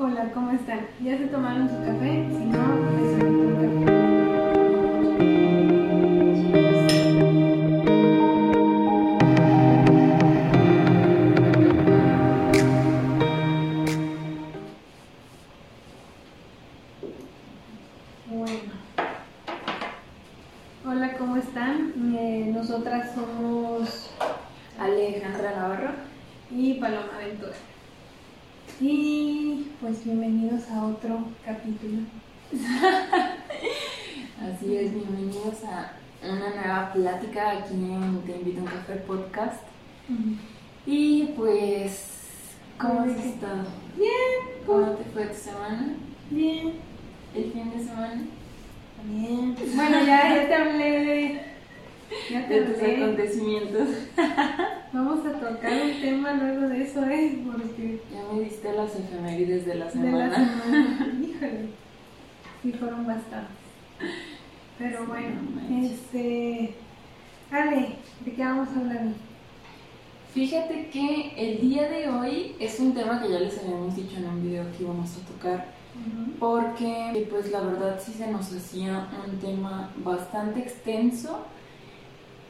[0.00, 0.78] Hola, ¿cómo están?
[1.02, 2.24] ¿Ya se tomaron su café?
[2.30, 2.58] Si no,
[3.00, 4.17] les un café.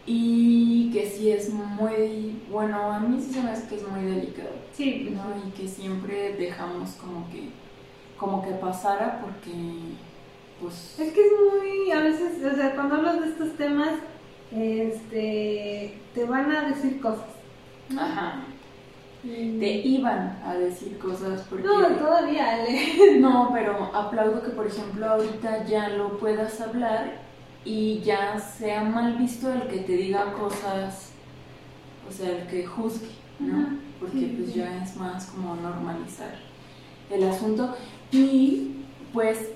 [0.06, 4.00] Y que sí es muy, bueno, a mí sí se me hace que es muy
[4.04, 5.24] delicado, Sí, ¿no?
[5.46, 7.50] Y que siempre dejamos como que,
[8.16, 9.52] como que pasara porque,
[10.62, 13.90] pues, Es que es muy, a veces, o sea, cuando hablas de estos temas,
[14.50, 17.26] este, te van a decir cosas.
[17.98, 18.44] ajá,
[19.22, 21.66] te iban a decir cosas porque...
[21.66, 23.18] No, todavía, Ale.
[23.20, 27.27] No, pero aplaudo que, por ejemplo, ahorita ya lo puedas hablar
[27.64, 31.10] y ya sea mal visto el que te diga cosas,
[32.08, 33.68] o sea, el que juzgue, ¿no?
[34.00, 36.34] Porque pues ya es más como normalizar
[37.10, 37.74] el asunto.
[38.12, 38.76] Y
[39.12, 39.50] pues,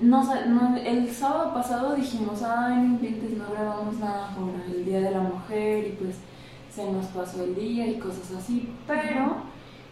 [0.00, 5.00] no, no- el sábado pasado dijimos, ay, no inventes, no grabamos nada por el Día
[5.00, 6.16] de la Mujer y pues
[6.74, 9.48] se nos pasó el día y cosas así, pero...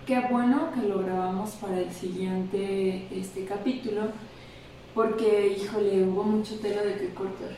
[0.07, 4.05] Qué bueno que lo grabamos para el siguiente este capítulo,
[4.99, 7.53] porque, híjole, hubo mucho tela de que cortar.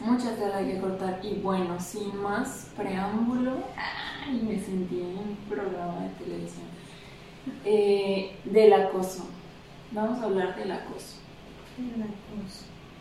[0.00, 1.20] Mucha tela de que cortar.
[1.22, 6.66] Y bueno, sin más preámbulo, ay, me sentí en un programa de televisión.
[7.64, 9.28] Eh, del acoso.
[9.92, 11.18] Vamos a hablar del acoso.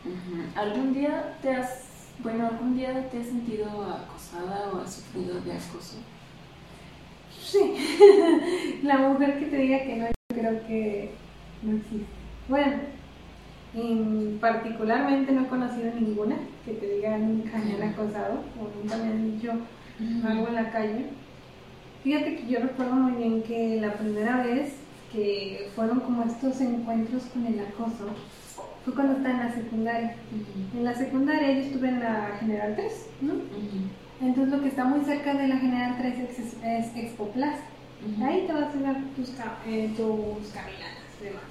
[0.06, 0.44] Ujú.
[0.56, 5.54] ¿Algún día te has, bueno, algún día te has sentido acosada o has sufrido de
[5.54, 5.98] acoso?
[7.44, 8.80] Sí.
[8.84, 11.16] La mujer que te diga que no, yo creo que
[11.64, 12.21] no existe.
[12.52, 12.74] Bueno,
[13.74, 16.36] en- particularmente no he conocido ninguna
[16.66, 19.54] que te diga nunca me han acosado o nunca me han dicho
[20.28, 21.06] algo en la calle.
[22.04, 24.74] Fíjate que yo recuerdo muy bien que la primera vez
[25.14, 28.10] que fueron como estos encuentros con el acoso
[28.84, 30.16] fue cuando estaba en la secundaria.
[30.76, 33.34] En la secundaria yo estuve en la General 3, ¿no?
[34.22, 37.64] Entonces lo que está muy cerca de la General 3 es, es Expo Plaza.
[38.22, 39.30] Ahí te vas a dar tus,
[39.68, 41.44] eh, tus caminatas y demás.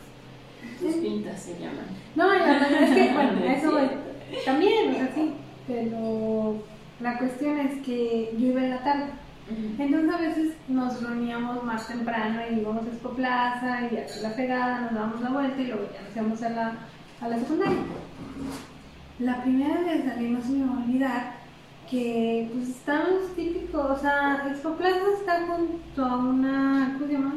[0.80, 1.86] Tus pintas se llaman.
[2.14, 3.88] No, la verdad es que, bueno, eso voy.
[4.44, 5.32] También, o sea, sí,
[5.66, 6.62] pero
[7.00, 9.06] la cuestión es que yo iba en la tarde.
[9.78, 14.36] Entonces a veces nos reuníamos más temprano y íbamos a Expo Plaza y a la
[14.36, 16.74] pegada, nos dábamos la vuelta y luego ya nos íbamos a la,
[17.20, 17.78] a la secundaria.
[19.18, 21.32] La primera vez mí no se me va a olvidar
[21.90, 27.34] que pues estamos típicos, o sea, Expo Plaza está junto a una, ¿cómo se llama?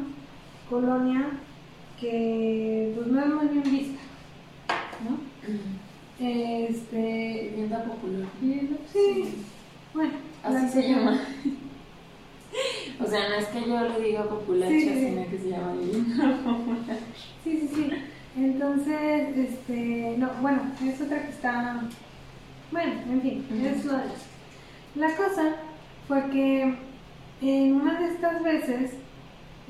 [0.70, 1.30] Colonia
[2.00, 4.00] que pues no es muy bien vista,
[5.08, 5.18] ¿no?
[6.20, 8.28] Este, Vivienda popular.
[8.92, 9.34] sí,
[9.92, 10.12] bueno,
[10.42, 11.20] Así se llama.
[13.02, 14.24] O sea, no es que yo le diga
[14.68, 14.94] Sí, sí.
[15.08, 16.98] sino que se llama vivienda popular.
[17.42, 17.90] Sí, sí, sí.
[18.36, 21.82] Entonces, este, no, bueno, es otra que está,
[22.72, 23.66] bueno, en fin, Ujú.
[23.66, 23.92] es lo
[24.96, 25.56] La cosa
[26.08, 26.74] fue que
[27.42, 28.92] en una de estas veces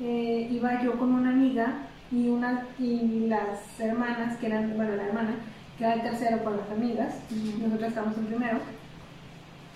[0.01, 5.07] eh, iba yo con una amiga y una y las hermanas que eran, bueno, la
[5.07, 5.35] hermana
[5.77, 7.15] que era el tercero con las amigas,
[7.59, 8.59] nosotros estábamos en primero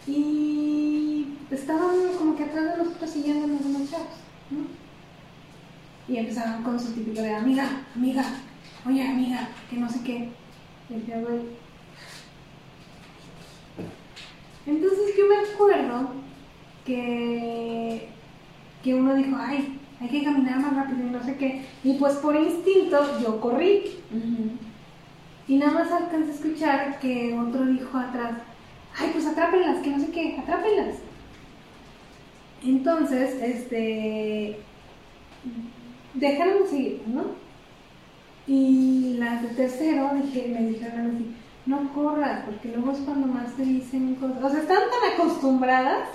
[0.07, 4.07] y estaban como que atrás de nosotros siguiéndonos unos chavos,
[4.51, 4.59] ¿no?
[6.07, 8.23] Y empezaron con su típico de amiga, amiga,
[8.87, 10.29] oye amiga, que no sé qué.
[10.89, 11.41] Y decía, güey.
[14.65, 16.11] Entonces yo me acuerdo
[16.85, 18.09] que,
[18.81, 21.65] que uno dijo, ay, hay que caminar más rápido y no sé qué.
[21.83, 23.83] Y pues por instinto yo corrí.
[25.47, 28.33] Y nada más alcancé a escuchar que otro dijo atrás,
[28.97, 30.97] ay, pues atrápenlas, que no sé qué, atrápenlas.
[32.63, 34.59] Entonces, este,
[36.13, 37.23] dejaron de seguir, ¿no?
[38.47, 41.35] Y las de tercero dije, me dijeron así,
[41.65, 44.43] no corras, porque luego es cuando más te dicen cosas.
[44.43, 46.09] O sea, están tan acostumbradas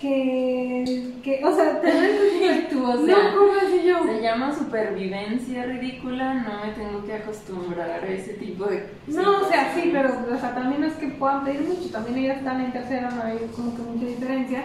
[0.00, 4.02] que, que o sea, te ven tú, o sea, no corras y yo.
[4.04, 9.48] Se llama supervivencia ridícula, no me tengo que acostumbrar a ese tipo de No, o
[9.48, 12.72] sea, sí, pero o sea, también es que puedan pedir mucho, también ellas están en
[12.72, 14.62] tercero, no hay como que mucha diferencia,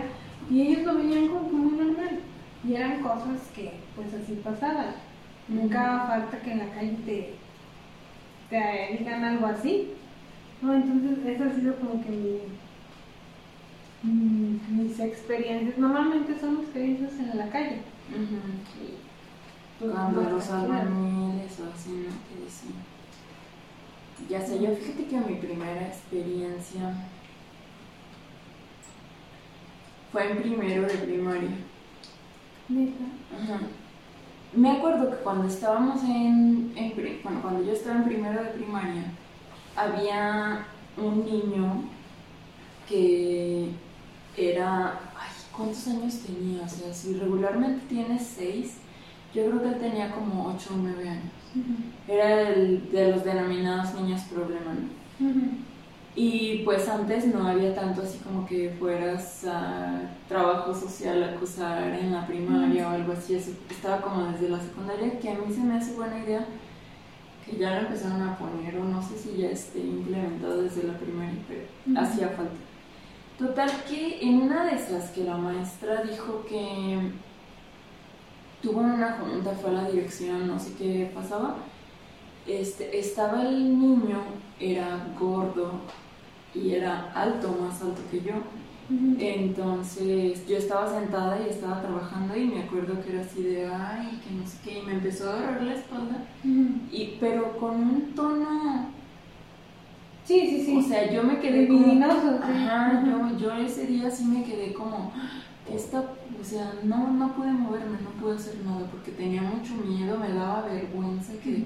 [0.50, 2.20] y ellos lo veían como que muy normal,
[2.66, 4.96] y eran cosas que pues así pasaban.
[5.48, 7.34] Nunca falta que en la calle te,
[8.50, 9.92] te digan algo así.
[10.62, 12.40] No, entonces eso ha sido como que mi
[14.04, 17.82] Mm, mis experiencias, normalmente son experiencias en la calle.
[19.80, 22.14] Pues, Cuando los albañiles o así, ¿no?
[22.28, 22.74] Que dicen.
[24.30, 26.94] Ya sé, yo fíjate que mi primera experiencia
[30.12, 31.50] fue en primero de primaria.
[33.34, 33.60] Ajá.
[34.54, 39.04] Me acuerdo que cuando estábamos en, en, bueno, cuando yo estaba en primero de primaria,
[39.76, 40.66] había
[40.96, 41.84] un niño
[42.88, 43.72] que
[44.38, 46.64] era, ay, ¿cuántos años tenía?
[46.64, 48.78] O sea, si regularmente tiene seis,
[49.34, 51.32] yo creo que él tenía como ocho o nueve años.
[52.08, 54.76] Era el de los denominados niños problema,
[56.16, 61.94] Y pues antes no había tanto así como que fueras a trabajo social a acusar
[61.94, 63.36] en la primaria o algo así.
[63.36, 66.46] estaba como desde la secundaria, que a mí se me hace buena idea
[67.46, 70.98] que ya lo empezaron a poner, o no sé si ya esté implementado desde la
[70.98, 72.56] primaria, pero hacía falta.
[73.38, 77.12] Total que en una de esas que la maestra dijo que
[78.62, 81.58] tuvo una junta, fue a la dirección, no sé qué pasaba,
[82.48, 84.22] este, estaba el niño,
[84.60, 85.82] era gordo
[86.54, 88.34] y era alto, más alto que yo.
[89.20, 94.22] Entonces yo estaba sentada y estaba trabajando y me acuerdo que era así de, ay,
[94.24, 98.14] que no sé qué, y me empezó a agarrar la espalda, y, pero con un
[98.16, 98.90] tono
[100.26, 100.78] Sí, sí, sí.
[100.78, 102.04] O sea, yo me quedé como...
[102.04, 105.14] Ajá, yo, yo ese día sí me quedé como...
[105.72, 110.18] Esta, o sea, no, no pude moverme, no pude hacer nada porque tenía mucho miedo,
[110.18, 111.64] me daba vergüenza que...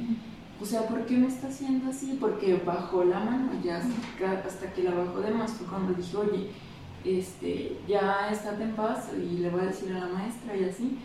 [0.62, 2.18] O sea, ¿por qué me está haciendo así?
[2.20, 6.50] Porque bajó la mano, ya hasta, que la bajó de más fue cuando dije, oye,
[7.06, 11.00] este, ya estate en paz y le voy a decir a la maestra y así.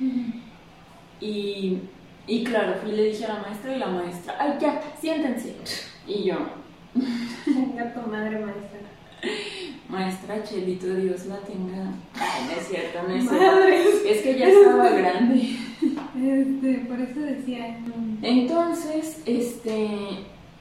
[1.21, 1.79] y,
[2.27, 5.55] y claro, fui y le dije a la maestra y la maestra, ay, ya, siéntense.
[6.09, 6.37] Y yo,
[7.47, 8.81] Venga tu madre maestra.
[9.89, 11.93] Maestra Chelito, Dios la tenga.
[12.15, 14.09] Ay, no es cierto, no es cierto.
[14.09, 15.57] Es que ya estaba grande.
[16.17, 17.79] Este, por eso decía.
[18.23, 19.89] Entonces, este,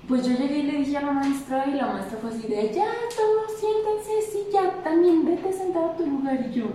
[0.07, 2.73] pues yo llegué y le dije a la maestra y la maestra fue así de,
[2.73, 6.45] ya, todos siéntense, sí, ya, también vete sentado a tu lugar.
[6.49, 6.65] Y yo,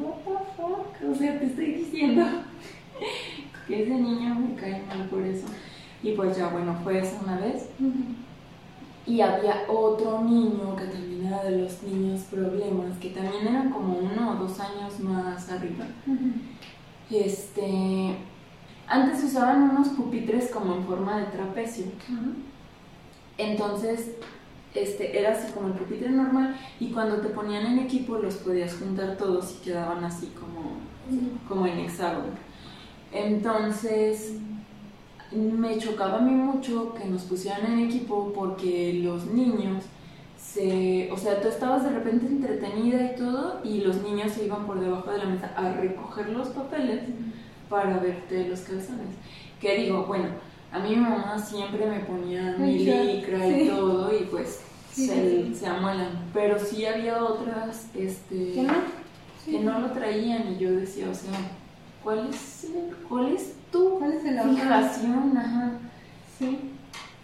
[0.00, 2.24] what the fuck, o sea, te estoy diciendo
[3.66, 5.46] que ese niño me cae mal por eso.
[6.02, 7.68] Y pues ya, bueno, fue esa una vez.
[9.06, 13.98] Y había otro niño que también era de los niños problemas, que también eran como
[13.98, 15.86] uno o dos años más arriba.
[17.10, 18.16] Este.
[18.86, 21.86] Antes usaban unos pupitres como en forma de trapecio.
[23.36, 24.12] Entonces,
[24.74, 28.74] este, era así como el pupitre normal y cuando te ponían en equipo los podías
[28.76, 30.78] juntar todos y quedaban así como,
[31.48, 32.32] como en hexágono.
[33.12, 34.34] Entonces,
[35.32, 39.84] me chocaba a mí mucho que nos pusieran en equipo porque los niños
[40.36, 44.66] se, o sea, tú estabas de repente entretenida y todo y los niños se iban
[44.66, 47.02] por debajo de la mesa a recoger los papeles
[47.68, 49.14] para verte los calzones.
[49.60, 50.28] Que digo, bueno,
[50.72, 54.60] a mi mamá siempre me ponía mi licra y todo y pues
[54.92, 58.66] se, se amuelan, pero sí había otras este,
[59.44, 61.38] que no lo traían y yo decía, o sea,
[62.02, 62.68] ¿cuál es,
[63.08, 65.36] cuál es tu ¿Cuál es el fijación?
[65.36, 65.72] Ajá.
[66.38, 66.58] Sí.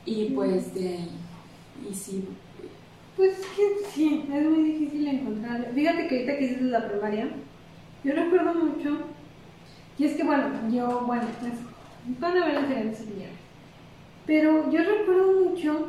[0.07, 1.11] Y pues de ahí,
[1.91, 2.29] y sí.
[3.17, 5.71] Pues que sí, es muy difícil encontrar.
[5.73, 7.29] Fíjate que ahorita que dices la primaria,
[8.03, 8.99] yo recuerdo mucho,
[9.97, 11.53] y es que bueno, yo, bueno, pues,
[12.19, 13.39] van a ver diferentes opiniones,
[14.27, 15.89] pero yo recuerdo mucho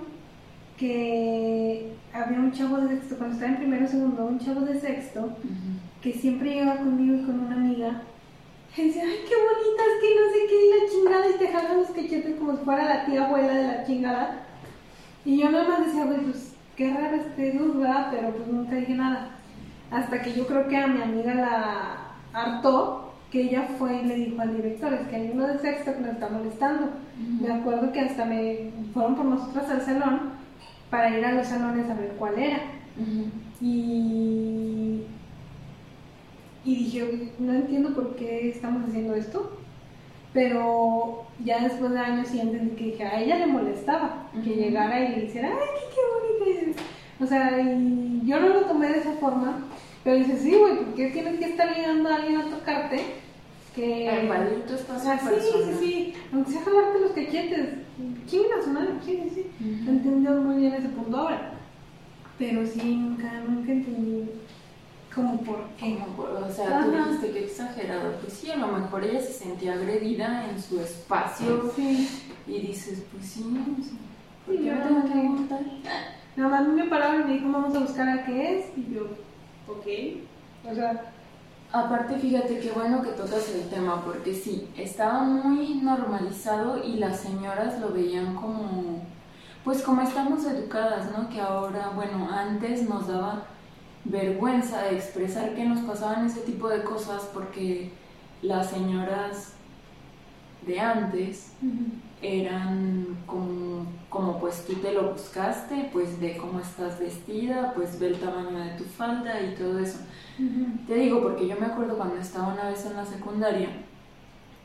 [0.78, 4.80] que había un chavo de sexto, cuando estaba en primero o segundo, un chavo de
[4.80, 5.36] sexto,
[6.02, 8.02] que siempre llegaba conmigo y con una amiga
[8.78, 11.78] y dice, ay, qué bonitas, que no sé qué, y la chingada, y te jalan
[11.78, 14.46] los cachetes como si fuera la tía abuela de la chingada.
[15.24, 18.10] Y yo nada más decía, güey, pues qué raro este dude, ¿verdad?
[18.12, 19.30] Pero pues nunca dije nada.
[19.92, 24.16] Hasta que yo creo que a mi amiga la hartó, que ella fue y le
[24.16, 26.90] dijo al director, es que hay uno de sexto que nos está molestando.
[27.42, 30.34] Me acuerdo que hasta me fueron por nosotras al salón
[30.90, 32.60] para ir a los salones a ver cuál era.
[33.62, 35.02] Y
[36.66, 39.52] y dije, no entiendo por qué estamos haciendo esto.
[40.34, 45.00] Pero ya después de años sí entendí que dije, a ella le molestaba que llegara
[45.00, 46.76] y le hiciera, ay, qué, qué bonita es".
[47.24, 49.60] O sea, y yo no lo tomé de esa forma,
[50.04, 53.00] pero dice, sí, güey, ¿por qué tienes que estar llegando a alguien a tocarte?
[53.74, 54.24] Que...
[54.24, 57.70] Invadir tu espacio Ah, sí, sí, sí, aunque sea jalarte los cachetes,
[58.28, 59.66] chinga su madre, sí, sí, sí.
[59.66, 59.90] Ujú.
[59.90, 61.54] Entendió muy bien ese punto ahora.
[62.38, 64.30] Pero sí, nunca, nunca entendí
[65.16, 65.98] como por qué.
[66.18, 68.12] O sea, tú dijiste que exagerado.
[68.22, 72.08] Pues sí, a lo mejor ella se sentía agredida en su espacio Sí.
[72.46, 73.94] y dices, pues sí, o sea,
[74.46, 75.22] ¿por Sí, qué me yo tengo que no.
[75.22, 75.62] aguantar?
[76.36, 78.66] Nada más me pararon y me dijo, vamos a buscar a qué es.
[78.78, 79.04] Y yo,
[79.68, 80.72] ok.
[80.72, 81.12] O sea,
[81.72, 87.20] Aparte, fíjate qué bueno que tocas el tema, porque sí, estaba muy normalizado y las
[87.20, 89.02] señoras lo veían como,
[89.66, 91.28] pues como estamos educadas, ¿no?
[91.28, 93.48] Que ahora, bueno, antes nos daba
[94.06, 97.92] vergüenza expresar que nos pasaban ese tipo de cosas porque
[98.42, 99.54] las señoras
[100.66, 101.54] de antes
[102.22, 108.08] eran como, como pues tú te lo buscaste, pues ve cómo estás vestida, pues ve
[108.08, 110.00] el tamaño de tu falda y todo eso.
[110.88, 113.70] Te digo porque yo me acuerdo cuando estaba una vez en la secundaria,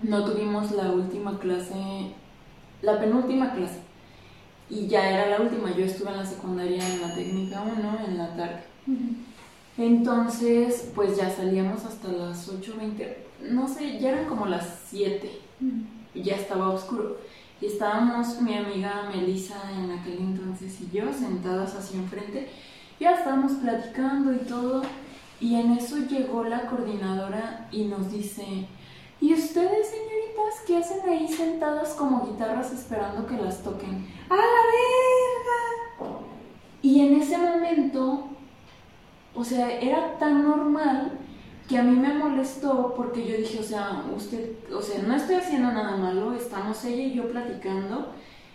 [0.03, 2.15] no tuvimos la última clase,
[2.83, 3.81] la penúltima clase,
[4.71, 8.19] y ya era la última, yo estuve en la secundaria en la técnica 1 en
[8.19, 8.63] la tarde.
[9.79, 13.17] Entonces, pues ya salíamos hasta las 8.20,
[13.51, 15.31] no sé, ya eran como las 7
[16.15, 17.19] y ya estaba oscuro.
[17.61, 22.49] Y estábamos mi amiga Melissa en aquel entonces y yo sentadas así enfrente.
[22.99, 24.83] Ya estábamos platicando y todo.
[25.41, 28.67] Y en eso llegó la coordinadora y nos dice,
[29.21, 34.07] ¿y ustedes señoritas qué hacen ahí sentadas como guitarras esperando que las toquen?
[34.29, 36.21] ¡A la verga!
[36.83, 38.30] Y en ese momento,
[39.35, 41.13] o sea, era tan normal
[41.69, 45.37] que a mí me molestó porque yo dije, o sea, usted, o sea, no estoy
[45.37, 48.13] haciendo nada malo, estamos ella y yo platicando,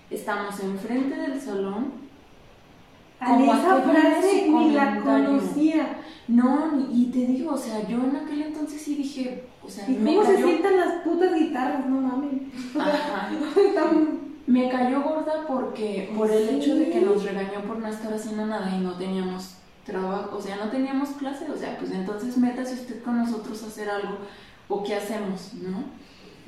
[0.10, 2.06] estamos enfrente del salón.
[3.20, 6.02] A Como esa frase ni la conocía.
[6.28, 9.94] No, y te digo, o sea, yo en aquel entonces sí dije, o sea, ¿Y
[9.94, 11.86] me cómo se cayó, sientan las putas guitarras?
[11.86, 12.42] No mames.
[12.78, 13.30] Ajá.
[14.48, 16.56] me cayó gorda porque por el Sí.
[16.56, 19.56] hecho de que nos regañó por no estar haciendo nada y no teníamos
[19.86, 23.68] trabajo, o sea, no teníamos clase, o sea, pues entonces métase usted con nosotros a
[23.68, 24.18] hacer algo
[24.68, 25.84] o qué hacemos, ¿no?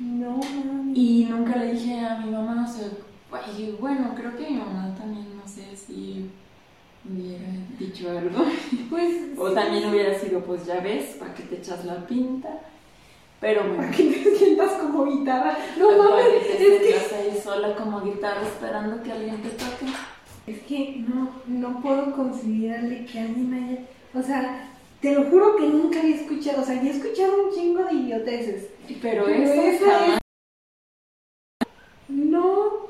[0.00, 0.96] No mames.
[0.96, 2.88] Y nunca le dije a mi mamá, o sea,
[3.32, 6.30] ay, bueno, creo que mi mamá también, no sé si
[7.08, 7.46] hubiera
[7.78, 8.44] dicho algo.
[8.90, 9.38] Pues.
[9.38, 9.54] O sí.
[9.54, 12.48] también hubiera sido, pues ya ves, para que te echas la pinta.
[13.40, 15.56] Pero bueno, Para que te sientas como guitarra.
[15.78, 16.24] No para mames.
[16.24, 19.86] que te Es que, sientas ahí sola como guitarra esperando que alguien te toque.
[20.50, 23.78] Es que no, no puedo considerarle que alguien haya.
[24.14, 26.62] O sea, te lo juro que nunca había escuchado.
[26.62, 28.68] O sea, ya he escuchado un chingo de idioteces.
[29.02, 30.18] Pero, Pero eso esa jamás.
[32.08, 32.88] No.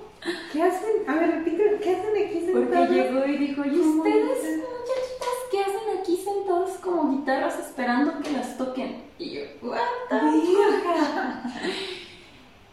[0.53, 1.09] ¿Qué hacen?
[1.09, 1.79] A ver, repite.
[1.83, 2.91] ¿Qué hacen aquí Porque sentados?
[2.91, 8.57] llegó y dijo, ¿y ustedes, muchachitas, qué hacen aquí sentadas como guitarras esperando que las
[8.59, 9.03] toquen?
[9.19, 9.79] Y yo, ¿what.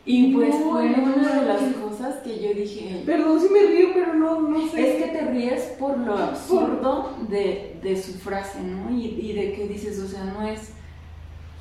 [0.05, 3.62] Y pues No, fue no una de las cosas que yo dije, Perdón si me
[3.62, 4.97] río, pero no, no sé.
[4.97, 8.91] Es que te ríes por lo absurdo de, de su frase, ¿no?
[8.95, 10.74] Y, y de que dices, o sea, no es.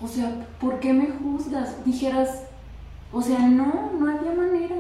[0.01, 1.83] O sea, ¿por qué me juzgas?
[1.85, 2.45] Dijeras,
[3.13, 4.77] o sea, no, no había manera.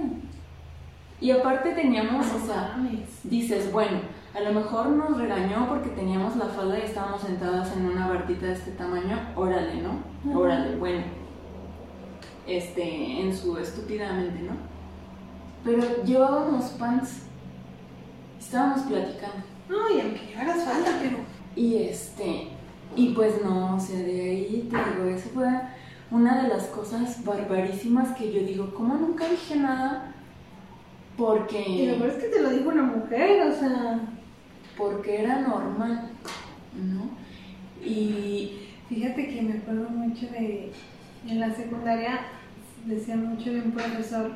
[1.20, 2.76] Y aparte teníamos, o sea,
[3.22, 3.98] dices, bueno,
[4.34, 8.46] a lo mejor nos regañó porque teníamos la falda y estábamos sentadas en una bartita
[8.46, 10.38] de este tamaño, órale, ¿no?
[10.38, 11.23] Órale, bueno.
[12.46, 14.52] Este, en su estúpidamente, ¿no?
[15.64, 17.22] Pero llevábamos pants,
[18.38, 19.44] estábamos platicando.
[19.68, 21.18] No, y aunque llevaras falda, pero.
[21.56, 22.48] Y este,
[22.96, 25.48] y pues no, o sea, de ahí te digo, eso fue
[26.10, 30.14] una de las cosas barbarísimas que yo digo, ¿cómo nunca dije nada?
[31.16, 34.00] Y lo Porque, peor es que te lo dijo una mujer, o sea.
[34.76, 36.10] porque era normal,
[36.74, 37.08] ¿no?
[37.82, 40.70] Y Fíjate que me acuerdo mucho de.
[41.28, 42.20] En la secundaria
[42.84, 44.32] decían mucho de un profesor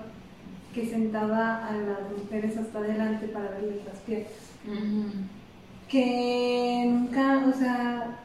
[0.75, 4.33] que sentaba a las mujeres hasta adelante para verles las piernas.
[5.88, 8.18] Que nunca, o sea.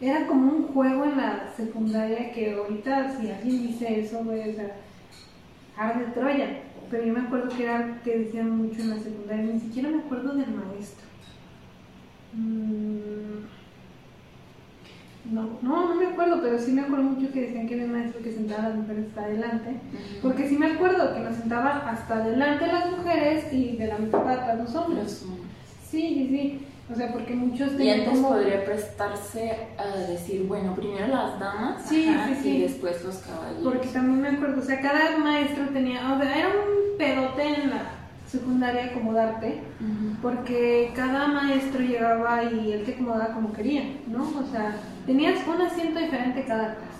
[0.00, 4.54] Era como un juego en la secundaria que ahorita, si alguien dice eso, güey, o
[4.54, 4.76] sea,
[5.76, 6.60] arde Troya.
[6.90, 10.00] Pero yo me acuerdo que era que decían mucho en la secundaria, ni siquiera me
[10.00, 11.06] acuerdo del maestro.
[12.34, 13.46] Mm,
[15.30, 17.92] No, no, no me acuerdo, pero sí me acuerdo mucho que decían que había un
[17.92, 19.70] maestro que sentaba a las mujeres hasta adelante.
[19.70, 20.20] ujú.
[20.22, 24.22] Porque sí me acuerdo que nos sentaba hasta adelante las mujeres y de la mitad
[24.22, 25.02] para atrás los hombres.
[25.04, 25.44] los hombres.
[25.90, 26.66] Sí, sí, sí.
[26.92, 28.28] O sea, porque muchos Y antes como...
[28.28, 32.48] podría prestarse a decir, bueno, primero las damas Sí, ajá, sí, sí.
[32.56, 33.62] y después los caballeros.
[33.64, 37.70] Porque también me acuerdo, o sea, cada maestro tenía, o sea, era un pedote en
[37.70, 37.82] la
[38.38, 40.16] secundaria acomodarte, Ujú.
[40.22, 44.22] porque cada maestro llegaba y él te acomodaba como quería, ¿no?
[44.22, 44.76] O sea,
[45.06, 46.94] tenías un asiento diferente cada clase.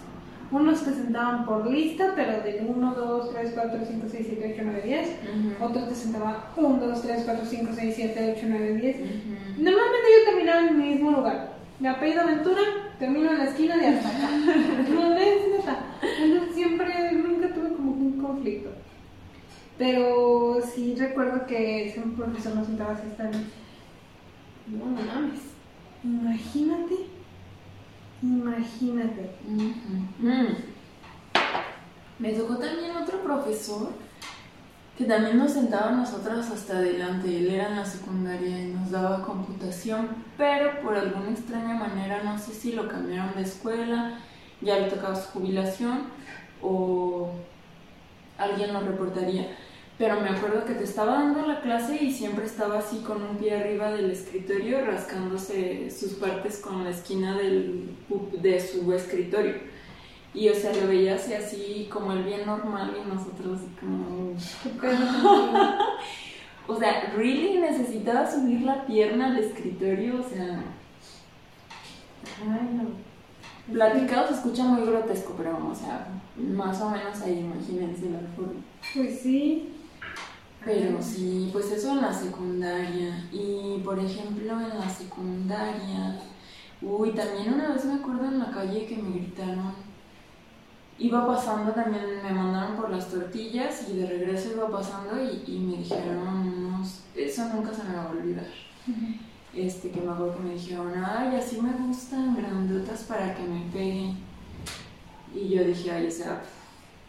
[0.51, 4.63] Unos te sentaban por lista, pero de 1, 2, 3, 4, 5, 6, 7, 8,
[4.65, 5.09] 9, 10.
[5.09, 5.65] Ujú.
[5.65, 8.97] Otros te sentaban 1, 2, 3, 4, 5, 6, 7, 8, 9, 10.
[8.97, 9.09] Ujú.
[9.59, 11.55] Normalmente yo terminaba en el mismo lugar.
[11.81, 12.61] Mi apellido Aventura,
[13.01, 14.29] termino en la esquina de hasta acá.
[14.95, 15.79] No es neta.
[16.23, 18.71] Entonces siempre, nunca tuve como un conflicto.
[19.79, 23.25] Pero sí recuerdo que ese profesor nos sentaba así hasta
[24.67, 25.41] No, mames.
[26.05, 26.95] Imagínate.
[28.23, 29.31] Imagínate.
[29.49, 30.75] Mm.
[32.19, 33.89] Me tocó también otro profesor
[34.97, 37.37] que también nos sentaba a nosotras hasta adelante.
[37.37, 42.39] Él era en la secundaria y nos daba computación, pero por alguna extraña manera, no
[42.39, 44.21] sé si lo cambiaron de escuela,
[44.61, 46.05] ya le tocaba su jubilación
[46.63, 47.33] o
[48.39, 49.57] alguien lo reportaría.
[49.97, 53.37] Pero me acuerdo que te estaba dando la clase y siempre estaba así con un
[53.37, 57.91] pie arriba del escritorio rascándose sus partes con la esquina del,
[58.41, 59.55] de su escritorio.
[60.35, 64.35] Y o sea, lo veía así, como el bien normal y nosotros así como...
[66.67, 70.19] O sea, ¿really necesitaba subir la pierna al escritorio?
[70.19, 70.65] O sea,
[72.43, 73.14] Ay, no.
[73.73, 76.07] Platicado se escucha muy grotesco, pero o sea,
[76.37, 78.61] más o menos ahí imagínense la forma.
[78.95, 79.71] Pues sí.
[80.65, 83.29] Pero sí, pues eso en la secundaria.
[83.31, 86.19] Y por ejemplo, en la secundaria,
[86.81, 89.75] uy, también una vez me acuerdo en la calle que me gritaron.
[90.99, 95.59] Iba pasando también, me mandaron por las tortillas y de regreso iba pasando y, y
[95.59, 97.01] me dijeron unos.
[97.15, 98.47] Eso nunca se me va a olvidar.
[99.57, 103.61] Este, que me acuerdo que me dijeron, ay, así me gustan grandotas para que me
[103.73, 104.17] peguen.
[105.35, 106.43] Y yo dije, ay, o sea,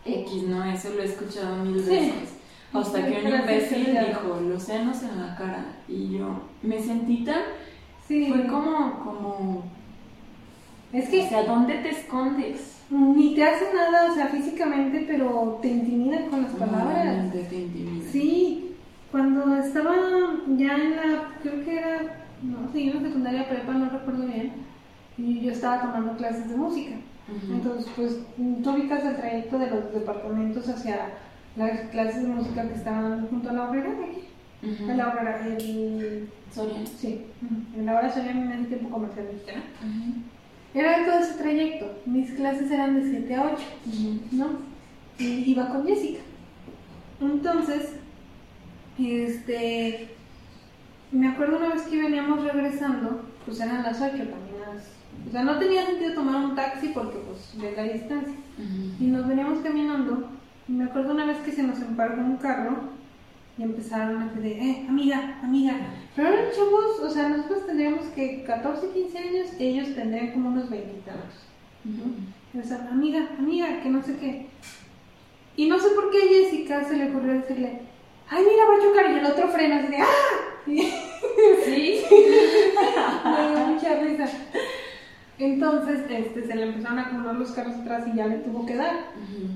[0.05, 1.89] X, no, eso lo he escuchado mil Sí.
[1.89, 2.29] veces.
[2.73, 5.65] Hasta que un imbécil dijo, los senos en la cara.
[5.87, 7.41] Y yo me sentí tan.
[8.07, 8.27] Sí.
[8.31, 9.63] Fue como, como.
[10.93, 12.71] Es O que sea, ¿dónde te escondes?
[12.91, 17.31] ni te hace nada, o sea, físicamente, pero te intimida con las palabras.
[17.31, 18.11] Te intimida.
[18.11, 18.75] Sí,
[19.11, 19.95] cuando estaba
[20.55, 24.53] ya en la, creo que era, no sé, en la secundaria prepa, no recuerdo bien,
[25.17, 26.95] y yo estaba tomando clases de música.
[27.49, 28.19] Entonces, pues,
[28.63, 31.09] tú ubicas el trayecto de los departamentos hacia
[31.55, 34.21] las clases de música que estaban junto a la obrera de aquí.
[34.61, 36.29] En la obrera, el...
[36.51, 36.85] Soriano.
[36.85, 37.25] Sí,
[37.75, 39.63] en la hora sería en ese tiempo comercial mexicana.
[39.81, 40.79] Ujú.
[40.79, 41.99] Era todo ese trayecto.
[42.05, 43.55] Mis clases eran de 7 a 8.
[43.87, 44.19] Ujú.
[44.31, 44.47] ¿no?
[45.17, 46.19] Y iba con Jessica.
[47.21, 47.93] Entonces,
[48.99, 50.14] este,
[51.15, 54.55] me acuerdo una vez que veníamos regresando, pues eran las 8 también.
[54.73, 54.91] las-
[55.27, 58.33] o sea, no tenía sentido tomar un taxi porque pues de la distancia.
[58.99, 60.29] Y nos veníamos caminando.
[60.67, 62.75] Y me acuerdo una vez que se nos embarcó un carro
[63.57, 65.73] y empezaron a pedir, eh, amiga, amiga.
[66.15, 70.69] Pero eran chavos, o sea, nosotros tendríamos que 14, 15 años, ellos tendrían como unos
[70.69, 71.43] 20 y tantos.
[72.63, 74.47] O sea, amiga, amiga, que no sé qué.
[75.57, 77.81] Y no sé por qué a Jessica se le ocurrió decirle,
[78.29, 79.11] ay, mira, va a chocar.
[79.11, 80.05] Y el otro frena así de, ¡ah!
[80.67, 80.81] Y
[81.65, 82.03] Sí.
[82.09, 84.27] me dio mucha risa.
[85.37, 88.75] Entonces, este, se le empezaron a acumular los carros atrás y ya le tuvo que
[88.75, 88.95] dar.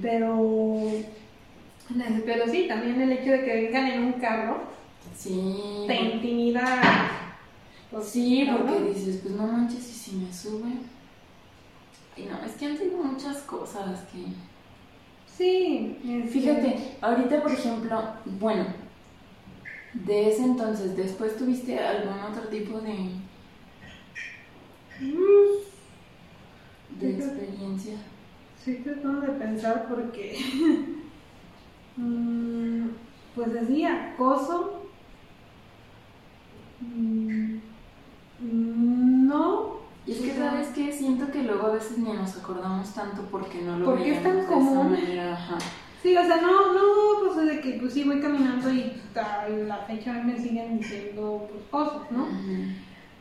[0.01, 0.81] Pero,
[2.25, 4.63] pero sí, también el hecho de que vengan en un carro
[5.15, 5.85] Sí.
[5.87, 6.81] te intimida.
[7.91, 8.57] Pues, Sí, ¿no?
[8.65, 10.69] porque dices, pues no manches, y si me sube.
[12.15, 14.25] Ay, no, es que han sido muchas cosas que.
[15.39, 18.65] Sí, este, Fíjate, ahorita, por ejemplo, bueno,
[19.93, 23.11] de ese entonces, después tuviste algún otro tipo de,
[24.99, 25.59] mm,
[26.99, 27.95] de experiencia.
[28.63, 30.37] Sí, tratando de pensar porque.
[31.97, 32.89] mm,
[33.35, 34.83] pues así, acoso.
[36.81, 37.59] mm,
[39.27, 39.79] no.
[40.09, 40.91] Y es que, ¿sabes qué?
[40.91, 44.37] Siento que luego a veces ni nos acordamos tanto porque no lo Porque es tan
[44.37, 44.95] veíamos de común.
[44.95, 45.33] esa manera.
[45.33, 45.57] Ajá.
[46.01, 49.77] Sí, o sea, no, no, pues de que pues sí voy caminando y a la
[49.79, 52.27] fecha me siguen diciendo pues, cosas, ¿no?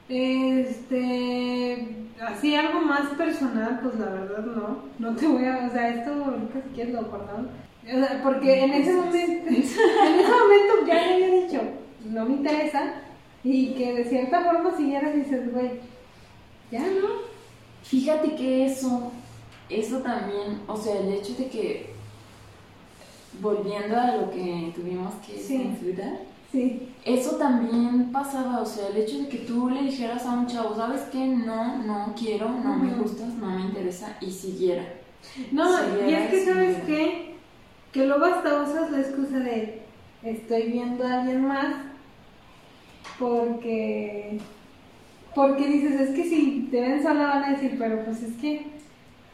[0.09, 1.87] Este,
[2.20, 6.11] así algo más personal, pues la verdad no, no te voy a, o sea, esto
[6.24, 7.51] ahorita si quieres lo guardamos.
[7.85, 9.81] O sea, porque en ese momento, en ese
[10.22, 11.61] momento ya le había dicho,
[12.07, 12.94] no me interesa,
[13.44, 15.81] y que de cierta forma siguieras y dices, güey,
[16.70, 17.28] ya no.
[17.83, 19.11] Fíjate que eso,
[19.68, 21.94] eso también, o sea, el hecho de que,
[23.40, 25.59] volviendo a lo que tuvimos que Sí.
[25.59, 26.18] censurar,
[26.50, 26.88] Sí.
[27.04, 30.74] Eso también pasaba, o sea, el hecho de que tú le dijeras a un chavo,
[30.74, 31.26] ¿sabes qué?
[31.26, 34.83] No, no quiero, no me gustas, no me interesa, y siguiera.
[35.52, 37.35] No, Sí, y es que, ¿sabes qué?
[37.92, 39.83] Que luego hasta usas la excusa de
[40.22, 41.74] estoy viendo a alguien más
[43.18, 44.38] porque
[45.38, 48.66] porque dices, es que si te ven sola van a decir, pero pues es que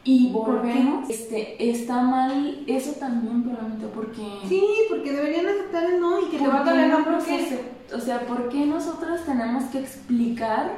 [0.03, 4.21] Y volvemos, este, está mal eso también, probablemente, porque...
[4.47, 7.95] sí, porque deberían aceptar el no y que te ¿por va a doler no acep-
[7.95, 10.73] O sea, ¿por qué nosotras tenemos que explicar,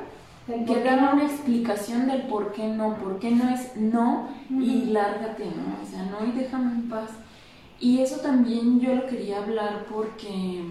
[0.47, 1.11] que dar no.
[1.13, 2.95] una explicación del por qué no?
[3.03, 5.65] ¿Por qué no es no y lárgate, no?
[5.83, 7.09] O sea, no y déjame en paz.
[7.81, 10.63] Y eso también yo lo quería hablar porque...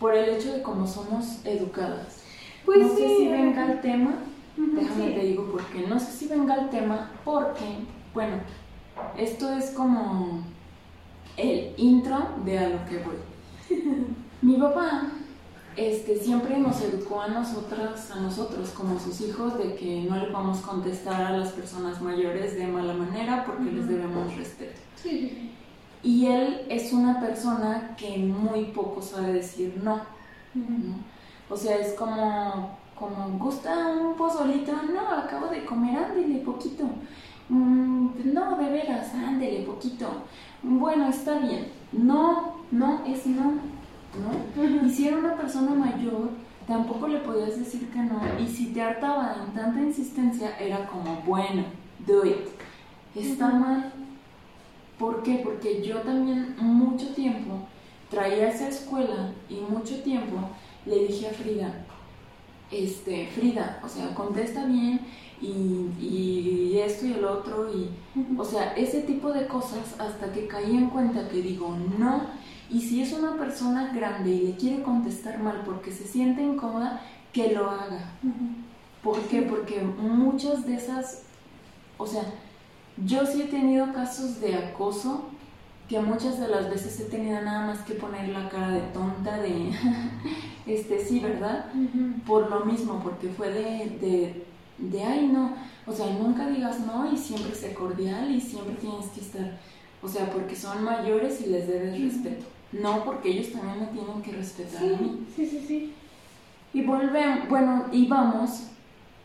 [0.00, 2.22] Por el hecho de cómo somos educadas.
[2.68, 4.10] Pues no sí, sé si venga el tema,
[4.54, 5.14] Déjame sí.
[5.14, 5.86] te digo por qué.
[5.86, 7.64] No sé si venga el tema porque,
[8.12, 8.36] bueno,
[9.16, 10.42] esto es como
[11.38, 13.16] el intro de a lo que voy.
[14.42, 15.12] Mi papá
[15.76, 20.30] este, siempre nos educó a nosotras, a nosotros como sus hijos, de que no le
[20.30, 24.78] vamos a contestar a las personas mayores de mala manera porque les debemos respeto.
[24.94, 25.54] Sí.
[26.02, 29.80] Y él es una persona que muy poco sabe decir.
[29.82, 30.02] ¿no?
[31.50, 34.72] O sea, es como, como, ¿gusta un pozolito?
[34.72, 36.84] No, acabo de comer, ándele poquito.
[37.48, 40.06] "Mm, no, de veras, ándele poquito.
[40.62, 41.68] Bueno, está bien.
[41.92, 43.52] No, no es no,
[44.22, 44.84] ¿no?
[44.86, 46.28] Y si era una persona mayor,
[46.66, 48.20] tampoco le podías decir que no.
[48.38, 51.64] Y si te hartaba en tanta insistencia, era como, bueno,
[52.06, 52.36] do it.
[53.14, 53.92] Está mal.
[54.98, 55.40] ¿Por qué?
[55.44, 57.54] Porque yo también mucho tiempo
[58.10, 60.36] traía esa escuela y mucho tiempo
[60.88, 61.86] le dije a Frida,
[62.70, 65.00] este, Frida, o sea, contesta bien
[65.40, 67.88] y, y esto y el otro y,
[68.36, 72.22] o sea, ese tipo de cosas hasta que caí en cuenta que digo no.
[72.70, 77.00] Y si es una persona grande y le quiere contestar mal porque se siente incómoda,
[77.32, 78.12] que lo haga.
[78.22, 78.68] Ujú.
[79.02, 79.42] ¿Por qué?
[79.42, 81.22] Porque muchas de esas,
[81.96, 82.24] o sea,
[83.06, 85.30] yo sí he tenido casos de acoso
[85.88, 89.38] que muchas de las veces he tenido nada más que poner la cara de tonta
[89.40, 89.70] de,
[90.66, 91.66] este, sí, ¿verdad?
[92.26, 94.44] Por lo mismo, porque fue de, de,
[94.76, 95.54] de, ay, no,
[95.86, 99.58] o sea, nunca digas no y siempre sé cordial y siempre tienes que estar,
[100.02, 102.44] o sea, porque son mayores y les debes respeto.
[102.70, 105.26] No porque ellos también me tienen que respetar a mí.
[105.34, 105.94] Sí, sí, sí, sí.
[106.74, 108.64] Y volvemos, bueno, y vamos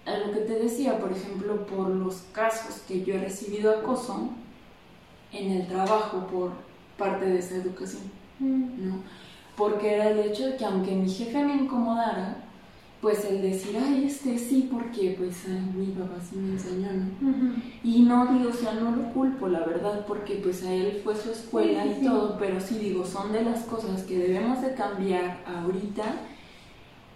[0.05, 4.29] a lo que te decía, por ejemplo, por los casos que yo he recibido acoso
[5.33, 6.51] en el trabajo por
[6.97, 8.03] parte de esa educación,
[8.39, 8.89] Mm.
[8.89, 8.95] ¿no?
[9.55, 12.37] Porque era el hecho de que aunque mi jefe me incomodara,
[13.01, 17.53] pues el decir, ay, este sí, porque pues ay, mi papá sí me enseñó, ¿no?
[17.83, 21.15] Y no digo, o sea, no lo culpo, la verdad, porque pues a él fue
[21.15, 22.05] su escuela Sí, y sí.
[22.05, 26.03] todo, pero sí digo, son de las cosas que debemos de cambiar ahorita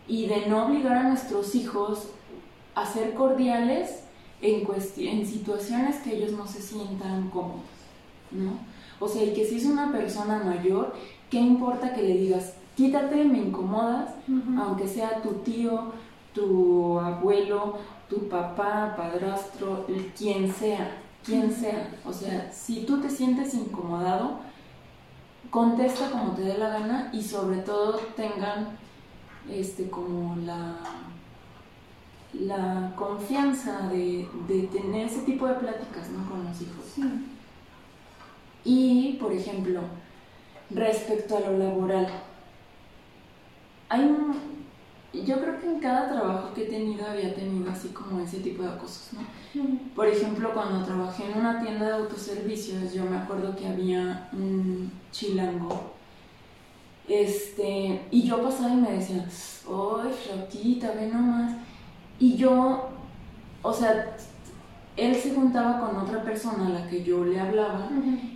[0.08, 2.10] y de no obligar a nuestros hijos
[2.76, 4.02] a ser cordiales
[4.42, 7.62] en, en situaciones que ellos no se sientan cómodos,
[8.32, 8.60] ¿no?
[9.00, 10.94] O sea, y que si es una persona mayor,
[11.30, 14.16] ¿qué importa que le digas, quítate, me incomodas?
[14.58, 15.92] Aunque sea tu tío,
[16.34, 17.78] tu abuelo,
[18.10, 19.86] tu papá, padrastro,
[20.18, 21.96] quien sea, quien sea.
[22.06, 24.40] O sea, si tú te sientes incomodado,
[25.52, 28.78] contesta como te dé la gana y sobre todo tengan
[29.50, 30.76] este como la
[32.34, 36.30] la confianza de, de tener ese tipo de pláticas ¿no?
[36.30, 36.86] con los hijos.
[36.94, 37.02] Sí.
[38.68, 39.80] Y, por ejemplo,
[40.70, 42.06] respecto a lo laboral,
[43.88, 44.36] hay un,
[45.14, 48.64] yo creo que en cada trabajo que he tenido había tenido así como ese tipo
[48.64, 49.22] de acosos, ¿no?
[49.96, 54.92] Por ejemplo, cuando trabajé en una tienda de autoservicios, yo me acuerdo que había un
[55.14, 55.94] chilango,
[57.08, 61.56] este, y yo pasaba y me decían, ¡ay, flaquita, ve nomás!
[62.20, 62.90] Y yo,
[63.62, 64.18] o sea,
[64.98, 67.90] él se juntaba con otra persona a la que yo le hablaba,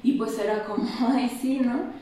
[0.03, 1.99] y pues era como, ay, sí, ¿no?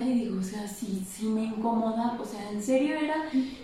[0.00, 3.14] Y digo, o sea, sí, sí me incomoda, o sea, en serio era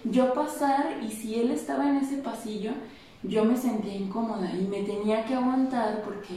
[0.05, 2.71] yo pasar y si él estaba en ese pasillo,
[3.25, 6.37] yo me sentía incómoda y me tenía que aguantar porque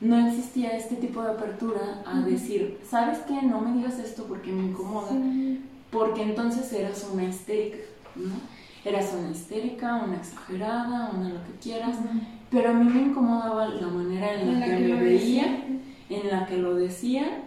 [0.00, 3.40] no existía este tipo de apertura a decir, ¿sabes qué?
[3.42, 5.64] No me digas esto porque me incomoda, Sí.
[5.90, 7.78] porque entonces eras una histérica,
[8.16, 8.34] ¿no?
[8.88, 11.96] Eras una histérica, una exagerada, una lo que quieras,
[12.50, 14.96] pero a mí me incomodaba la manera en la, En la que, que me lo
[15.04, 15.66] veía, decía.
[16.08, 17.42] en la que lo decía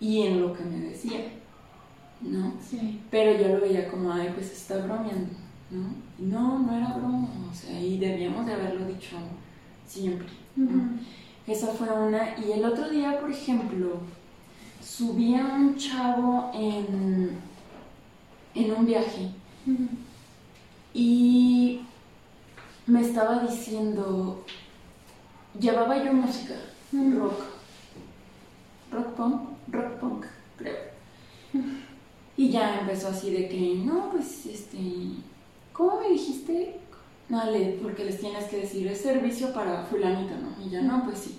[0.00, 1.20] y en lo que me decía,
[2.20, 2.54] ¿no?
[2.60, 3.00] Sí.
[3.08, 5.32] Pero yo lo veía como, ay, pues está bromeando,
[5.70, 5.94] ¿no?
[6.18, 9.16] Y no, no era broma, o sea, y debíamos de haberlo dicho
[9.86, 10.28] siempre.
[11.46, 12.36] Esa fue una.
[12.38, 14.00] Y el otro día, por ejemplo,
[14.82, 17.30] subía un chavo en,
[18.56, 19.30] en un viaje
[20.92, 21.80] y
[22.86, 24.44] me estaba diciendo,
[25.58, 26.54] llevaba yo música,
[26.92, 27.40] rock,
[28.90, 30.26] rock punk, rock punk,
[30.56, 30.90] creo.
[32.36, 34.78] Y ya empezó así de que, no, pues, este,
[35.72, 36.80] ¿cómo me dijiste?
[37.28, 37.42] No,
[37.82, 40.64] porque les tienes que decir, es servicio para fulanito, ¿no?
[40.64, 41.38] Y ya, no, pues sí.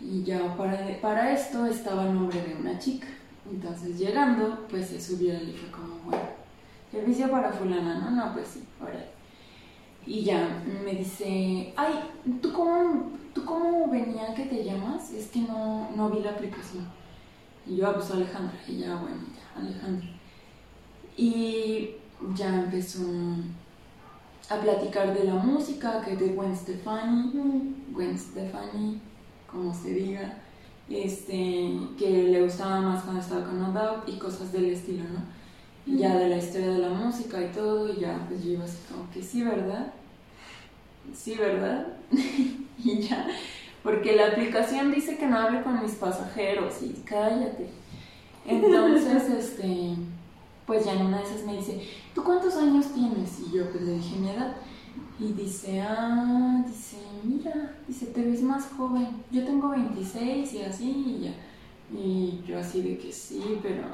[0.00, 3.06] Y ya para, para esto estaba el nombre de una chica.
[3.48, 6.41] Entonces llegando, pues se subió y fue como, bueno,
[6.92, 8.10] servicio para fulana, ¿no?
[8.10, 9.04] No, pues sí, ahora.
[10.06, 11.94] Y ya me dice, ay,
[12.40, 15.10] ¿tú cómo, ¿tú cómo venía que te llamas?
[15.12, 16.86] Es que no, no vi la aplicación.
[17.66, 18.58] Y yo, ah, pues Alejandra.
[18.68, 20.08] Y ya, bueno, ya, Alejandra.
[21.16, 21.90] Y
[22.34, 23.02] ya empezó
[24.50, 29.00] a platicar de la música, que de Gwen Stefani, Gwen Stefani,
[29.50, 30.42] como se diga
[30.88, 35.41] este, que le gustaba más cuando estaba con No y cosas del estilo, ¿no?
[35.86, 38.78] Ya de la historia de la música y todo, y ya pues yo iba así
[38.88, 39.92] como que sí, ¿verdad?
[41.14, 41.88] Sí, ¿verdad?
[42.84, 43.26] y ya,
[43.82, 47.68] porque la aplicación dice que no hable con mis pasajeros y cállate.
[48.46, 49.96] Entonces, este,
[50.66, 51.82] pues ya en una de esas me dice,
[52.14, 53.40] ¿tú cuántos años tienes?
[53.40, 54.56] Y yo pues le dije mi edad.
[55.18, 59.08] Y dice, ah, dice, mira, dice, te ves más joven.
[59.30, 61.34] Yo tengo 26 y así y ya.
[61.96, 63.84] Y yo así de que sí, pero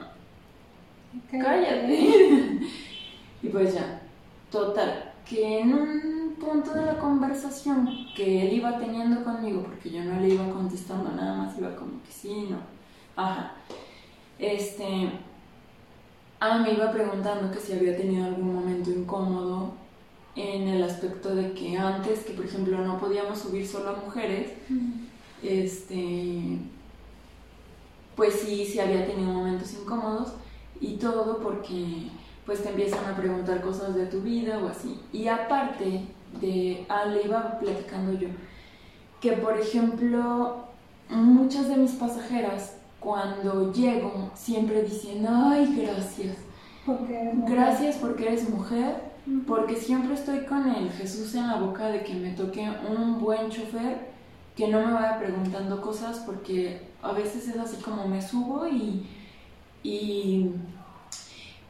[1.30, 2.60] cállate.
[3.42, 4.02] y pues ya,
[4.50, 10.04] total, que en un punto de la conversación que él iba teniendo conmigo, porque yo
[10.04, 12.58] no le iba contestando nada más, iba como que sí, no.
[13.16, 13.52] Ajá.
[14.38, 15.10] Este,
[16.40, 19.72] ah, me iba preguntando que si había tenido algún momento incómodo
[20.36, 24.52] en el aspecto de que antes, que por ejemplo no podíamos subir solo a mujeres,
[25.42, 26.58] este,
[28.14, 30.34] pues sí, sí había tenido momentos incómodos
[30.80, 32.08] y todo porque
[32.46, 34.98] pues te empiezan a preguntar cosas de tu vida o así.
[35.12, 36.06] Y aparte
[36.40, 38.28] de, ah, le iba platicando yo,
[39.20, 40.64] que por ejemplo
[41.10, 46.36] muchas de mis pasajeras cuando llego siempre dicen, ay, gracias.
[47.46, 49.08] Gracias porque eres mujer
[49.46, 53.50] porque siempre estoy con el Jesús en la boca de que me toque un buen
[53.50, 54.08] chofer
[54.56, 59.06] que no me vaya preguntando cosas porque a veces es así como me subo y,
[59.82, 60.50] y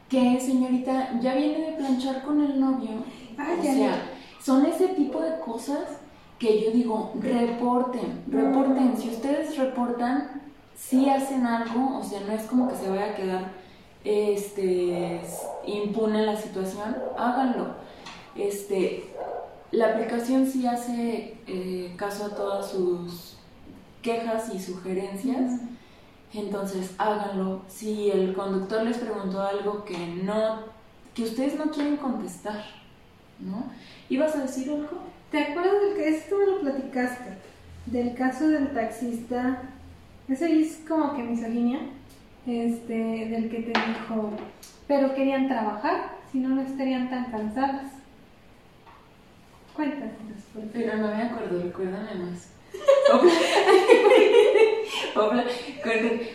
[0.09, 2.89] que señorita ya viene de planchar con el novio.
[3.37, 4.09] o sea,
[4.41, 5.99] son ese tipo de cosas
[6.37, 8.97] que yo digo, reporten, reporten.
[8.97, 10.41] Si ustedes reportan,
[10.75, 13.59] si hacen algo, o sea, no es como que se vaya a quedar
[14.03, 15.21] este,
[15.65, 17.75] impone la situación, háganlo.
[18.35, 19.03] Este,
[19.71, 23.37] la aplicación sí hace eh, caso a todas sus
[24.01, 25.59] quejas y sugerencias,
[26.33, 27.61] entonces háganlo.
[27.67, 30.59] Si el conductor les preguntó algo que no,
[31.13, 32.63] que ustedes no quieren contestar,
[33.39, 33.71] ¿no?
[34.09, 35.01] ¿Ibas a decir algo?
[35.31, 37.37] ¿Te acuerdas del que esto me lo platicaste?
[37.85, 39.61] Del caso del taxista,
[40.27, 41.79] ese es como que misoginia
[42.45, 44.31] este, del que te dijo,
[44.87, 47.91] pero querían trabajar, si no, no estarían tan cansadas.
[49.75, 50.13] Cuéntanos.
[50.73, 52.49] Pero no me acuerdo, recuérdame más.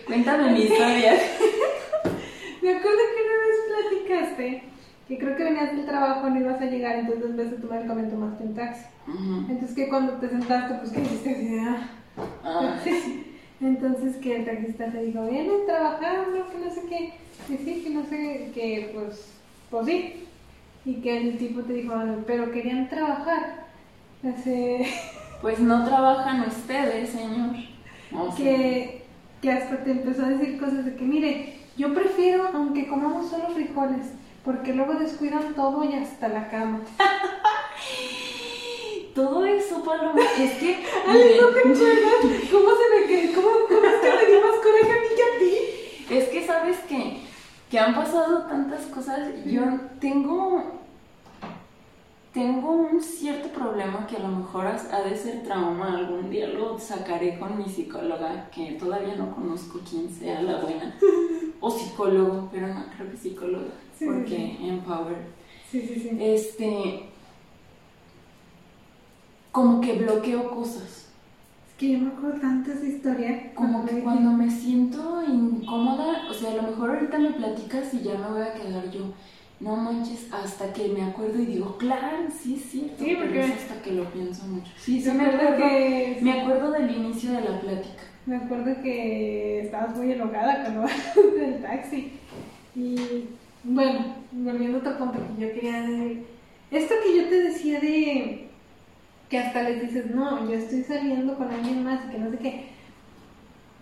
[0.06, 1.12] cuéntame mi historia.
[2.62, 4.74] me acuerdo que una vez platicaste
[5.08, 7.82] que creo que venías del trabajo, no ibas a llegar, entonces en vez de tomar
[7.82, 8.84] el camión tomaste un taxi.
[9.06, 11.90] Entonces que cuando te sentaste, pues que hiciste ah.
[12.42, 12.78] ah.
[13.60, 17.14] Entonces que el taxista te dijo, vienen trabajando, que no sé qué,
[17.46, 19.34] que sí, que no sé, que pues,
[19.70, 20.26] pues sí.
[20.87, 21.94] Y que el tipo te dijo,
[22.26, 23.64] pero querían trabajar.
[25.40, 27.73] Pues no trabajan ustedes, señor.
[28.37, 29.05] Que,
[29.40, 33.48] que hasta te empezó a decir cosas de que, mire, yo prefiero, aunque comamos solo
[33.48, 34.12] frijoles,
[34.44, 36.81] porque luego descuidan todo y hasta la cama.
[39.14, 40.85] todo eso, Paloma, es que...
[41.07, 41.90] Ay, no te acuerdas.
[42.50, 45.22] Cómo se me quedó, cómo, cómo es que me dio más coraje a mí que
[45.22, 45.59] a ti.
[46.14, 47.18] Es que, ¿sabes que
[47.70, 49.62] Que han pasado tantas cosas, yo
[50.00, 50.81] tengo...
[52.35, 56.77] Tengo un cierto problema que a lo mejor ha de ser trauma, algún día lo
[56.77, 60.92] sacaré con mi psicóloga, que todavía no conozco quién sea la buena,
[61.61, 63.70] o psicólogo, pero no creo que psicóloga,
[64.05, 65.29] porque Empower.
[65.70, 66.18] Sí, sí, sí.
[66.18, 67.09] Este,
[69.53, 71.11] como que bloqueo cosas.
[71.68, 73.53] Es que yo me acuerdo tantas historias.
[73.55, 78.03] Como que cuando me siento incómoda, o sea, a lo mejor ahorita me platicas y
[78.03, 79.03] ya me voy a quedar yo.
[79.60, 83.80] No manches, hasta que me acuerdo y digo, claro, sí, sí, sí, porque es hasta
[83.82, 84.70] que lo pienso mucho.
[84.76, 86.18] Sí, sí, me acuerdo, que...
[86.20, 88.02] me acuerdo del inicio de la plática.
[88.26, 92.12] Me acuerdo que estabas muy enojada cuando vas del taxi
[92.74, 93.28] y
[93.62, 96.26] bueno, volviendo a otro punto que yo quería decir,
[96.70, 98.48] esto que yo te decía de
[99.28, 102.38] que hasta les dices, no, yo estoy saliendo con alguien más y que no sé
[102.38, 102.64] qué,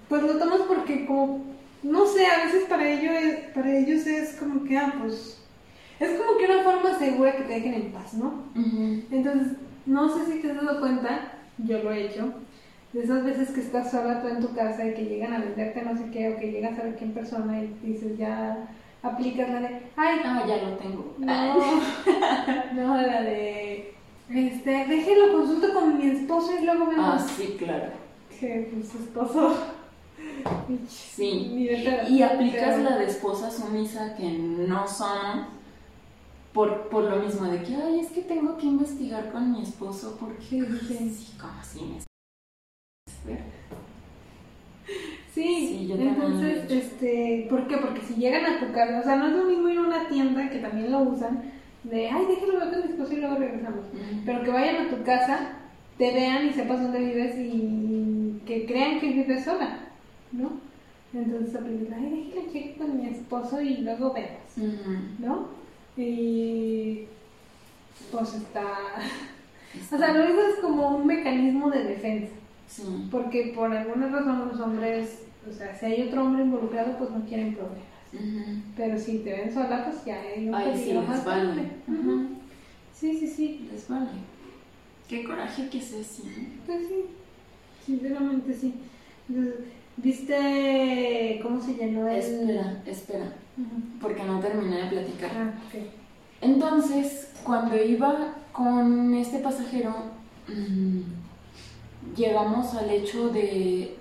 [0.08, 1.44] pues lo tomas porque como,
[1.82, 5.41] no sé, a veces para ellos es, para ellos es como que, ah, pues,
[6.05, 8.45] es como que una forma segura que te dejen en paz, ¿no?
[9.11, 9.53] Entonces,
[9.87, 12.33] no sé si te has dado cuenta, yo lo he hecho,
[12.93, 15.83] de esas veces que estás sola tú en tu casa y que llegan a venderte
[15.83, 18.69] no sé qué, o que llegas a ver quién persona y dices, ya
[19.03, 21.15] aplicas la de, ay, Ah, ya lo tengo.
[21.19, 21.55] no,
[22.75, 23.95] no, la de,
[24.31, 27.87] este, déjenlo consulto con mi esposo y luego vemos Ah, sí, claro.
[28.38, 29.57] que pues, esposo.
[30.88, 31.69] Sí.
[31.85, 32.09] Pedo.
[32.09, 35.47] Y aplicas la de esposa sumisa que no somos
[36.53, 40.17] por, por lo mismo de que, ay, es que tengo que investigar con mi esposo
[40.21, 40.43] porque...
[40.43, 41.99] Sí, sí, como así me...
[45.35, 47.79] Sí, Sí, yo entonces, este, ¿por qué?
[47.79, 50.09] Porque si llegan a tu casa, o sea, no es lo mismo ir a una
[50.09, 51.43] tienda que también lo usan,
[51.85, 53.87] de, ay, déjalo ver con mi esposo y luego regresamos.
[54.27, 55.53] Pero que vayan a tu casa,
[55.97, 59.79] te vean y sepas dónde vives y que crean que vives sola,
[60.33, 60.53] ¿no?
[61.15, 64.71] Entonces ay, déjalo cheque con mi esposo y luego vemos.
[65.19, 65.49] ¿no?
[65.96, 67.07] Y
[68.11, 68.66] pues está...
[69.90, 72.35] O sea, lo dices como un mecanismo de defensa.
[72.66, 73.09] Sí.
[73.11, 77.24] Porque por alguna razón los hombres, o sea, si hay otro hombre involucrado, pues no
[77.24, 77.83] quieren problemas.
[78.76, 81.70] Pero si te ven sola, pues ya hay un Ay, sí, más vale.
[82.92, 83.68] Sí, sí, sí.
[83.72, 84.11] Les vale.
[85.09, 86.22] Qué coraje que sea así.
[86.24, 86.66] ¿no?
[86.66, 87.05] Pues sí,
[87.87, 88.74] sinceramente sí.
[89.26, 89.55] Entonces,
[89.96, 92.16] ¿Viste cómo se llenó el...?
[92.16, 93.33] Espera, espera.
[94.01, 95.31] Porque no terminé de platicar.
[95.37, 95.53] Ah.
[96.41, 99.95] Entonces, cuando iba con este pasajero,
[102.17, 103.97] llegamos al hecho de,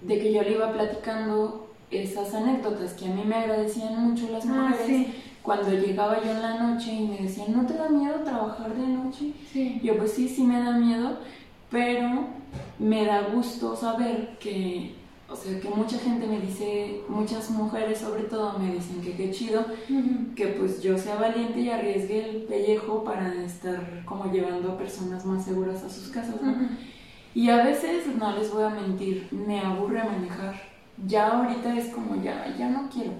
[0.00, 4.46] de que yo le iba platicando esas anécdotas que a mí me agradecían mucho las
[4.46, 4.86] Ah, mujeres.
[4.86, 8.74] sí, Cuando llegaba yo en la noche y me decían, ¿no te da miedo trabajar
[8.74, 9.32] de noche?
[9.52, 9.80] sí.
[9.82, 11.18] Yo pues sí, sí me da miedo,
[11.70, 12.24] pero
[12.78, 14.94] me da gusto saber que,
[15.32, 19.30] o sea, que mucha gente me dice, muchas mujeres sobre todo me dicen que qué
[19.30, 19.64] chido,
[20.36, 25.24] que pues yo sea valiente y arriesgue el pellejo para estar como llevando a personas
[25.24, 26.54] más seguras a sus casas, ¿no?
[27.34, 30.54] Y a veces, no les voy a mentir, me aburre manejar.
[31.06, 33.12] Ya ahorita es como ya, ya no quiero.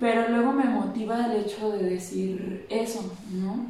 [0.00, 3.66] Pero luego me motiva el hecho de decir eso, ¿no?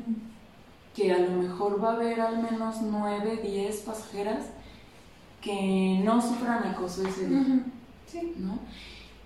[0.94, 4.44] Que a lo mejor va a haber al menos 9, 10 pasajeras
[5.42, 7.44] que no sufran acoso ese día.
[8.06, 8.34] Sí.
[8.38, 8.58] ¿no?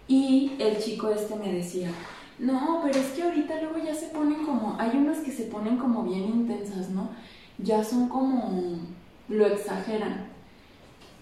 [0.09, 1.91] Y el chico este me decía,
[2.39, 5.77] no, pero es que ahorita luego ya se ponen como, hay unas que se ponen
[5.77, 7.11] como bien intensas, ¿no?
[7.59, 8.79] Ya son como,
[9.29, 10.27] lo exageran.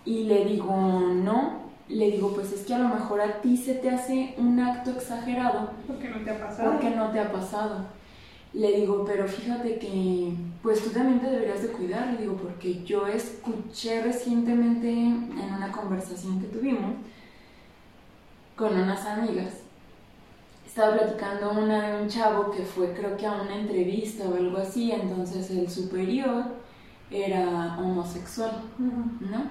[0.04, 3.74] Y le digo, no, le digo, pues es que a lo mejor a ti se
[3.74, 6.70] te hace un acto exagerado Porque no te ha pasado.
[6.70, 7.86] porque no te ha pasado.
[8.54, 12.84] Le digo, pero fíjate que pues tú también te deberías de cuidar, le digo, porque
[12.84, 16.94] yo escuché recientemente en una conversación que tuvimos
[18.56, 19.54] con unas amigas,
[20.64, 24.58] estaba platicando una de un chavo que fue creo que a una entrevista o algo
[24.58, 26.44] así, entonces el superior
[27.10, 28.62] era homosexual.
[28.78, 29.44] ¿no?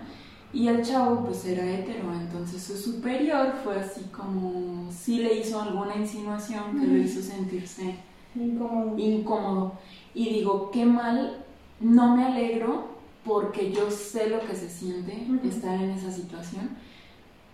[0.53, 5.61] Y el chavo pues era hetero, entonces su superior fue así como, sí le hizo
[5.61, 7.95] alguna insinuación que lo hizo sentirse
[8.36, 8.98] Incómodo.
[8.98, 9.74] incómodo.
[10.13, 11.43] Y digo, qué mal,
[11.80, 12.93] no me alegro
[13.26, 16.69] porque yo sé lo que se siente estar en esa situación.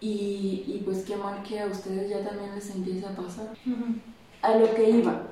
[0.01, 3.49] Y, y pues qué mal que a ustedes ya también les empiece a pasar.
[4.41, 5.23] A lo que iba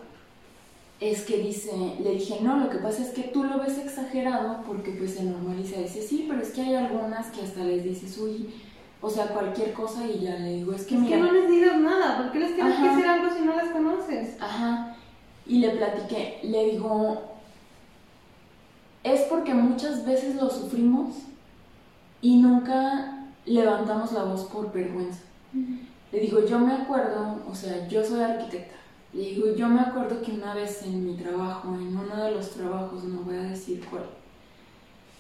[1.00, 1.72] es que dice,
[2.04, 5.24] le dije, no, lo que pasa es que tú lo ves exagerado porque pues se
[5.24, 5.80] normaliza.
[5.80, 8.50] Dice, sí, pero es que hay algunas que hasta les dices, uy,
[9.00, 11.50] o sea, cualquier cosa y ya le digo, es que Es mira, que no les
[11.50, 12.90] digas nada, ¿por qué les tienes que Ajá.
[12.96, 14.42] decir algo si no las conoces?
[14.42, 14.96] Ajá.
[15.46, 17.22] Y le platiqué, le digo,
[19.04, 21.16] es porque muchas veces lo sufrimos
[22.22, 25.22] y nunca levantamos la voz por vergüenza.
[26.12, 28.76] Le digo, yo me acuerdo, o sea, yo soy arquitecta.
[29.14, 32.52] Le digo, yo me acuerdo que una vez en mi trabajo, en uno de los
[32.52, 34.04] trabajos, no voy a decir cuál,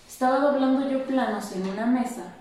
[0.07, 2.33] estaba doblando yo planos en una mesa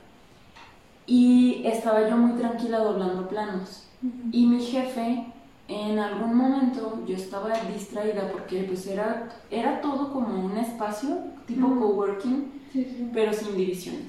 [1.07, 3.89] y estaba yo muy tranquila doblando planos.
[4.33, 5.33] Y mi jefe,
[5.69, 11.67] en algún momento, yo estaba distraída porque pues era, era todo como un espacio tipo
[11.67, 11.81] Ujú.
[11.81, 13.11] coworking, Sí, sí.
[13.13, 14.03] pero sin divisiones.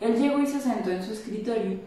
[0.00, 1.78] Él llegó y se sentó en su escritorio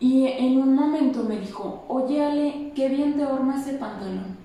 [0.00, 4.36] y en un momento me dijo, oye Ale, qué bien te horma ese pantalón.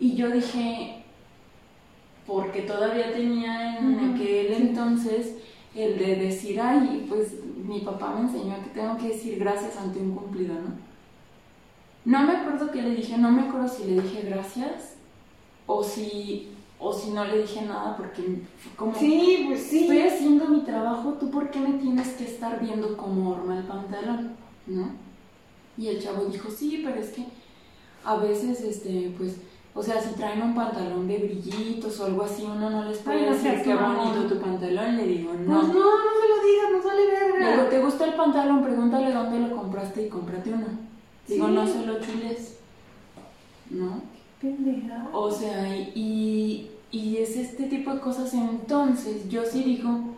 [0.00, 1.04] Y yo dije,
[2.26, 5.36] porque todavía tenía en aquel entonces
[5.76, 10.00] el de decir, ay, pues mi papá me enseñó que tengo que decir gracias ante
[10.00, 10.92] un cumplido, ¿no?
[12.04, 14.94] No me acuerdo qué le dije, no me acuerdo si le dije gracias
[15.66, 16.48] o si,
[16.80, 18.42] o si no le dije nada porque
[18.76, 18.94] como...
[18.94, 19.82] Sí, pues sí.
[19.82, 23.64] Estoy haciendo mi trabajo, ¿tú por qué me tienes que estar viendo como horma el
[23.64, 24.32] pantalón?
[24.66, 24.90] ¿No?
[25.78, 27.24] Y el chavo dijo, sí, pero es que
[28.04, 29.36] a veces, este, pues,
[29.74, 33.20] o sea, si traen un pantalón de brillitos o algo así, uno no les puede
[33.20, 34.96] Ay, no decir qué bonito tu pantalón.
[34.96, 35.62] Le digo, Pues no.
[35.62, 37.70] no, no se lo digas, no sale verga.
[37.70, 38.62] ¿te gusta el pantalón?
[38.62, 40.66] Pregúntale dónde lo compraste y cómprate uno.
[41.26, 41.52] Digo, Sí.
[41.52, 42.58] no se lo chules.
[43.70, 44.02] ¿No?
[44.40, 45.08] Pendeja.
[45.12, 48.34] O sea, y, y es este tipo de cosas.
[48.34, 50.16] Entonces, yo sí digo,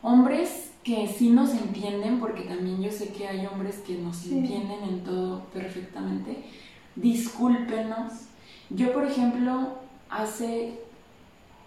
[0.00, 4.38] hombres que sí nos entienden, porque también yo sé que hay hombres que nos Sí.
[4.38, 6.44] entienden en todo perfectamente,
[6.96, 8.12] discúlpenos.
[8.70, 9.78] Yo, por ejemplo,
[10.10, 10.74] hace,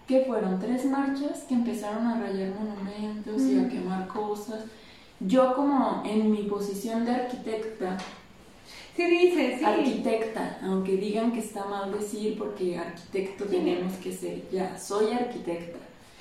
[0.06, 0.58] ¿qué fueron?
[0.60, 3.68] Tres marchas que empezaron a rayar monumentos y a Mm.
[3.70, 4.64] quemar cosas.
[5.20, 7.98] Yo como en mi posición de arquitecta,
[8.94, 9.64] Sí dice, sí.
[9.64, 15.78] Arquitecta, aunque digan que está mal decir porque arquitecto tenemos que ser, ya, soy arquitecta.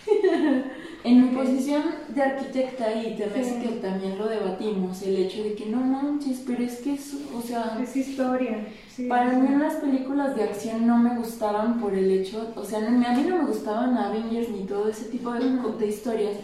[1.03, 3.55] En mi posición de arquitecta, y te ves Sí.
[3.59, 7.41] que también lo debatimos, el hecho de que no manches, pero es que eso, o
[7.41, 8.67] sea, Es historia.
[8.87, 9.37] Sí, para sí.
[9.37, 13.25] mí las películas de acción no me gustaban por el hecho, o sea, a mí
[13.27, 16.37] no me gustaban Avengers ni todo ese tipo de, historias,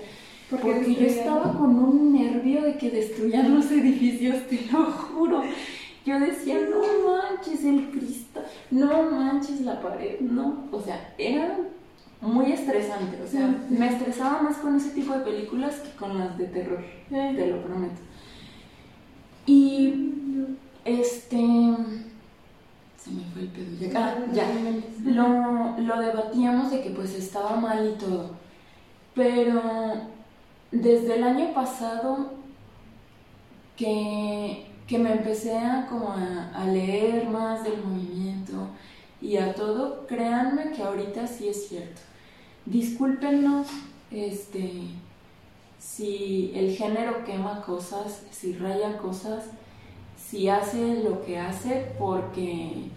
[0.50, 5.44] Porque porque yo estaba con un nervio de que destruyan los edificios, te lo juro.
[6.04, 6.82] Yo decía, no
[7.12, 10.64] manches el cristal, no manches la pared, no.
[10.72, 11.60] O sea, era
[12.22, 13.22] muy estresante.
[13.22, 16.84] O sea, me estresaba más con ese tipo de películas que con las de terror,
[17.10, 18.02] te lo prometo.
[19.46, 20.14] Y
[20.86, 21.38] este.
[22.98, 23.92] Se me fue el pedo.
[23.92, 24.46] Ya, ah, ya
[25.06, 28.32] lo, lo debatíamos de que pues estaba mal y todo.
[29.14, 29.62] Pero
[30.72, 32.34] desde el año pasado
[33.78, 38.68] que, que me empecé a, como a, a leer más del movimiento
[39.22, 42.02] y a todo, créanme que ahorita sí es cierto.
[42.66, 43.68] Discúlpenos
[44.12, 44.90] este,
[45.80, 49.46] si el género quema cosas, si raya cosas,
[50.18, 52.90] si hace lo que hace, porque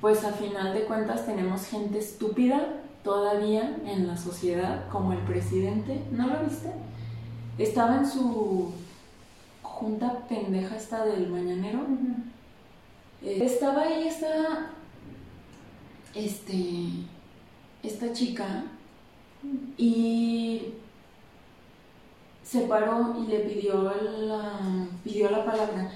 [0.00, 6.00] pues a final de cuentas tenemos gente estúpida todavía en la sociedad, como el presidente,
[6.10, 6.70] ¿no lo viste?
[7.58, 8.72] Estaba en su
[9.62, 11.80] junta pendeja esta del mañanero.
[13.22, 14.70] Eh, estaba ahí esta,
[16.14, 16.54] este,
[17.82, 18.64] esta chica
[19.76, 20.74] y
[22.42, 25.92] se paró y le pidió la, pidió la palabra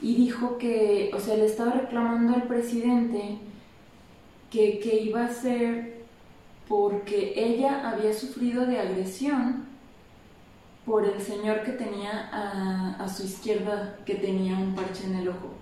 [0.00, 3.38] y dijo que, o sea, le estaba reclamando al presidente
[4.50, 6.04] que, que iba a ser
[6.68, 9.66] porque ella había sufrido de agresión
[10.84, 15.28] por el señor que tenía a, a su izquierda, que tenía un parche en el
[15.28, 15.55] ojo.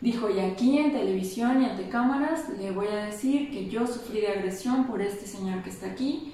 [0.00, 4.20] Dijo, y aquí en televisión y ante cámaras le voy a decir que yo sufrí
[4.20, 6.32] de agresión por este señor que está aquí.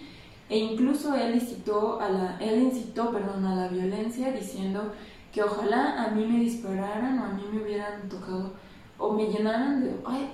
[0.50, 4.92] E incluso él incitó a la, él incitó, perdón, a la violencia diciendo
[5.32, 8.52] que ojalá a mí me dispararan o a mí me hubieran tocado
[8.98, 9.94] o me llenaran de...
[10.04, 10.28] Ay,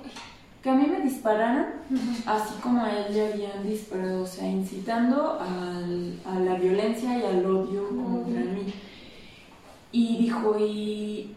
[0.61, 1.75] que a mí me dispararan
[2.25, 7.23] así como a él le habían disparado, o sea, incitando al- a la violencia y
[7.23, 8.73] al odio contra mí.
[9.93, 11.33] Y dijo, y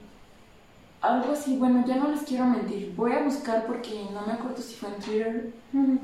[1.02, 4.62] algo así, bueno, ya no les quiero mentir, voy a buscar porque no me acuerdo
[4.62, 5.52] si fue en Twitter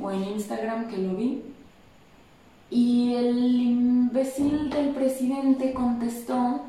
[0.02, 1.42] o en Instagram que lo vi.
[2.70, 6.60] Y el imbécil del presidente contestó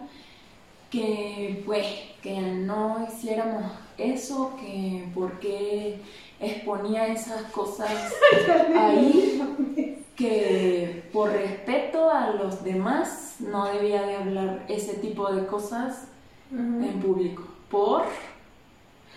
[0.92, 1.86] que, pues,
[2.22, 3.66] que no hiciéramos
[3.98, 6.00] eso, que por qué
[6.40, 7.90] exponía esas cosas
[8.76, 16.08] ahí, que por respeto a los demás no debía de hablar ese tipo de cosas
[16.52, 17.49] en público.
[17.70, 18.04] Por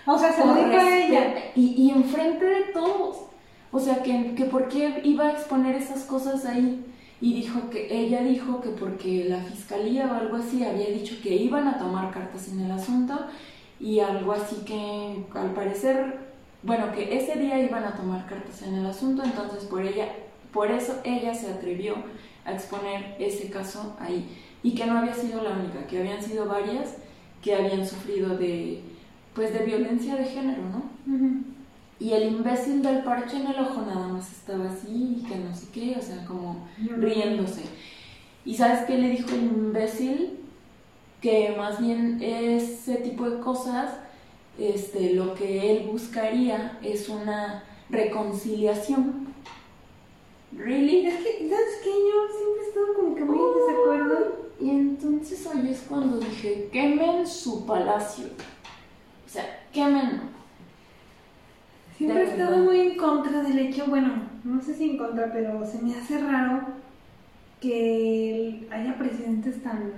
[0.07, 1.35] O sea, se lo dijo a ella.
[1.55, 3.17] Y, y enfrente de todos.
[3.71, 6.85] O sea, que, que por qué iba a exponer esas cosas ahí.
[7.21, 11.35] Y dijo que ella dijo que porque la fiscalía o algo así había dicho que
[11.37, 13.17] iban a tomar cartas en el asunto
[13.79, 16.19] y algo así que al parecer,
[16.63, 20.09] bueno, que ese día iban a tomar cartas en el asunto, entonces por ella,
[20.53, 21.95] por eso ella se atrevió
[22.45, 24.29] a exponer ese caso ahí
[24.63, 26.97] y que no había sido la única, que habían sido varias
[27.43, 28.81] que habían sufrido de
[29.35, 30.83] pues de violencia de género, ¿no?
[31.99, 35.67] Y el imbécil del parche en el ojo nada más estaba así que no sé
[35.73, 36.67] qué, o sea, como
[36.99, 37.63] riéndose.
[38.45, 40.39] ¿Y sabes qué le dijo el imbécil?
[41.21, 43.93] Que más bien ese tipo de cosas,
[44.59, 49.32] este, lo que él buscaría es una reconciliación.
[50.57, 51.07] ¿Really?
[51.07, 51.91] Es que, ¿sabes qué?
[51.91, 54.43] Yo siempre he estado como que muy en desacuerdo.
[54.61, 58.27] Y entonces ahí es cuando dije, quemen su palacio.
[59.27, 60.21] O sea, quemen.
[61.97, 64.13] Siempre he estado muy en contra del hecho, bueno,
[64.45, 66.63] no sé si en contra, pero se me hace raro
[67.61, 69.93] que haya presidentes tan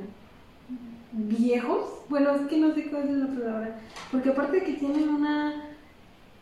[1.13, 2.03] viejos.
[2.09, 3.81] Bueno, es que no sé cuál es la palabra.
[4.13, 5.65] Porque aparte de que tienen una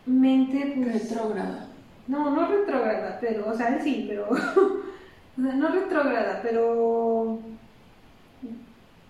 [0.05, 1.09] mente, pues.
[1.09, 1.72] Retrógrada.
[2.07, 4.27] No, no retrógrada, pero, o sea, él sí, pero.
[4.29, 7.39] o sea, no retrógrada, pero.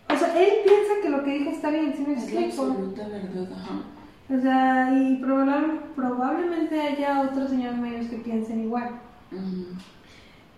[0.10, 2.64] O sea, él piensa que lo que dijo está bien, ¿sí me Es la explico?
[2.64, 3.74] absoluta verdad, ajá.
[4.30, 8.90] O sea, y probable- probablemente haya otros señores mayores que piensen igual.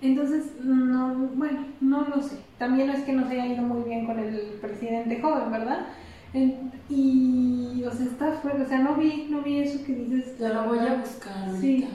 [0.02, 2.38] Entonces, no, bueno, no lo sé.
[2.60, 5.88] También es que nos haya ido muy bien con el presidente joven, ¿verdad?
[6.34, 10.38] En- y, o sea, está fuerte, o sea, no vi, no vi eso que dices.
[10.38, 11.60] Te lo voy a buscar ahorita.
[11.62, 11.88] Sí.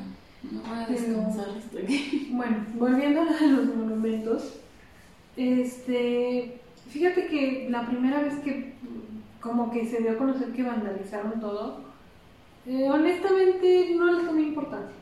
[0.43, 1.79] No voy a descansar hasta.
[2.31, 4.61] Bueno, volviendo a los monumentos,
[5.37, 8.75] este, fíjate que la primera vez que
[9.41, 11.83] como que se dio a conocer que vandalizaron todo,
[12.67, 14.97] eh, honestamente no les tomé importancia.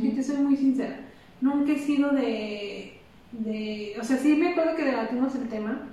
[0.00, 1.00] Si te soy muy sincera.
[1.40, 3.00] Nunca he sido de,
[3.32, 3.96] de.
[4.00, 5.90] O sea, sí me acuerdo que debatimos el tema,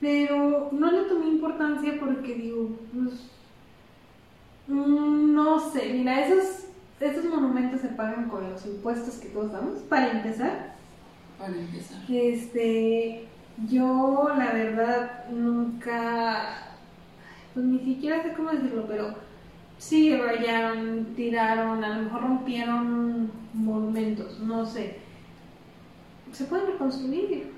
[0.00, 3.30] pero no le tomé importancia porque digo, pues.
[4.66, 6.66] mm, No sé, mira, esos,
[7.02, 10.74] esos monumentos se pagan con los impuestos que todos damos, para empezar.
[11.38, 11.98] Para empezar.
[12.08, 13.28] Este.
[13.68, 16.76] Yo, la verdad, nunca.
[17.54, 19.14] Pues ni siquiera sé cómo decirlo, pero
[19.76, 24.98] sí rayaron, tiraron, a lo mejor rompieron monumentos, no sé.
[26.32, 27.52] Se pueden reconstruir.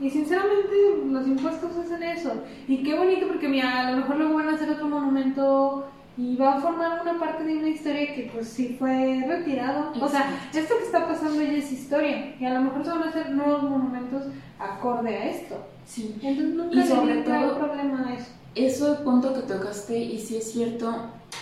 [0.00, 0.74] Y sinceramente,
[1.06, 2.42] los impuestos hacen eso.
[2.66, 5.86] Y qué bonito, porque mira, a lo mejor luego van a hacer otro monumento
[6.16, 9.92] y va a formar una parte de una historia que, pues, sí fue retirado.
[10.00, 12.34] O sea, esto que está pasando ya es historia.
[12.40, 14.22] Y a lo mejor se van a hacer nuevos monumentos
[14.58, 15.56] acorde a esto.
[15.86, 16.16] Sí.
[16.22, 18.30] Entonces, nunca Y sobre todo- problema a eso.
[18.54, 20.94] Eso punto que tocaste, y sí es cierto,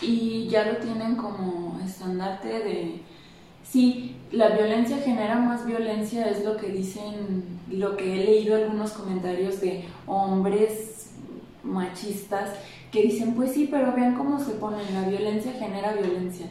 [0.02, 3.00] y ya lo tienen como estandarte de.
[3.62, 8.90] Sí, la violencia genera más violencia, es lo que dicen, lo que he leído algunos
[8.92, 11.12] comentarios de hombres
[11.62, 12.50] machistas
[12.94, 16.46] que dicen, pues sí, pero vean cómo se ponen, la violencia genera violencia.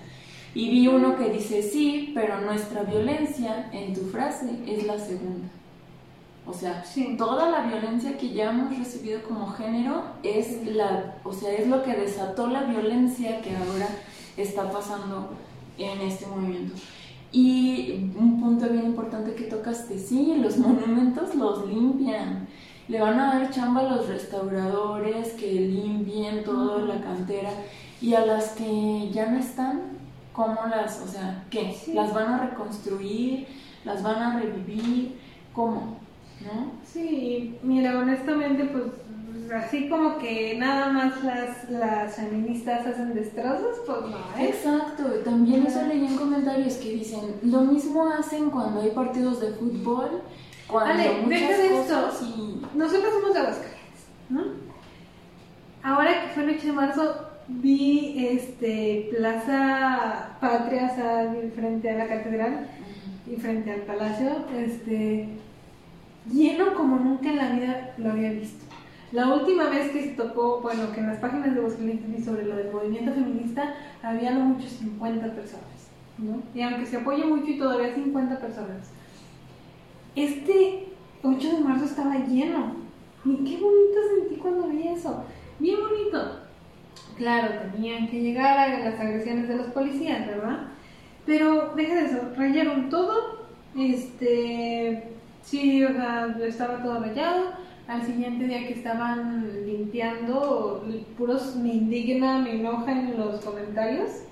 [0.54, 5.48] Y vi uno que dice, sí, pero nuestra violencia en tu frase es la segunda.
[6.46, 7.16] O sea, Sí.
[7.18, 11.82] toda la violencia que ya hemos recibido como género es la, o sea, es lo
[11.82, 13.88] que desató la violencia que ahora
[14.36, 15.30] está pasando
[15.78, 16.74] en este movimiento.
[17.32, 22.48] Y un punto bien importante que tocaste, sí, los monumentos los limpian.
[22.88, 27.50] Le van a dar chamba a los restauradores que limpien toda la cantera
[28.02, 29.82] y a las que ya no están,
[30.34, 31.74] ¿cómo las, o sea, qué?
[31.74, 31.94] Sí.
[31.94, 33.48] ¿Las van a reconstruir?
[33.86, 35.18] ¿Las van a revivir?
[35.54, 35.98] ¿Cómo?
[36.42, 36.72] ¿No?
[36.84, 38.86] Sí, mira, honestamente, pues
[39.54, 44.50] así como que nada más las, las feministas hacen destrozos, pues no, ¿eh?
[44.50, 49.52] Exacto, también eso leí en comentarios que dicen, lo mismo hacen cuando hay partidos de
[49.54, 50.22] fútbol,
[50.68, 52.10] cuando Ale, deja de esto.
[52.24, 52.78] y...
[52.78, 54.42] Nosotros somos de Aguascalientes, ¿no?
[55.84, 61.98] Ahora que fue el 8 de marzo, vi este Plaza Patria, o sea, frente a
[61.98, 62.68] la catedral
[63.30, 65.28] y frente al palacio, este
[66.32, 68.66] lleno como nunca en la vida lo había visto.
[69.12, 72.56] La última vez que se tocó, bueno, que en las páginas de Aguascalientes sobre lo
[72.56, 76.42] del movimiento feminista, había no mucho 50 personas, ¿no?
[76.56, 78.90] Y aunque se apoya mucho y todavía 50 personas.
[80.16, 80.88] Este
[81.24, 82.76] 8 de marzo estaba lleno.
[83.26, 85.24] Y qué bonito sentí cuando vi eso.
[85.60, 86.40] Bien bonito.
[87.18, 90.68] Claro, tenían que llegar a las agresiones de los policías, ¿verdad?
[91.26, 93.44] Pero deja de eso, rayaron todo.
[93.78, 95.12] Este,
[95.42, 97.52] sí, o sea, estaba todo rayado.
[97.88, 100.86] Al siguiente día que estaban limpiando,
[101.18, 104.24] puros me indigna, me enoja en los comentarios.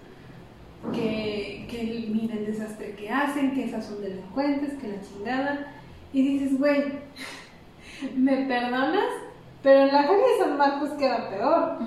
[0.94, 5.74] Que, que mira el desastre que hacen, que esas son delincuentes, que la chingada.
[6.12, 6.84] Y dices, güey,
[8.16, 9.10] me perdonas,
[9.62, 11.78] pero en la Feria de San Marcos queda peor.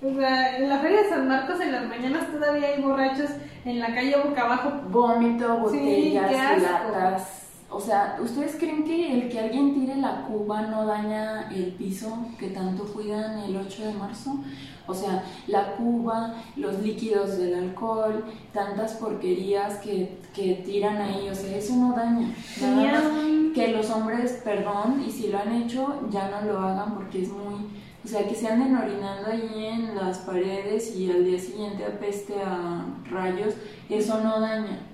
[0.00, 3.30] O sea, en la Feria de San Marcos en las mañanas todavía hay borrachos
[3.64, 4.72] en la calle boca abajo.
[4.90, 7.47] Vómito, Sí, botellas, latas.
[7.70, 12.26] O sea, ¿ustedes creen que el que alguien tire la cuba no daña el piso
[12.38, 14.38] que tanto cuidan el 8 de marzo?
[14.86, 21.34] O sea, la cuba, los líquidos del alcohol, tantas porquerías que, que tiran ahí, o
[21.34, 22.34] sea, eso no daña.
[22.58, 26.94] Nada más que los hombres, perdón, y si lo han hecho, ya no lo hagan
[26.94, 27.66] porque es muy...
[28.02, 32.40] O sea, que se anden orinando ahí en las paredes y al día siguiente apeste
[32.42, 33.54] a rayos,
[33.90, 34.87] eso no daña.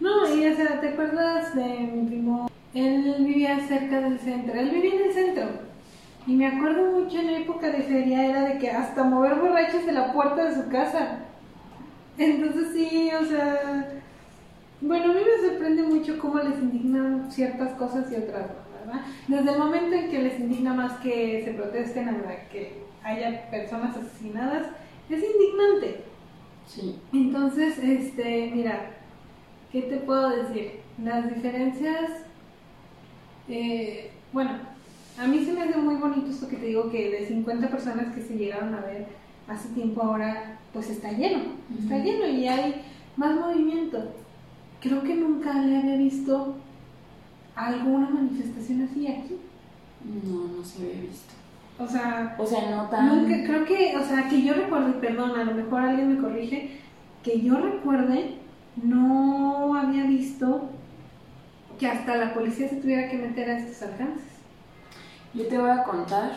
[0.00, 2.50] No, y o sea, ¿te acuerdas de mi primo?
[2.72, 5.44] Él vivía cerca del centro, él vivía en el centro.
[6.26, 9.84] Y me acuerdo mucho en la época de feria era de que hasta mover borrachos
[9.86, 11.18] de la puerta de su casa.
[12.16, 14.00] Entonces sí, o sea,
[14.80, 19.06] bueno, a mí me sorprende mucho cómo les indignan ciertas cosas y otras no, ¿verdad?
[19.28, 23.96] Desde el momento en que les indigna más que se protesten a que haya personas
[23.96, 24.68] asesinadas,
[25.08, 26.04] es indignante.
[26.66, 26.98] Sí.
[27.12, 28.99] Entonces, este, mira,
[29.72, 30.80] ¿qué te puedo decir?
[31.02, 32.10] Las diferencias,
[33.48, 34.50] eh, bueno,
[35.18, 38.14] a mí se me hace muy bonito esto que te digo que de 50 personas
[38.14, 39.06] que se llegaron a ver
[39.48, 41.42] hace tiempo ahora, pues está lleno,
[41.78, 42.82] está lleno y hay
[43.16, 44.12] más movimiento.
[44.80, 46.54] Creo que nunca le había visto
[47.54, 49.36] alguna manifestación así aquí.
[50.24, 51.34] No, no se había visto.
[51.78, 53.08] O sea, O sea, no tan...
[53.08, 56.78] nunca, creo que, o sea, que yo recuerde, perdón, a lo mejor alguien me corrige,
[57.22, 58.36] que yo recuerde,
[58.76, 60.70] no había visto
[61.78, 64.30] que hasta la policía se tuviera que meter a estos alcances.
[65.32, 66.32] Yo te voy a contar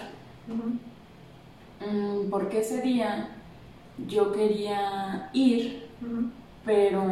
[0.47, 3.29] mm, porque ese día
[4.07, 5.87] yo quería ir,
[6.65, 7.03] pero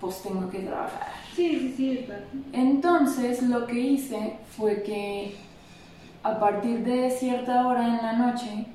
[0.00, 1.08] pues tengo que trabajar.
[1.34, 2.20] Sí, sí, sí, está.
[2.52, 5.36] Entonces lo que hice fue que
[6.22, 8.66] a partir de cierta hora en la noche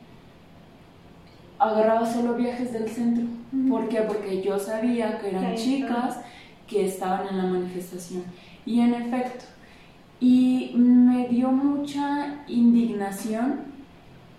[1.59, 3.25] agarraba solo viajes del centro.
[3.70, 4.02] ¿Por qué?
[4.02, 6.20] Porque yo sabía que eran chicas
[6.68, 8.24] que estaban en la manifestación.
[8.66, 9.45] Y en efecto,
[10.20, 13.72] y me dio mucha indignación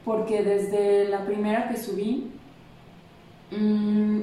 [0.04, 2.30] porque desde la primera que subí
[3.50, 4.20] mm,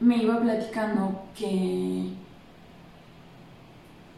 [0.00, 2.12] me iba platicando que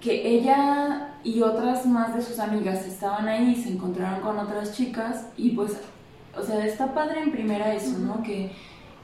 [0.00, 5.26] que ella y otras más de sus amigas estaban ahí, se encontraron con otras chicas
[5.36, 5.76] y pues,
[6.36, 8.22] o sea, está padre en primera eso, ¿no?
[8.22, 8.52] Que,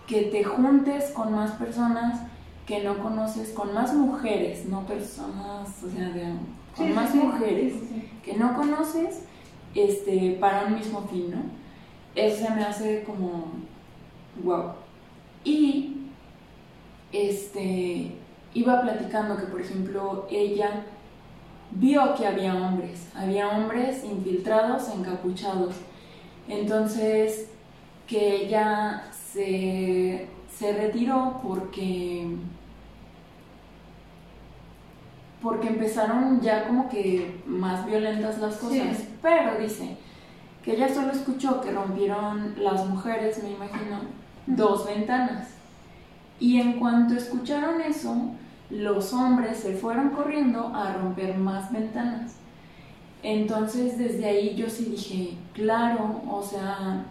[0.06, 2.20] que te juntes con más personas
[2.66, 6.34] que no conoces, con más mujeres, no personas, o sea, de,
[6.76, 8.08] con Sí, más sí, mujeres sí.
[8.24, 9.22] que no conoces
[9.74, 11.42] este, para un mismo fin, ¿no?
[12.14, 13.52] Eso se me hace como
[14.42, 14.72] wow.
[15.44, 15.96] Y
[17.12, 18.12] este
[18.54, 20.84] iba platicando que, por ejemplo, ella
[21.72, 25.74] vio que había hombres, había hombres infiltrados, encapuchados.
[26.48, 27.48] Entonces,
[28.06, 32.36] que ella se, se retiró porque
[35.42, 38.96] porque empezaron ya como que más violentas las cosas.
[38.96, 39.08] Sí.
[39.20, 39.98] Pero dice
[40.64, 44.00] que ella solo escuchó que rompieron las mujeres, me imagino,
[44.46, 45.50] dos ventanas.
[46.40, 48.30] Y en cuanto escucharon eso,
[48.70, 52.36] los hombres se fueron corriendo a romper más ventanas.
[53.22, 57.04] Entonces desde ahí yo sí dije, claro, o sea,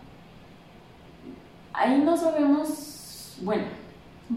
[1.74, 3.66] ahí no sabemos, bueno,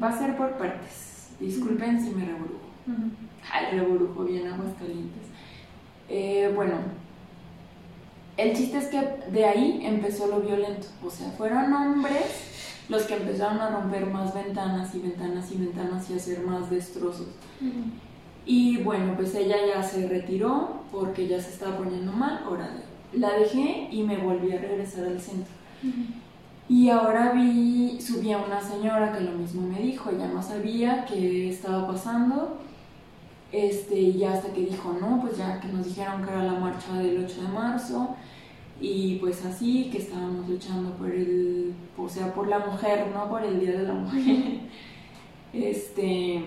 [0.03, 1.29] va a ser por partes.
[1.39, 2.67] Disculpen si me revolujo.
[2.87, 3.11] Ujú.
[3.53, 5.23] Ay, revolujo bien aguas calientes.
[6.09, 6.75] Eh, bueno,
[8.37, 10.87] el chiste es que de ahí empezó lo violento.
[11.05, 12.53] O sea, fueron hombres
[12.89, 17.29] los que empezaron a romper más ventanas y ventanas y ventanas y hacer más destrozos.
[18.45, 22.43] Y bueno, pues ella ya se retiró porque ya se estaba poniendo mal.
[22.45, 22.71] Ahora
[23.13, 25.53] la dejé y me volví a regresar al centro.
[26.69, 31.05] Y ahora vi, subí a una señora que lo mismo me dijo, ella no sabía
[31.05, 32.59] qué estaba pasando.
[33.53, 36.95] Este, y hasta que dijo, no, pues ya que nos dijeron que era la marcha
[36.95, 38.17] del 8 de marzo,
[38.81, 41.73] y pues así, que estábamos luchando por el,
[42.09, 44.61] sea, por la mujer, no por el Día de la Mujer,
[45.53, 46.43] este,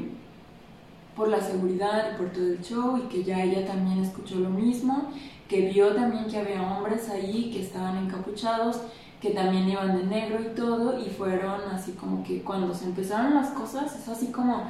[1.15, 4.49] por la seguridad y por todo el show, y que ya ella también escuchó lo
[4.49, 5.09] mismo,
[5.47, 8.81] que vio también que había hombres ahí que estaban encapuchados,
[9.21, 13.33] que también iban de negro y todo, y fueron así como que cuando se empezaron
[13.35, 14.63] las cosas, es así como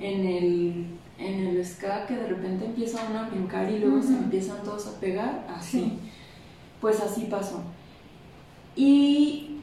[0.00, 0.86] en el,
[1.18, 4.24] en el ska que de repente empieza uno a brincar y luego se Ujú.
[4.24, 5.80] empiezan todos a pegar, así.
[5.80, 5.98] Sí.
[6.80, 7.60] Pues así pasó.
[8.76, 9.56] Y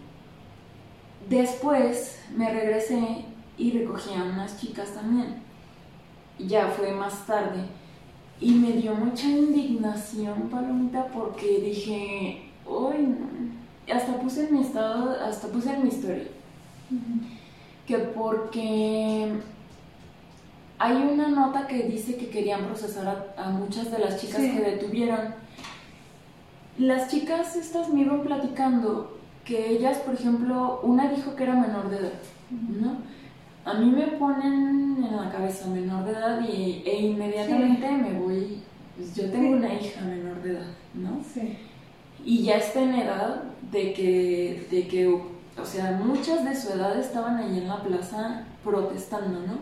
[1.29, 3.23] después me regresé
[3.57, 5.35] y recogí a unas chicas también.
[6.37, 7.61] Ya fue más tarde.
[8.41, 13.54] Y me dio mucha indignación, Palomita, porque dije, uy, no.
[13.93, 16.23] Hasta puse en mi estado, hasta puse en mi historia,
[17.87, 19.31] que porque
[20.79, 24.51] hay una nota que dice que querían procesar a, a muchas de las chicas Sí.
[24.51, 25.19] que detuvieron.
[26.77, 31.89] Las chicas estas me iban platicando que ellas, por ejemplo, una dijo que era menor
[31.89, 32.13] de edad,
[32.51, 32.97] ¿no?
[33.63, 38.57] A mí me ponen en la cabeza menor de edad y, e inmediatamente me voy,
[38.97, 39.53] pues yo tengo Sí.
[39.53, 41.19] una hija menor de edad, ¿no?
[41.33, 41.57] Sí.
[42.25, 46.99] Y ya está en edad de que, de que, o sea, muchas de su edad
[46.99, 49.59] estaban ahí en la plaza protestando, ¿no?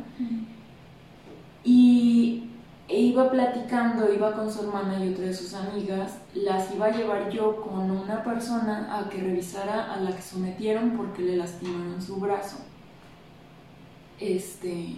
[1.66, 2.50] Y
[2.88, 6.92] e iba platicando, iba con su hermana y otra de sus amigas, las iba a
[6.92, 12.02] llevar yo con una persona a que revisara a la que sometieron porque le lastimaron
[12.02, 12.58] su brazo.
[14.20, 14.96] este,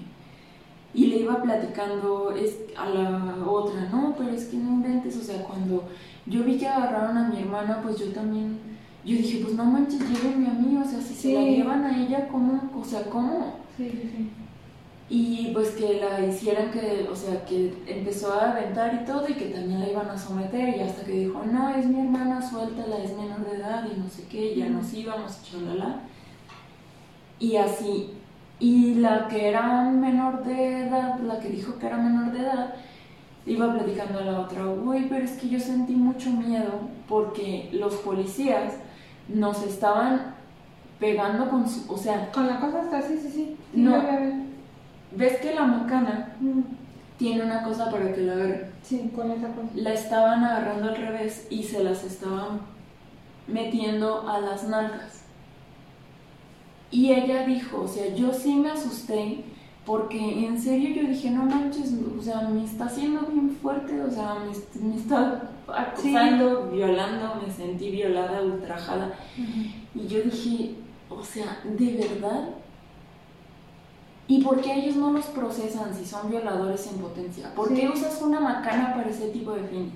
[0.93, 5.21] y le iba platicando es, a la otra, no, pero es que no inventes, o
[5.21, 5.83] sea, cuando
[6.25, 8.59] yo vi que agarraron a mi hermana, pues yo también,
[9.03, 12.03] yo dije, pues no manches, llévenme a mí, o sea, si se la llevan a
[12.03, 12.71] ella, ¿cómo?
[12.75, 13.59] O sea, ¿cómo?
[13.77, 14.31] Sí, sí, sí.
[15.07, 19.33] Y pues que la hicieran que, o sea, que empezó a aventar y todo y
[19.33, 22.97] que también la iban a someter y hasta que dijo, no, es mi hermana, suéltala,
[22.97, 25.99] es menor de edad y no sé qué, ya nos íbamos, chalala.
[27.39, 28.13] Y así,
[28.59, 32.73] y la que era menor de edad, la que dijo que era menor de edad,
[33.45, 36.71] iba platicando a la otra, uy, pero es que yo sentí mucho miedo
[37.07, 38.73] porque los policías
[39.27, 40.35] nos estaban
[40.99, 42.31] pegando con su, o sea...
[42.31, 43.57] Con la cosa hasta sí, sí, sí.
[43.73, 44.01] no,
[45.11, 46.35] ¿Ves que la macana
[47.17, 48.71] tiene una cosa para que la agarren?
[48.81, 49.69] Sí, con esa cosa.
[49.75, 52.59] La estaban agarrando al revés y se las estaban
[53.47, 55.23] metiendo a las nalgas.
[56.91, 59.43] Y ella dijo, o sea, yo sí me asusté
[59.85, 64.09] porque en serio yo dije, no manches, o sea, me está haciendo bien fuerte, o
[64.09, 64.35] sea,
[64.81, 69.13] me, está acusando, violando, me sentí violada, ultrajada.
[69.93, 70.75] Y yo dije,
[71.07, 72.49] o sea, ¿de verdad?
[74.27, 77.53] ¿Y por qué ellos no los procesan si son violadores en potencia?
[77.53, 79.93] ¿Por qué usas una macana para ese tipo de fines?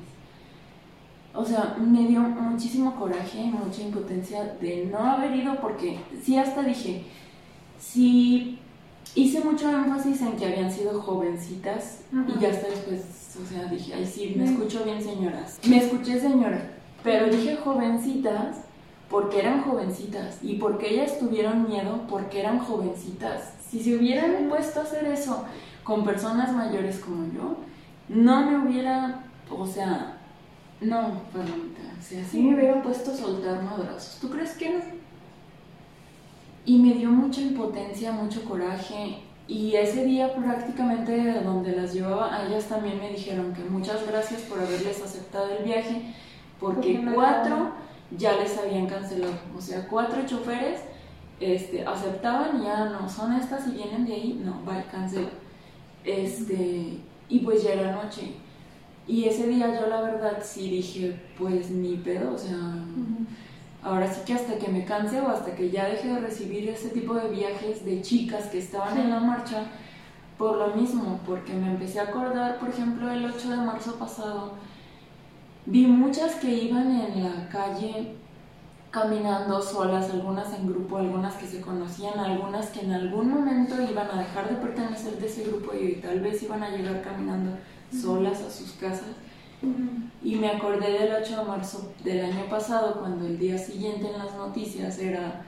[1.34, 6.38] O sea, me dio muchísimo coraje y mucha impotencia de no haber ido porque sí
[6.38, 7.06] hasta dije,
[7.80, 8.60] sí
[9.16, 13.02] hice mucho énfasis en que habían sido jovencitas y ya hasta después,
[13.42, 15.60] o sea, dije, ay sí, me escucho bien señoras.
[15.68, 16.72] Me escuché señora,
[17.04, 18.58] pero dije jovencitas
[19.10, 23.54] porque eran jovencitas y porque ellas tuvieron miedo porque eran jovencitas.
[23.70, 25.46] Si se hubieran puesto a hacer eso
[25.84, 27.58] con personas mayores como yo,
[28.08, 30.18] no me hubiera, o sea,
[30.82, 34.20] no, perdón, o sea, sí me hubiera puesto a soltar madrazos.
[34.22, 34.99] ¿Tú crees que no?
[36.70, 39.18] Y me dio mucha impotencia, mucho coraje.
[39.48, 44.42] Y ese día prácticamente donde las llevaba, a ellas también me dijeron que muchas gracias
[44.42, 46.14] por haberles aceptado el viaje,
[46.60, 47.72] porque cuatro
[48.16, 49.34] ya les habían cancelado.
[49.58, 50.82] O sea, cuatro choferes
[51.40, 55.30] este, aceptaban y ya no, son estas y vienen de ahí, no, va, cancela.
[56.04, 57.00] Este,
[57.30, 58.34] y pues ya era noche.
[59.08, 62.56] Y ese día yo la verdad sí dije, pues ni pedo, o sea,
[63.84, 66.90] ahora sí que hasta que me canse o hasta que ya deje de recibir ese
[66.90, 69.64] tipo de viajes de chicas que estaban en la marcha,
[70.38, 74.54] por lo mismo, porque me empecé a acordar, por ejemplo, el 8 de marzo pasado,
[75.66, 78.16] vi muchas que iban en la calle
[78.92, 84.10] caminando solas, algunas en grupo, algunas que se conocían, algunas que en algún momento iban
[84.10, 87.58] a dejar de pertenecer de ese grupo y tal vez iban a llegar caminando
[87.92, 89.10] solas a sus casas.
[90.24, 94.18] Y me acordé del 8 de marzo del año pasado, cuando el día siguiente en
[94.18, 95.46] las noticias era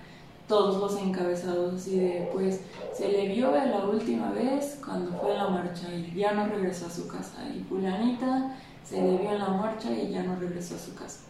[0.47, 2.59] todos los encabezados y de pues
[2.93, 6.88] se le vio la última vez cuando fue a la marcha y ya no regresó
[6.88, 10.76] a su casa y fulanita se le vio en la marcha y ya no regresó
[10.76, 11.22] a su casa.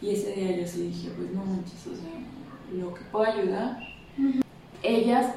[0.00, 2.10] Y ese día yo sí dije, pues no manches, o sea,
[2.72, 3.78] lo que puedo ayudar.
[4.82, 5.34] Ellas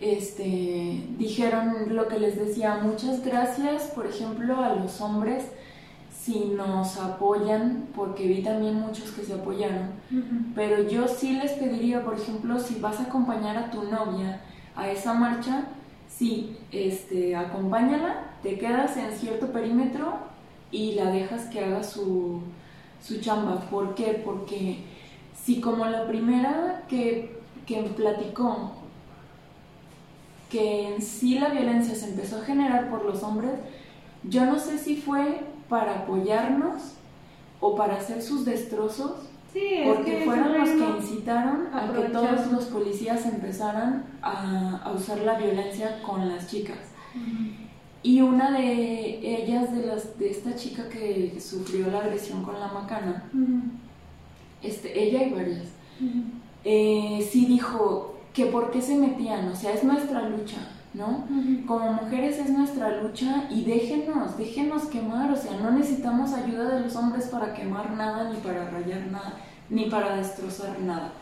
[0.00, 5.44] este, dijeron lo que les decía, muchas gracias, por ejemplo, a los hombres
[6.28, 9.92] si nos apoyan, porque vi también muchos que se apoyaron,
[10.54, 14.42] pero yo sí les pediría, por ejemplo, si vas a acompañar a tu novia
[14.76, 15.64] a esa marcha,
[16.06, 20.18] sí, este, acompáñala, te quedas en cierto perímetro
[20.70, 22.42] y la dejas que haga su,
[23.02, 23.60] su chamba.
[23.70, 24.20] ¿Por qué?
[24.22, 24.84] Porque
[25.34, 28.72] si como la primera que, que platicó,
[30.50, 33.52] que en sí la violencia se empezó a generar por los hombres,
[34.24, 36.94] yo no sé si fue para apoyarnos
[37.60, 39.12] o para hacer sus destrozos,
[39.84, 46.00] porque fueron los que incitaron a que todos los policías empezaran a, usar la violencia
[46.02, 46.78] con las chicas.
[48.02, 52.68] Y una de ellas, de, las, de esta chica que sufrió la agresión con la
[52.68, 53.24] macana,
[54.62, 55.68] este, ella y varias,
[56.64, 60.58] eh, sí dijo que por qué se metían, o sea, es nuestra lucha,
[60.94, 61.24] ¿no?
[61.66, 66.80] Como mujeres es nuestra lucha y déjenos, déjenos quemar, o sea, no necesitamos ayuda de
[66.80, 69.34] los hombres para quemar nada, ni para rayar nada,
[69.68, 71.12] ni para destrozar nada.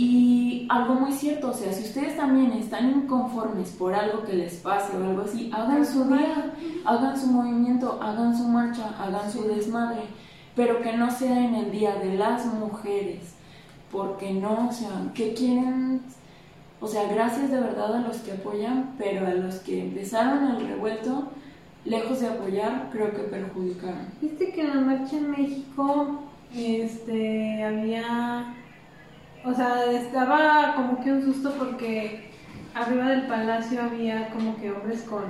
[0.00, 4.54] Y algo muy cierto, o sea, si ustedes también están inconformes por algo que les
[4.54, 6.54] pase o algo así, hagan su día,
[6.84, 10.02] hagan su movimiento, hagan su marcha, hagan su desmadre,
[10.54, 13.34] pero que no sea en el día de las mujeres,
[13.90, 16.02] porque no, o sea, que quieren,
[16.80, 20.68] o sea, gracias de verdad a los que apoyan, pero a los que empezaron el
[20.68, 21.28] revuelto,
[21.84, 24.06] lejos de apoyar, creo que perjudicaron.
[24.20, 26.22] Viste que en la marcha en México,
[26.54, 28.54] este, había
[29.44, 32.30] o sea, estaba como que un susto porque
[32.74, 35.24] arriba del palacio había como que hombres con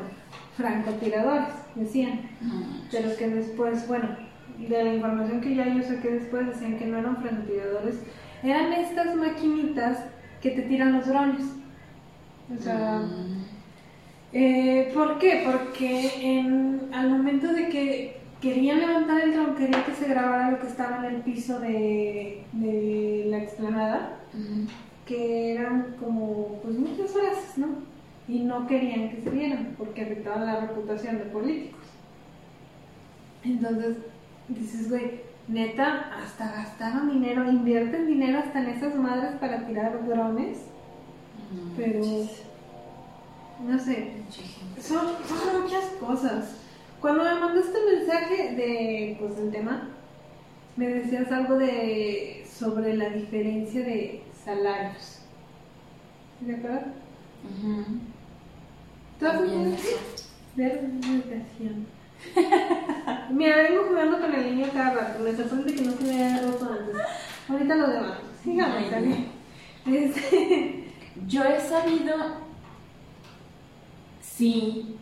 [0.56, 2.22] francotiradores, decían.
[2.90, 4.08] Pero que después, bueno,
[4.58, 8.00] de la información que ya yo saqué después, decían que no eran francotiradores,
[8.42, 10.04] eran estas maquinitas
[10.42, 11.42] que te tiran los drones.
[12.56, 13.44] O sea, Mm.
[14.32, 15.44] eh, ¿por qué?
[15.50, 20.60] Porque en, al momento de que querían levantar el dron, querían que se grabara lo
[20.60, 24.68] que estaba en el piso de, de la explanada, Ujú.
[25.06, 27.66] que eran como pues muchas frases, ¿no?
[28.28, 31.80] Y no querían que se vieran porque afectaban la reputación de políticos.
[33.44, 33.96] Entonces,
[34.48, 40.58] dices, güey, neta, hasta gastaron dinero, invierten dinero hasta en esas madres para tirar drones,
[41.50, 42.00] No pero
[43.66, 44.12] no sé,
[44.80, 46.56] son, son muchas cosas.
[47.00, 49.88] Cuando me mandaste mensaje de, pues, del tema,
[50.76, 55.20] me decías algo de sobre la diferencia de salarios.
[56.40, 56.86] ¿De acuerdo?
[57.44, 57.84] Ujú.
[59.18, 59.38] ¿Tú has.
[60.56, 61.86] Ver meditación.
[63.30, 65.22] Mira, vengo jugando con el niño cada rato.
[65.22, 66.96] Me sorprende que no se me haya roto antes.
[67.48, 67.86] Ahorita lo.
[68.42, 69.28] Sigamos, Ay, también.
[69.86, 70.84] Este,
[71.26, 72.14] Yo he sabido,
[74.20, 74.96] sí,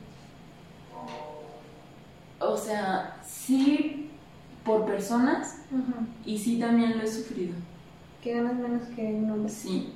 [2.38, 4.10] o sea, sí
[4.64, 5.62] por personas
[6.24, 7.54] y sí también lo he sufrido.
[8.22, 9.52] que ganas menos que un hombre.
[9.52, 9.92] Sí.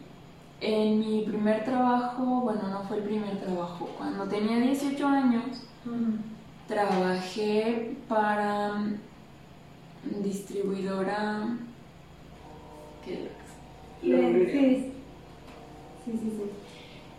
[0.61, 5.63] En mi primer trabajo, bueno, no fue el primer trabajo, cuando tenía 18 años.
[6.71, 11.59] Trabajé para mm, distribuidora...
[13.05, 13.29] ¿Qué
[14.03, 14.19] lo
[16.05, 16.43] sí, sí, sí.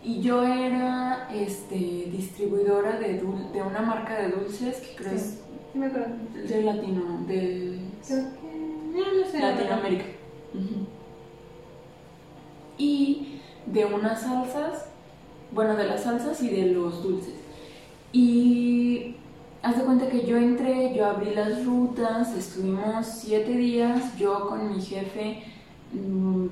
[0.04, 1.76] Y yo era este,
[2.10, 5.38] distribuidora de, dul- de una marca de dulces que creo sí
[5.78, 6.14] me acuerdo.
[6.42, 8.98] es de Latino, de Creo que...
[8.98, 9.38] No, no sé.
[9.40, 10.04] Latinoamérica.
[12.78, 14.86] Y de unas salsas,
[15.52, 17.34] bueno, de las salsas y de los dulces.
[18.12, 19.16] Y
[19.62, 24.74] haz de cuenta que yo entré, yo abrí las rutas, estuvimos siete días, yo con
[24.74, 25.44] mi jefe
[25.92, 26.46] mm,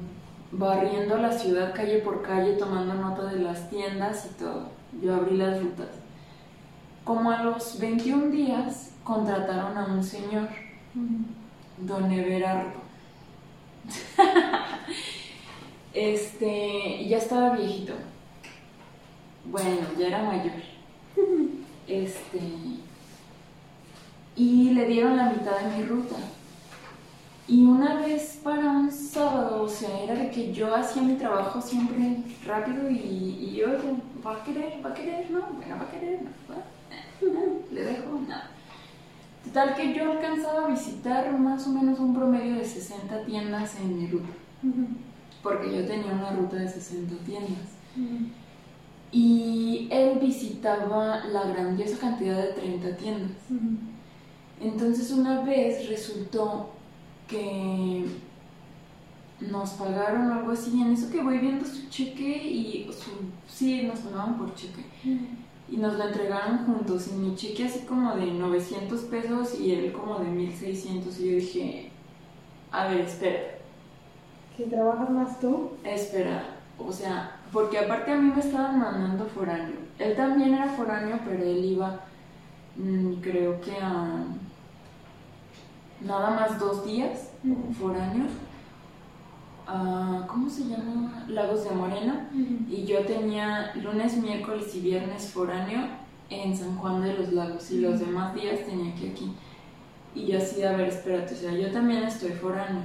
[0.52, 4.68] barriendo la ciudad calle por calle, tomando nota de las tiendas y todo.
[5.02, 5.88] Yo abrí las rutas.
[7.04, 10.48] Como a los 21 días contrataron a un señor,
[10.94, 11.24] Ujú.
[11.78, 12.80] don Everardo.
[15.94, 17.94] este, ya estaba viejito.
[19.46, 20.52] Bueno, ya era mayor.
[21.88, 22.38] Este,
[24.37, 26.16] y le dieron la mitad de mi ruta.
[27.49, 31.61] Y una vez para un sábado, o sea, era de que yo hacía mi trabajo
[31.61, 33.66] siempre rápido y, y yo,
[34.24, 34.81] ¿va a querer?
[34.85, 35.28] ¿Va a querer?
[35.31, 36.62] No, bueno, va a querer, no, ¿va?
[37.72, 38.51] Le dejo, nada.
[39.45, 43.99] Total que yo alcanzaba a visitar más o menos un promedio de 60 tiendas en
[43.99, 44.28] mi ruta,
[45.43, 47.68] porque yo tenía una ruta de 60 tiendas.
[49.11, 53.31] Y él visitaba la grandiosa cantidad de 30 tiendas.
[54.61, 56.70] Entonces una vez resultó
[57.28, 58.06] que
[59.40, 63.11] nos pagaron algo así, en eso que voy viendo su cheque y su...
[63.48, 64.84] Sí, nos pagaban por cheque.
[65.68, 69.92] Y nos lo entregaron juntos y mi cheque así como de 900 pesos y él
[69.92, 71.92] como de 1600 y yo dije,
[72.70, 73.40] a ver, espera,
[74.56, 75.78] Si trabajas más tú.
[75.84, 79.78] espera, o sea, porque aparte a mí me estaban mandando foráneo.
[79.98, 82.00] Él también era foráneo, pero él iba,
[82.76, 84.24] mm, creo que a
[86.01, 87.72] nada más dos días Ujú.
[87.74, 88.26] foráneo.
[89.66, 91.24] a, ¿Cómo se llama?
[91.28, 92.14] Lagos de Moreno.
[92.68, 95.86] Y yo tenía lunes, miércoles y viernes foráneo
[96.28, 99.32] en San Juan de los Lagos y los demás días tenía que aquí.
[100.14, 102.82] Y yo así, a ver, espérate, o sea, yo también estoy foráneo.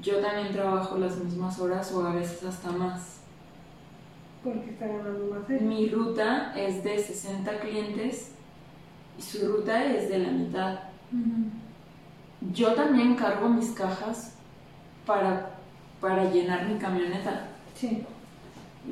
[0.00, 3.18] Yo también trabajo las mismas horas o a veces hasta más.
[4.44, 5.62] Porque está ganando más él.
[5.62, 8.30] Mi ruta es de 60 clientes
[9.18, 10.78] y su ruta es de la mitad.
[12.52, 14.34] Yo también cargo mis cajas
[15.06, 15.58] para,
[16.00, 17.48] para llenar mi camioneta.
[17.74, 18.04] Sí.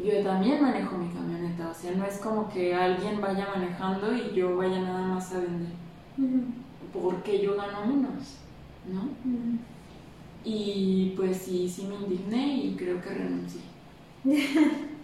[0.04, 4.34] Yo también manejo mi camioneta, o sea, no es como que alguien vaya manejando y
[4.34, 5.72] yo vaya nada más a vender,
[6.92, 8.36] porque yo gano menos,
[8.86, 9.08] ¿no?
[10.44, 13.62] Y pues sí, sí me indigné y creo que renuncié.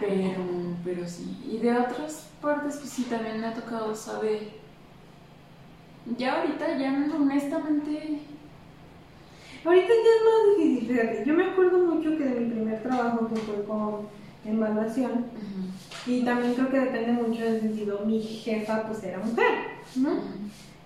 [0.00, 0.44] Pero,
[0.84, 1.38] pero sí.
[1.50, 4.61] Y de otras partes, pues sí, también me ha tocado saber.
[6.18, 8.18] Ya ahorita, ya honestamente,
[9.64, 11.22] Ahorita ya es más difícil, fíjate.
[11.24, 14.08] Yo me acuerdo mucho que de mi primer trabajo, que fue con
[14.44, 19.52] evaluación, ujú, y también creo que depende mucho del sentido, mi jefa pues era mujer,
[19.94, 20.10] ¿no?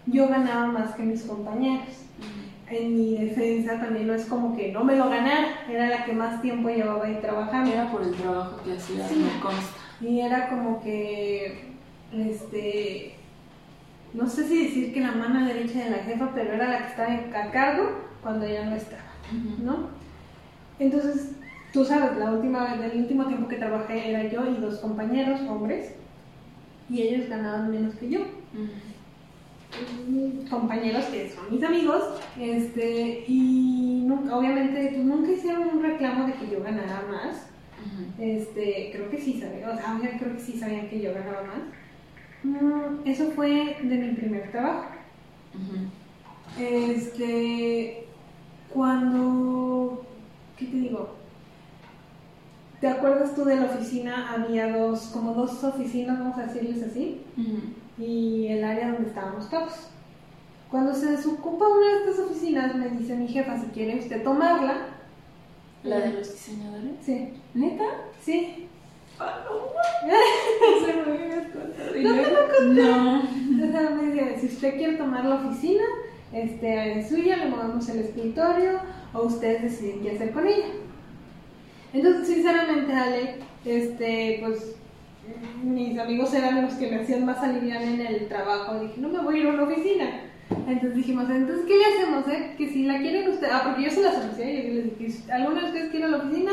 [0.05, 1.87] Yo ganaba más que mis compañeros.
[2.69, 6.13] en mi defensa también no es como que no me lo ganara, era la que
[6.13, 7.71] más tiempo llevaba ahí trabajando.
[7.73, 9.15] Era por el trabajo que hacía, Sí.
[9.25, 9.77] me consta.
[10.01, 11.71] Y era como que,
[12.13, 13.16] este,
[14.17, 16.89] no sé si decir que la mano derecha de la jefa, pero era la que
[16.89, 17.91] estaba en- a cargo
[18.23, 19.03] cuando ella no estaba.
[19.63, 19.89] ¿no?
[20.79, 21.33] Entonces,
[21.73, 25.93] tú sabes, la última el último tiempo que trabajé era yo y dos compañeros, hombres,
[26.89, 28.21] y ellos ganaban menos que yo.
[30.49, 32.03] Compañeros que son mis amigos,
[32.41, 37.51] este, y nunca, obviamente pues, nunca hicieron un reclamo de que yo ganara más.
[38.19, 41.63] Este, creo que sí sabían, o sea, creo que sí sabían que yo ganaba más.
[42.47, 44.91] Mm, eso fue de mi primer trabajo.
[46.59, 48.07] Este,
[48.73, 50.05] cuando,
[50.57, 51.17] ¿qué te digo?
[52.81, 54.33] ¿Te acuerdas tú de la oficina?
[54.33, 57.23] Había dos, como dos oficinas, vamos a decirles así,
[57.99, 59.89] y el área donde estábamos todos.
[60.71, 64.89] Cuando se desocupa una de estas oficinas, me dice mi jefa, si quiere usted tomarla.
[65.83, 66.93] ¿La de los diseñadores?
[67.03, 67.85] Sí, ¿Neta?
[68.21, 68.66] sí.
[69.17, 71.97] Eso no me habías contado.
[71.97, 72.83] ¿Y No te lo conté.
[72.83, 73.23] No.
[73.65, 75.85] Entonces me dice, si usted quiere tomar la oficina,
[76.33, 78.81] este, es suya, le movemos el escritorio,
[79.13, 80.67] o ustedes deciden qué hacer con ella.
[81.93, 84.77] Entonces, sinceramente, Ale, este, pues,
[85.63, 88.79] mis amigos eran los que me hacían más aliviar en el trabajo.
[88.79, 90.21] Dije, no me voy a ir a una oficina.
[90.51, 92.55] Entonces dijimos, entonces, ¿qué le hacemos, eh?
[92.57, 95.61] Que si la quieren ustedes, ah, porque yo se las ofrecía, yo les dije, ¿alguno
[95.61, 96.53] de ustedes quiere la oficina?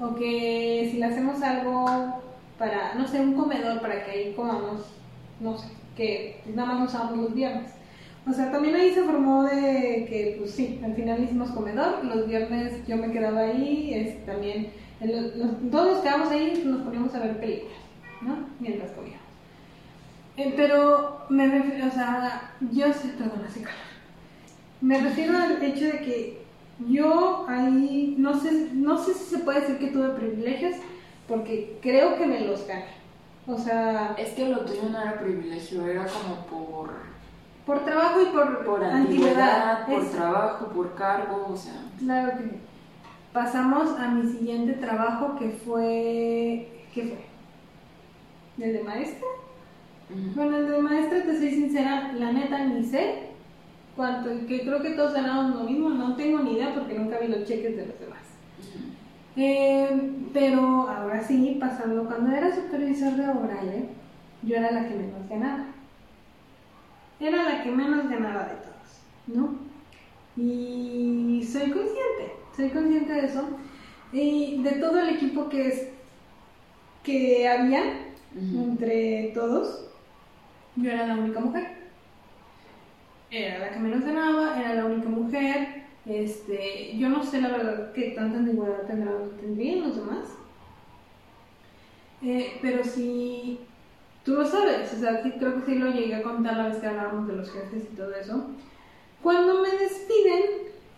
[0.00, 2.22] O que si le hacemos algo
[2.58, 4.82] para, no sé, un comedor para que ahí comamos,
[5.40, 7.72] no sé, que nada más usamos los viernes.
[8.28, 12.26] O sea, también ahí se formó de que, pues sí, al final hicimos comedor, los
[12.28, 14.68] viernes yo me quedaba ahí, es, también,
[15.00, 17.78] en los- todos nos quedamos ahí, nos poníamos a ver películas,
[18.20, 18.36] ¿no?
[18.60, 19.22] Mientras comíamos.
[20.36, 23.92] Eh, pero me refiero, o sea, yo sé, perdón, calor.
[24.80, 26.41] Me refiero al hecho de que
[26.88, 30.76] yo ahí, no sé, no sé si se puede decir que tuve privilegios,
[31.28, 32.86] porque creo que me los gané.
[33.46, 36.90] O sea, Es que lo tuyo no era privilegio, era como por,
[37.66, 41.74] por trabajo y por, por antigüedad, por trabajo, por cargo, o sea.
[41.98, 42.56] Claro que sí.
[43.32, 46.84] Pasamos a mi siguiente trabajo que fue.
[46.94, 48.64] ¿Qué fue?
[48.64, 49.26] ¿El de maestra?
[50.34, 53.31] Bueno, el de maestra, te soy sincera, la neta ni sé
[53.96, 57.28] cuánto, que creo que todos ganamos lo mismo, no tengo ni idea porque nunca vi
[57.28, 58.20] los cheques de los demás.
[59.36, 63.88] Eh, pero ahora sí, pasando, cuando era supervisor de O'Brien,
[64.42, 65.66] yo era la que menos ganaba.
[67.20, 69.54] Era la que menos ganaba de todos, ¿no?
[70.36, 73.48] Y soy consciente, soy consciente de eso.
[74.12, 75.88] Y de todo el equipo que es
[77.02, 77.82] que había
[78.34, 79.88] entre todos,
[80.76, 81.81] yo era la única mujer.
[83.32, 85.84] Era la que menos ganaba, era la única mujer.
[86.04, 88.86] Este, yo no sé la verdad qué tanta antigüedad
[89.40, 90.28] tendrían los demás.
[92.22, 93.58] Eh, pero sí,
[94.22, 96.76] tú lo sabes, o sea, sí, creo que sí lo llegué a contar la vez
[96.76, 98.50] que hablábamos de los jefes y todo eso.
[99.22, 100.42] Cuando me despiden,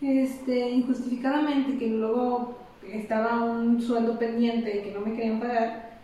[0.03, 2.59] este, injustificadamente, que luego
[2.91, 6.01] estaba un sueldo pendiente que no me querían pagar,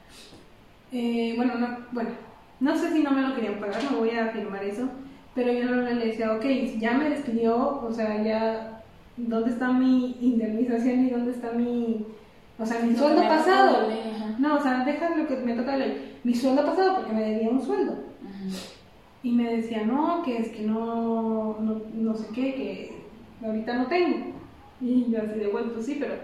[0.93, 2.11] eh, bueno, no, bueno,
[2.61, 4.89] no sé si no me lo querían pagar, no voy a afirmar eso,
[5.35, 6.45] pero yo le decía, ok,
[6.79, 8.83] ya me despidió, o sea, ya,
[9.17, 12.07] ¿dónde está mi indemnización y dónde está mi,
[12.59, 13.89] o sea, mi sueldo pasado?
[13.89, 14.37] ley.
[14.39, 16.19] No, o sea, deja lo que me toca de ley.
[16.25, 17.95] Mi sueldo pasado, porque me debía un sueldo.
[19.23, 23.87] Y me decía, no, que es que no, no, no sé qué, que ahorita no
[23.87, 24.33] tengo.
[24.81, 26.15] Y yo así de, bueno, pues sí, pero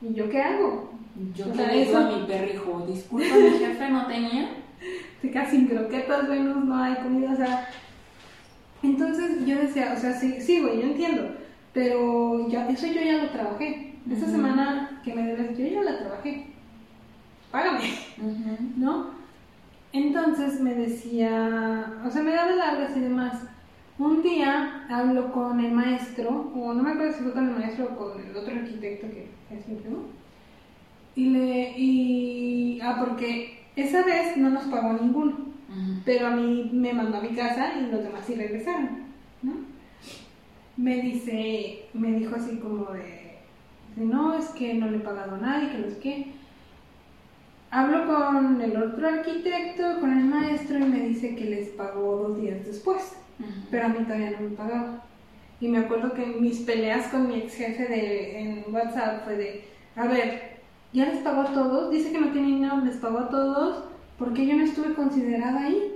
[0.00, 0.90] ¿y yo qué hago?
[1.34, 4.50] Yo le digo a mi perrijo, disculpa, mi jefe no tenía.
[5.50, 7.68] Sin croquetas, menos no hay comida, o sea.
[8.84, 11.22] Entonces yo decía, o sea, sí, sí, güey, yo entiendo,
[11.72, 13.94] pero ya, eso yo ya lo trabajé.
[14.10, 14.32] Esa Ujú.
[14.32, 16.46] semana que me debes, yo ya la trabajé.
[17.50, 17.80] Págame.
[18.76, 19.06] ¿no?
[19.92, 23.42] Entonces me decía, o sea, me daba largas y demás.
[23.96, 27.84] Un día hablo con el maestro, o no me acuerdo si fue con el maestro
[27.84, 29.98] o con el otro arquitecto que es mi primo,
[31.14, 35.53] y le, y, ah, porque esa vez no nos pagó ninguno,
[36.04, 39.04] Pero a mí me mandó a mi casa y los demás sí regresaron,
[39.42, 39.52] ¿no?
[40.76, 43.38] Me dice, me dijo así como de,
[43.96, 46.44] de, no, es que no le he pagado a nadie, que no.
[47.70, 52.40] Hablo con el otro arquitecto, con el maestro, y me dice que les pagó dos
[52.40, 53.16] días después,
[53.70, 55.02] pero a mí todavía no me pagaba.
[55.60, 59.64] Y me acuerdo que mis peleas con mi ex jefe de, en WhatsApp fue de,
[59.96, 60.58] a ver,
[60.92, 63.84] ya les pagó a todos, dice que no tiene dinero, les pagó a todos,
[64.18, 65.92] ¿por qué yo no estuve considerada ahí?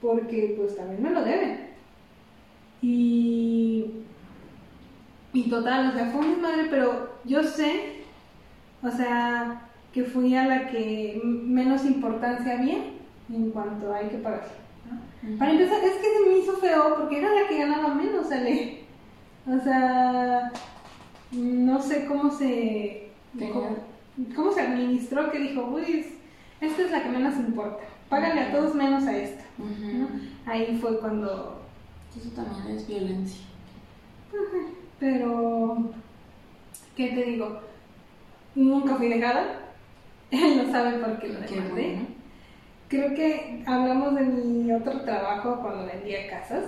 [0.00, 1.68] Porque pues también me lo deben.
[2.80, 3.86] Y
[5.32, 8.02] Y total, o sea, fue mi madre, pero yo sé,
[8.82, 12.78] o sea, que fui a la que menos importancia había
[13.28, 14.48] en cuanto hay que pagar.
[15.38, 18.84] Para empezar, es que se me hizo feo porque era la que ganaba menos, ¿sale?
[19.46, 20.52] O sea,
[21.32, 23.08] no sé cómo se.
[24.34, 26.04] Cómo, se administró que dijo, uy,
[26.60, 27.84] esta es la que menos importa.
[28.08, 29.44] Págale a todos menos a esta.
[30.46, 31.62] Ahí fue cuando.
[32.16, 33.44] Eso también es violencia.
[34.98, 35.90] Pero.
[36.96, 37.60] ¿Qué te digo?
[38.54, 39.60] Nunca fui dejada.
[40.30, 42.06] Él no sabe por qué lo dejé.
[42.88, 46.64] Creo que hablamos de mi otro trabajo cuando vendía casas.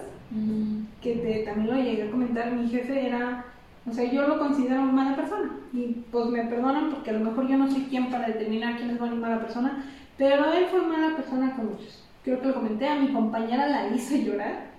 [1.00, 2.52] Que te, también lo llegué a comentar.
[2.52, 3.44] Mi jefe era
[3.88, 7.48] o sea, yo lo considero mala persona y pues me perdonan porque a lo mejor
[7.48, 9.84] yo no soy quien para determinar quién es buena y mala persona,
[10.18, 12.04] pero él fue mala persona con muchos.
[12.24, 14.70] Creo que lo comenté, a mi compañera la hizo llorar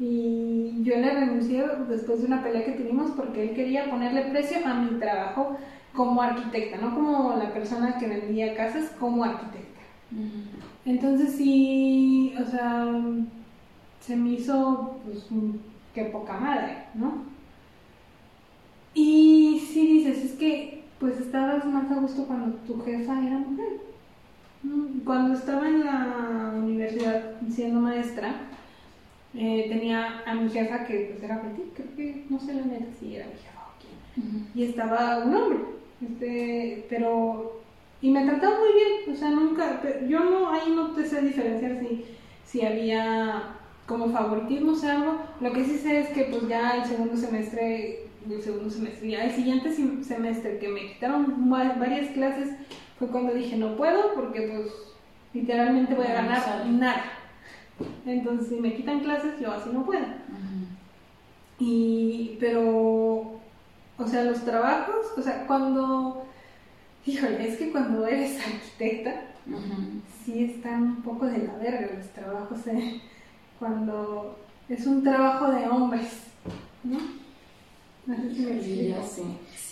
[0.00, 4.58] y yo le renuncié después de una pelea que tuvimos porque él quería ponerle precio
[4.66, 5.56] a mi trabajo
[5.94, 9.80] como arquitecta, no como la persona que vendía casas, como arquitecta.
[10.84, 12.86] Entonces sí, o sea,
[14.00, 15.28] se me hizo pues
[15.94, 17.29] que poca madre, ¿no?
[18.94, 23.80] Y si dices, es que pues estabas más a gusto cuando tu jefa era mujer.
[24.62, 28.34] Mm, cuando estaba en la universidad siendo maestra,
[29.34, 32.86] eh, tenía a mi jefa que pues era Betty, creo que no sé la neta
[32.98, 34.48] si era mi jefa o quién.
[34.54, 35.58] Y estaba un hombre,
[36.02, 37.60] este, pero
[38.02, 41.78] y me trataba muy bien, o sea, nunca, yo no, ahí no te sé diferenciar
[41.80, 42.04] si,
[42.46, 46.84] si había como favoritismo o algo, lo que sí sé es que pues ya el
[46.86, 49.08] segundo semestre el segundo semestre.
[49.08, 52.50] Y al siguiente semestre que me quitaron varias clases
[52.98, 54.72] fue cuando dije no puedo porque pues
[55.32, 57.04] literalmente voy a ganar nada.
[58.04, 60.06] Entonces si me quitan clases yo así no puedo.
[61.58, 63.40] Y pero
[63.98, 66.24] o sea, los trabajos, o sea, cuando
[67.06, 69.22] híjole, es que cuando eres arquitecta
[70.24, 73.00] sí están un poco de la verga los trabajos, eh,
[73.58, 76.22] cuando es un trabajo de hombres,
[76.84, 76.98] ¿no?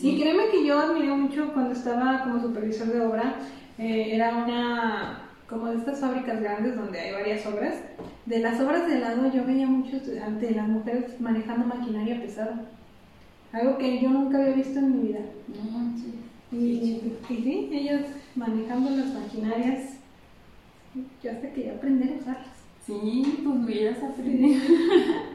[0.00, 3.34] Y créeme que yo admiré mucho cuando estaba como supervisor de obra,
[3.78, 7.74] eh, era una, como de estas fábricas grandes donde hay varias obras.
[8.26, 12.66] De las obras de lado yo veía mucho de las mujeres manejando maquinaria pesada.
[13.52, 15.20] Algo que yo nunca había visto en mi vida.
[16.52, 18.02] Y, y, sí, ellas
[18.34, 19.94] manejando las maquinarias,
[21.22, 22.58] yo hasta quería aprender a usarlas.
[22.86, 24.60] Sí, pues hubieras aprendido.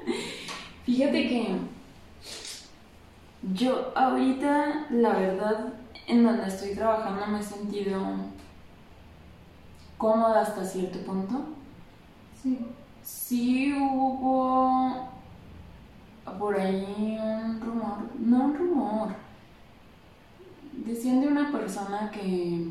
[0.86, 1.47] Fíjate que
[3.52, 5.74] yo ahorita, la verdad,
[6.08, 8.00] en donde estoy trabajando me he sentido
[9.98, 11.46] cómoda hasta cierto punto.
[12.41, 12.60] Sí.
[13.04, 15.10] Sí hubo
[16.39, 19.10] por ahí un rumor, no un rumor.
[20.72, 22.68] Decían de una persona que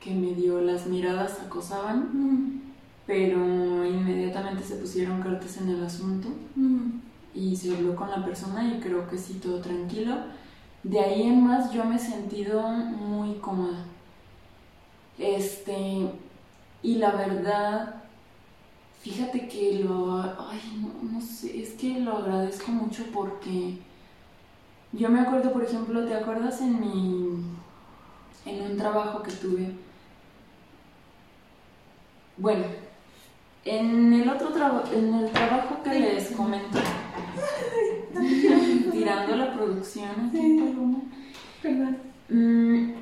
[0.00, 2.62] que medio las miradas acosaban, mm.
[3.06, 6.28] pero inmediatamente se pusieron cartas en el asunto.
[6.56, 7.03] Mm
[7.34, 10.16] y se habló con la persona y creo que sí, todo tranquilo.
[10.82, 13.84] De ahí en más yo me he sentido muy cómoda.
[15.18, 16.10] Este,
[16.82, 18.02] y la verdad,
[19.00, 23.78] fíjate que lo, ay, no, no sé, es que lo agradezco mucho porque
[24.92, 27.44] yo me acuerdo, por ejemplo, ¿te acuerdas en mi,
[28.46, 29.72] en un trabajo que tuve?
[32.36, 32.64] Bueno,
[33.64, 36.78] en el otro trabajo, en el trabajo que les comento,
[38.92, 40.60] tirando la producción aquí,
[41.62, 41.96] Perdón.
[42.28, 42.92] Mm,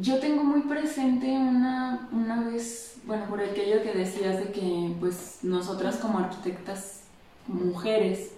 [0.00, 5.38] yo tengo muy presente una, una vez, bueno, por aquello que decías de que, pues,
[5.42, 7.02] nosotras como arquitectas,
[7.46, 8.32] mujeres,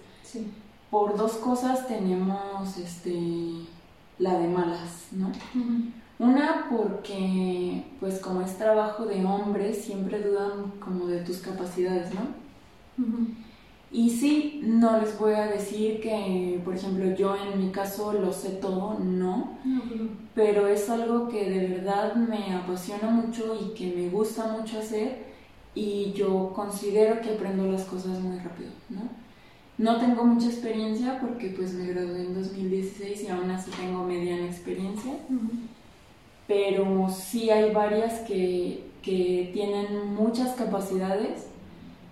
[0.89, 3.67] por dos cosas tenemos, este,
[4.19, 5.31] la de malas, ¿no?
[6.19, 12.21] Una porque, pues como es trabajo de hombres, siempre dudan como de tus capacidades, ¿no?
[13.91, 18.33] Y sí, no les voy a decir que, por ejemplo, yo en mi caso lo
[18.33, 19.57] sé todo, no,
[20.35, 25.27] pero es algo que de verdad me apasiona mucho y que me gusta mucho hacer
[25.73, 29.27] y yo considero que aprendo las cosas muy rápido, ¿no?
[29.77, 34.47] No tengo mucha experiencia porque pues me gradué en 2016 y aún así tengo mediana
[34.47, 35.13] experiencia.
[36.47, 41.47] Pero sí hay varias que, tienen muchas capacidades,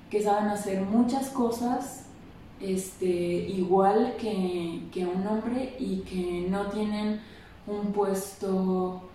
[0.09, 2.05] que saben hacer muchas cosas
[2.59, 7.19] este, igual que, un hombre y que no tienen
[7.67, 9.09] un puesto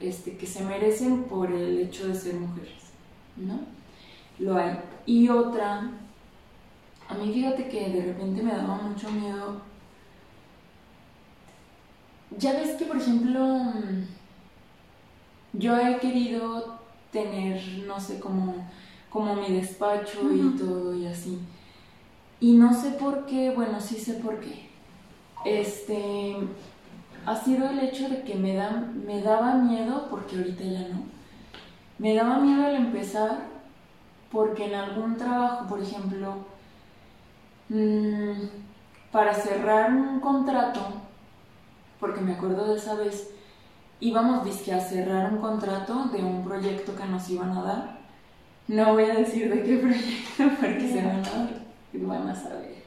[0.00, 2.90] este, que se merecen por el hecho de ser mujeres,
[3.36, 3.60] ¿no?
[4.38, 4.78] Lo hay.
[5.06, 5.90] Y otra,
[7.08, 9.60] a mí fíjate que de repente me daba mucho miedo.
[12.36, 13.72] Ya ves que, por ejemplo,
[15.52, 16.78] yo he querido
[17.12, 18.66] tener, no sé, como,
[19.16, 21.40] como mi despacho y todo y así.
[22.38, 24.68] Y no sé por qué, bueno, sí sé por qué.
[25.46, 26.36] Este,
[27.24, 31.04] ha sido el hecho de que me, da, me daba miedo, porque ahorita ya no,
[31.98, 33.38] me daba miedo al empezar
[34.30, 36.34] porque en algún trabajo, por ejemplo,
[37.70, 38.32] mm,
[39.10, 40.80] para cerrar un contrato,
[41.98, 43.30] porque me acuerdo de esa vez,
[43.98, 48.05] íbamos a cerrar un contrato de un proyecto que nos iban a dar.
[48.68, 49.76] No voy a decir de qué
[50.38, 51.66] proyecto porque se van a
[52.04, 52.84] van a saber.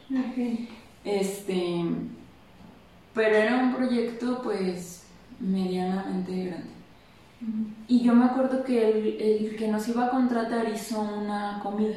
[1.03, 1.84] Este,
[3.14, 5.03] pero era un proyecto pues
[5.39, 6.69] medianamente grande.
[7.88, 11.95] Y yo me acuerdo que el, que nos iba a contratar hizo una comida.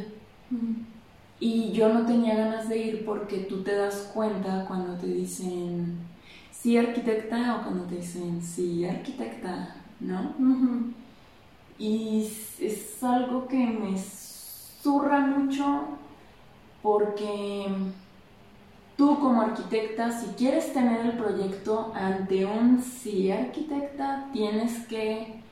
[1.40, 5.98] Y yo no tenía ganas de ir porque tú te das cuenta cuando te dicen
[6.52, 10.34] sí arquitecta o cuando te dicen sí arquitecta, ¿no?
[11.82, 12.30] Y
[12.60, 15.80] es algo que me zurra mucho
[16.80, 17.66] porque
[18.96, 25.42] tú como arquitecta, si quieres tener el proyecto ante un sí arquitecta, tienes que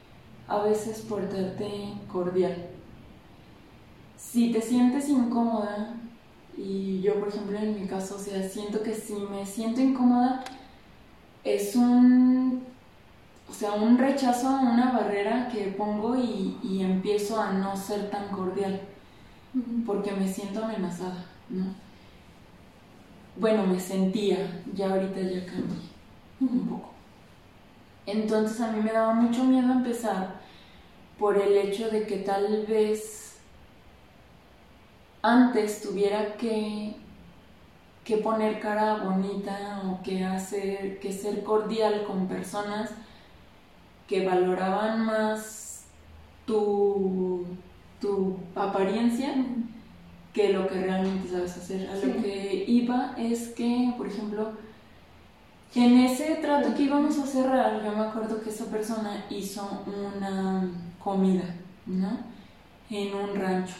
[0.46, 2.54] a veces portarte cordial.
[4.16, 5.96] Si te sientes incómoda,
[6.56, 10.44] y yo por ejemplo en mi caso, o sea, siento que si me siento incómoda,
[11.42, 12.62] es un,
[13.50, 18.28] o sea, un rechazo, una barrera que pongo y, y empiezo a no ser tan
[18.28, 18.80] cordial,
[19.84, 21.74] porque me siento amenazada, ¿no?
[23.36, 25.78] bueno, me sentía, ya ahorita ya cambié
[26.40, 26.90] un poco.
[28.06, 30.40] Entonces a mí me daba mucho miedo empezar
[31.18, 33.38] por el hecho de que tal vez
[35.22, 36.96] antes tuviera que,
[38.04, 42.90] que poner cara bonita o que hacer, que ser cordial con personas
[44.10, 45.84] que valoraban más
[46.44, 47.46] tu,
[48.00, 49.32] tu apariencia
[50.32, 51.88] que lo que realmente sabes hacer.
[51.88, 54.50] A lo que iba es que, por ejemplo,
[55.76, 60.68] en ese trato que íbamos a cerrar, yo me acuerdo que esa persona hizo una
[60.98, 61.44] comida,
[61.86, 62.18] ¿no?
[62.90, 63.76] En un rancho,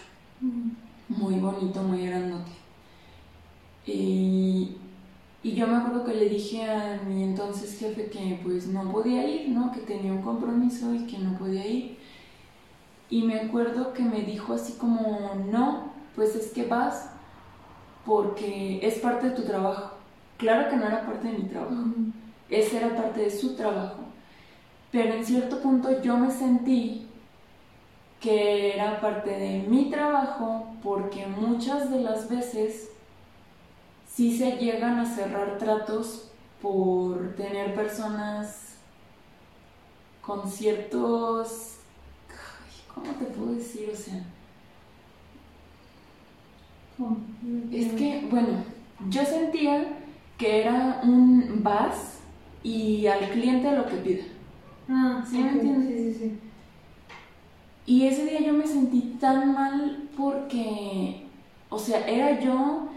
[1.09, 2.53] muy bonito, muy grandote.
[3.85, 4.77] Y,
[5.43, 9.27] y yo me acuerdo que le dije a mi entonces jefe que pues no podía
[9.27, 9.73] ir, ¿no?
[9.73, 11.99] Que tenía un compromiso y que no podía ir.
[13.09, 17.11] Y me acuerdo que me dijo así como, no, pues es que vas
[18.05, 19.93] porque es parte de tu trabajo.
[20.37, 21.75] Claro que no era parte de mi trabajo,
[22.51, 24.01] esa era parte de su trabajo.
[24.91, 27.07] Pero en cierto punto yo me sentí
[28.21, 32.90] que era parte de mi trabajo porque muchas de las veces
[34.13, 36.31] sí se llegan a cerrar tratos
[36.61, 38.75] por tener personas
[40.21, 41.77] con ciertos...
[42.95, 43.89] ¿Cómo te puedo decir?
[43.93, 44.21] O sea,
[47.71, 48.65] es que, bueno,
[49.09, 49.87] yo sentía
[50.37, 52.19] que era un vas
[52.63, 54.25] y al cliente lo que pida.
[54.89, 55.89] Ah, ¿sí me entiendes?
[55.89, 56.39] Sí, sí, sí.
[57.87, 61.27] Y ese día yo me sentí tan mal porque,
[61.71, 62.90] o sea, era yo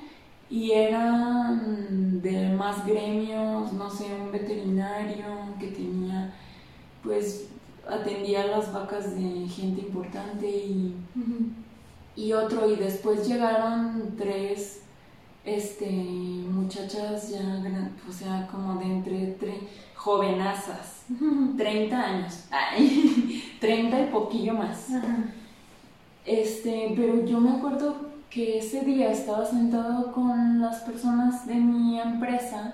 [0.54, 5.26] y eran de más gremios, no sé, un veterinario
[5.60, 6.32] que tenía,
[7.02, 7.48] pues,
[7.90, 10.96] atendía las vacas de gente importante y
[12.16, 14.84] y otro, y después llegaron tres
[15.44, 19.60] este, muchachas ya, o sea, como de entre, entre
[19.96, 21.06] jovenazas,
[21.58, 24.90] 30 años, ay, 30 y poquillo más.
[26.24, 32.00] Este, pero yo me acuerdo que ese día estaba sentado con las personas de mi
[32.00, 32.74] empresa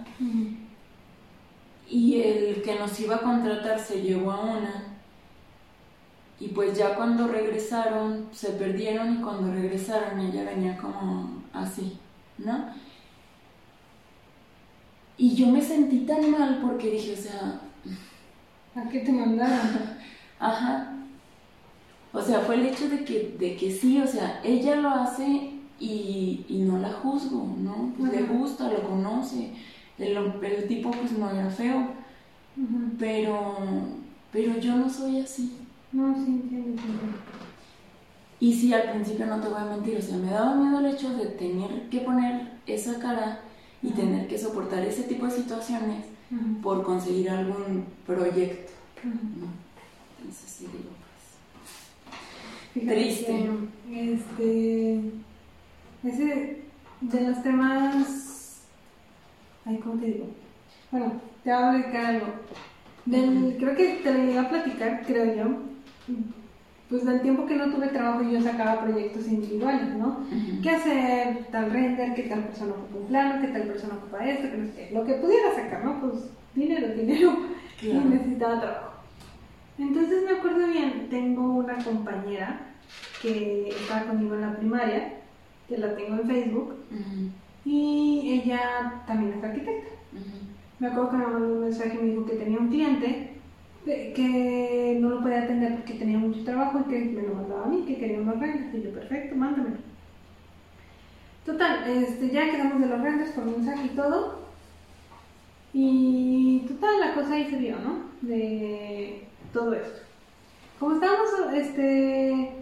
[1.90, 4.84] y el que nos iba a contratar se llevó a una
[6.40, 11.99] y pues ya cuando regresaron, se perdieron y cuando regresaron ella venía como así,
[12.38, 12.73] ¿no?
[15.18, 17.61] Y yo me sentí tan mal porque dije, o sea...
[18.76, 19.98] ¿A qué te mandaron?
[20.40, 20.89] Ajá.
[22.11, 25.52] O sea, fue el hecho de que, de que sí, o sea, ella lo hace
[25.80, 27.94] y, no la juzgo, ¿no?
[27.98, 29.52] Pues le gusta, lo conoce.
[29.98, 31.88] El, el, tipo pues no era feo.
[32.98, 33.57] Pero,
[34.31, 35.57] pero yo no soy así.
[35.91, 36.81] No, sí, entiendo,
[38.40, 40.94] Y sí, al principio no te voy a mentir, o sea, me daba miedo el
[40.94, 43.41] hecho de tener que poner esa cara
[43.81, 46.06] y tener que soportar ese tipo de situaciones
[46.61, 48.73] por conseguir algún proyecto.
[49.03, 50.98] Entonces sí digo,
[52.73, 52.85] pues.
[52.85, 53.49] Triste.
[53.91, 55.01] este.
[56.03, 56.61] Ese.
[57.01, 58.61] de los temas.
[59.65, 60.27] Ay, ¿cómo te digo?
[60.91, 61.13] Bueno,
[61.43, 62.27] te hablo de algo.
[63.05, 65.69] Del, creo que te lo llegué a platicar, creo yo.
[66.89, 70.25] Pues del tiempo que no tuve trabajo yo sacaba proyectos individuales, ¿no?
[70.63, 72.15] ¿Qué hacer tal render?
[72.15, 73.41] ¿Qué tal persona ocupa un plano?
[73.41, 74.49] ¿Qué tal persona ocupa esto?
[74.49, 74.95] Que no sé qué.
[74.95, 76.01] Lo que pudiera sacar, ¿no?
[76.01, 77.37] Pues dinero, dinero.
[77.81, 78.89] Y necesitaba trabajo.
[79.80, 82.60] Entonces me acuerdo bien, tengo una compañera
[83.22, 85.14] que estaba conmigo en la primaria,
[85.69, 86.76] que la tengo en Facebook,
[87.64, 89.89] y ella también es arquitecta.
[90.80, 93.34] Me acuerdo que me mandó un mensaje y me dijo que tenía un cliente
[93.85, 97.68] que no lo podía atender porque tenía mucho trabajo y que me lo mandaba a
[97.69, 98.76] mí, que quería unos renders.
[98.76, 99.77] Y yo, perfecto, mándamelo.
[101.45, 104.39] Total, este, ya quedamos de los renders por mensaje y todo.
[105.73, 108.10] Y total, la cosa ahí se vio, ¿no?
[108.22, 110.01] De todo esto.
[110.80, 112.53] Como estábamos, este,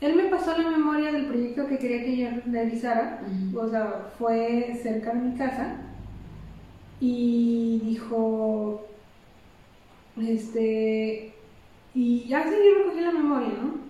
[0.00, 3.22] él me pasó la memoria del proyecto que quería que yo realizara,
[3.54, 5.76] o sea, fue cerca de mi casa
[7.00, 8.86] y dijo,
[10.20, 11.34] este,
[11.94, 13.82] y ya sí yo recogí la memoria, ¿no?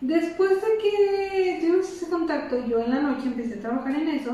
[0.00, 4.32] Después de que tuvimos ese contacto, yo en la noche empecé a trabajar en eso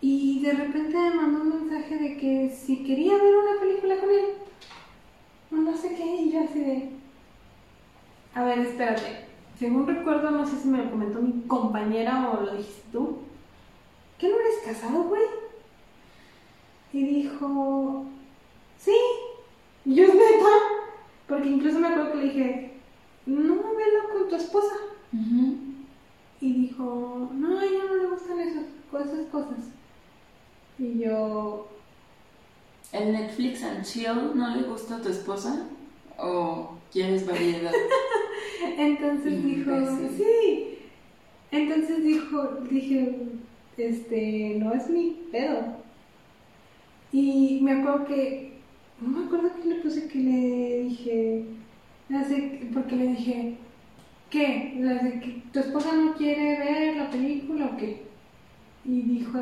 [0.00, 4.10] y de repente me mandó un mensaje de que si quería ver una película con
[4.10, 4.24] él,
[5.60, 6.90] no sé qué, y yo así de,
[8.34, 9.26] a ver, espérate,
[9.58, 13.18] según recuerdo, no sé si me lo comentó mi compañera o lo dijiste tú,
[14.18, 15.22] ¿qué no eres casado, güey?
[16.92, 18.04] Y dijo,
[18.78, 18.96] sí.
[19.84, 20.48] Y yo es neta.
[21.26, 22.72] Porque incluso me acuerdo que le dije,
[23.26, 24.74] no, velo con tu esposa.
[26.40, 28.64] Y dijo, no, a ella no le gustan esas,
[29.06, 29.70] esas cosas.
[30.78, 31.68] Y yo...
[32.92, 35.66] ¿El Netflix and Chill no le gusta a tu esposa?
[36.18, 37.72] ¿O quieres variedad?
[38.78, 39.72] Entonces dijo,
[40.16, 40.78] sí.
[41.50, 43.18] Entonces dijo, dije,
[43.76, 45.82] este, no es mi pedo.
[47.12, 48.52] Y me acuerdo que,
[49.00, 51.44] no me acuerdo que le puse que le dije,
[52.72, 53.54] porque le dije,
[54.30, 54.74] ¿qué?
[55.22, 58.02] que ¿Tu esposa no quiere ver la película o qué?
[58.84, 59.38] Y dijo,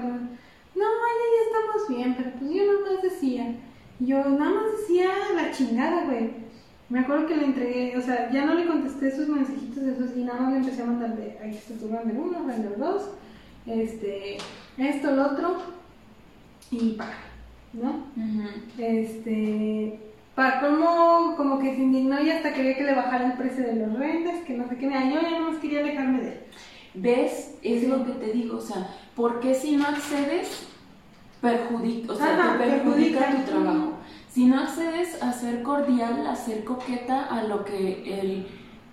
[0.81, 0.87] no,
[1.19, 3.55] ya, ya estamos bien, pero pues yo nada más decía,
[4.01, 6.51] yo nada más decía la chingada, güey.
[6.89, 10.17] Me acuerdo que le entregué, o sea, ya no le contesté sus mensajitos de esos
[10.17, 13.11] y nada más le empecé a mandar de, aquí está tu render uno, render dos,
[13.67, 14.39] este,
[14.77, 15.57] esto, lo otro,
[16.73, 17.31] y para.
[17.73, 18.05] ¿no?
[18.79, 19.99] Este,
[20.35, 23.77] para como, como que se indignó y hasta quería que le bajara el precio de
[23.77, 24.91] los rentas, que no sé qué, yo
[25.21, 26.41] ya no más quería dejarme de él.
[26.95, 27.55] ¿Ves?
[27.63, 30.67] Es lo que te digo, o sea, ¿por qué si no accedes,
[31.41, 33.93] perjudica, o sea, te perjudica, tu trabajo?
[34.29, 38.47] Si no accedes a ser cordial, a ser coqueta a lo que el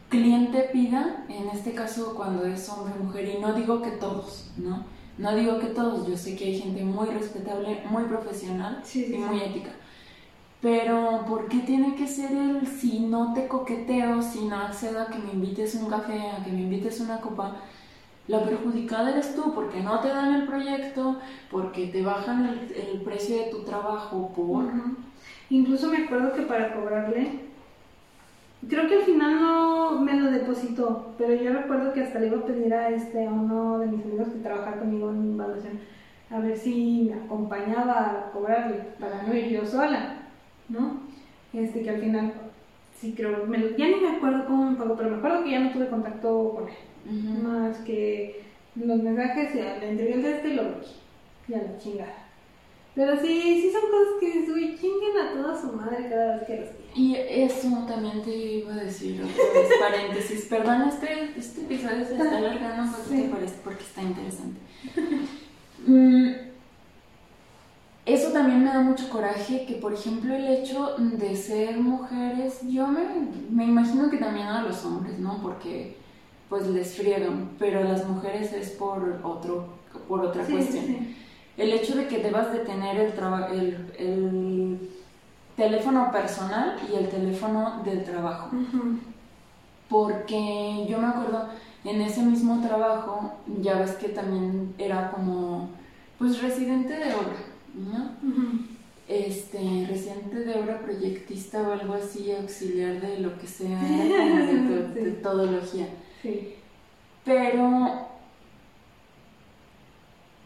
[0.09, 4.51] cliente pida, en este caso cuando es hombre o mujer, y no digo que todos,
[4.57, 4.83] ¿no?
[5.17, 9.41] No digo que todos, yo sé que hay gente muy respetable, muy profesional y muy
[9.41, 9.71] ética.
[10.61, 15.07] Pero ¿por qué tiene que ser el si no te coqueteo, si no accedo a
[15.07, 17.57] que me invites un café, a que me invites una copa?
[18.27, 21.17] La perjudicada eres tú porque no te dan el proyecto,
[21.49, 24.65] porque te bajan el, precio de tu trabajo por...
[25.49, 27.47] Incluso me acuerdo que para cobrarle
[28.67, 32.39] Creo que al final no me lo depositó, pero yo recuerdo que hasta le iba
[32.39, 35.79] a pedir a, este, a uno de mis amigos que trabaja conmigo en evaluación
[36.29, 40.17] a ver si me acompañaba a cobrarle para no ir yo sola,
[40.67, 41.01] ¿no?
[41.53, 42.33] Este, que al final,
[42.99, 45.59] sí creo, me ya ni me acuerdo cómo me pagó, pero me acuerdo que ya
[45.59, 46.75] no tuve contacto con él.
[47.43, 48.43] Más que
[48.75, 50.89] los mensajes, entregué el de este y lo bloqueé.
[51.47, 52.27] Ya la chingada.
[52.97, 56.69] Pero sí, sí son cosas que chinguen a toda su madre cada vez que los
[56.95, 59.21] Y eso también te iba a decir,
[59.79, 60.45] paréntesis.
[60.45, 63.29] Perdón, este, este episodio se está alargando porque,
[63.63, 64.59] porque está interesante.
[65.85, 66.31] Mm,
[68.03, 72.87] eso también me da mucho coraje, que por ejemplo el hecho de ser mujeres, yo
[72.87, 73.03] me,
[73.51, 75.39] me imagino que también a los hombres, ¿no?
[75.41, 75.95] Porque
[76.49, 79.67] pues les friegan, pero las mujeres es por, otro,
[80.07, 81.15] por otra cuestión
[81.57, 84.89] el hecho de que debas de tener el, el,
[85.55, 88.51] teléfono personal y el teléfono del trabajo.
[89.89, 91.47] Porque yo me acuerdo,
[91.83, 95.69] en ese mismo trabajo, ya ves que también era como,
[96.19, 97.39] pues residente de obra,
[97.73, 98.11] ¿no?
[99.07, 105.11] Este, residente de obra proyectista o algo así, auxiliar de lo que sea, de, de,
[105.13, 105.87] todología.
[106.21, 106.55] Sí.
[107.23, 108.07] Pero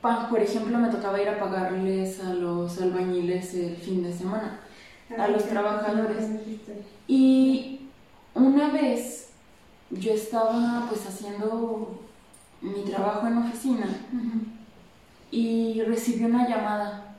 [0.01, 4.59] por ejemplo, me tocaba ir a pagarles a los albañiles el fin de semana,
[5.15, 6.27] a los trabajadores.
[7.07, 7.81] Y
[8.33, 9.29] una vez
[9.91, 11.99] yo estaba pues haciendo
[12.61, 13.85] mi trabajo en oficina
[15.31, 17.15] y recibí una llamada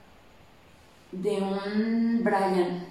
[1.13, 2.87] de un Brian.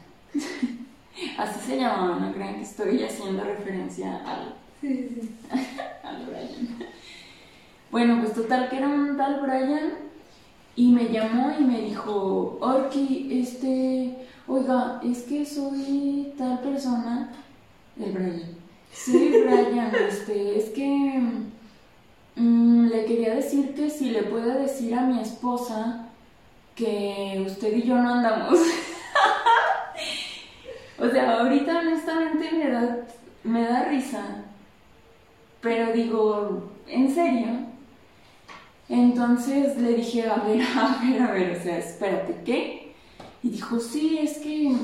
[1.38, 4.56] Así se llamaba, no crean que estoy haciendo referencia al,
[6.04, 6.80] al Brian.
[7.92, 10.12] Bueno, pues total que era un tal Brian
[10.76, 14.16] y me llamó y me dijo, Orki, este,
[14.48, 17.32] oiga, es que soy tal persona,
[18.00, 18.56] el Brian.
[18.92, 21.22] Sí, Brian, este, es que
[22.36, 26.08] mm, le quería decir que si le puede decir a mi esposa
[26.76, 28.58] que usted y yo no andamos.
[30.98, 32.98] o sea, ahorita honestamente me da,
[33.44, 34.46] me da risa,
[35.62, 37.48] pero digo, ¿en serio?
[38.90, 42.94] Entonces le dije, a ver, a ver, a ver, o sea, espérate, ¿qué?
[43.44, 44.76] Y dijo, sí, es que...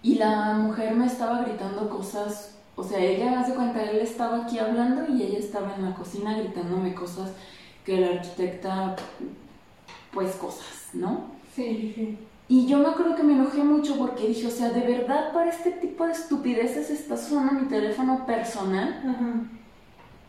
[0.00, 4.56] Y la mujer me estaba gritando cosas o sea, ella hace cuenta, él estaba aquí
[4.60, 7.32] hablando y ella estaba en la cocina gritándome cosas
[7.84, 8.94] que la arquitecta,
[10.12, 11.24] pues cosas, ¿no?
[11.56, 12.18] Sí, sí.
[12.46, 15.50] Y yo me acuerdo que me enojé mucho porque dije, o sea, de verdad para
[15.50, 19.02] este tipo de estupideces está sonando mi teléfono personal.
[19.04, 19.57] Ajá.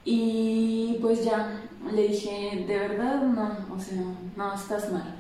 [0.06, 1.62] Y pues ya,
[1.92, 4.02] le dije, de verdad no, o sea,
[4.36, 5.16] no, estás mal.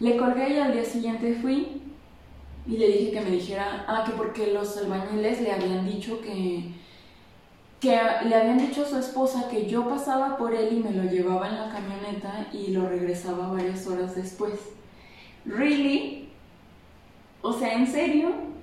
[0.00, 1.82] Le colgué y al día siguiente fui
[2.66, 6.72] y le dije que me dijera, ah, que porque los albañiles le habían dicho que,
[7.80, 11.04] que le habían dicho a su esposa que yo pasaba por él y me lo
[11.04, 14.54] llevaba en la camioneta y lo regresaba varias horas después.
[15.44, 16.28] ¿Really?
[17.40, 18.55] O sea, ¿en serio?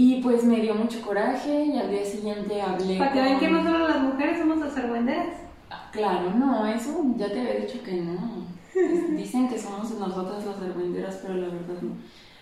[0.00, 2.98] Y pues me dio mucho coraje y al día siguiente hablé.
[2.98, 5.34] Para que vean que no solo las mujeres somos las argüenderas.
[5.70, 8.46] Ah, claro, no, eso ya te había dicho que no.
[9.16, 11.96] Dicen que somos nosotras las argüenderas, pero la verdad no.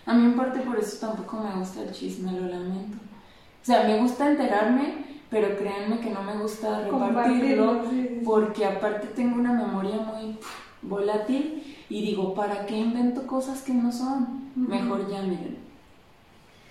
[0.05, 2.97] A mí en parte por eso tampoco me gusta el chisme, lo lamento.
[3.63, 7.81] O sea, me gusta enterarme, pero créanme que no me gusta repartirlo,
[8.23, 10.37] porque aparte tengo una memoria muy
[10.83, 14.51] volátil y digo, ¿para qué invento cosas que no son?
[14.55, 15.66] Mejor ya miren.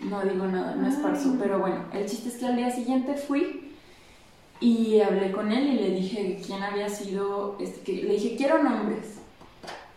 [0.01, 3.14] No digo nada, no es falso, pero bueno, el chiste es que al día siguiente
[3.14, 3.73] fui
[4.60, 8.62] y hablé con él y le dije quién había sido, este, que, le dije, quiero
[8.62, 9.16] nombres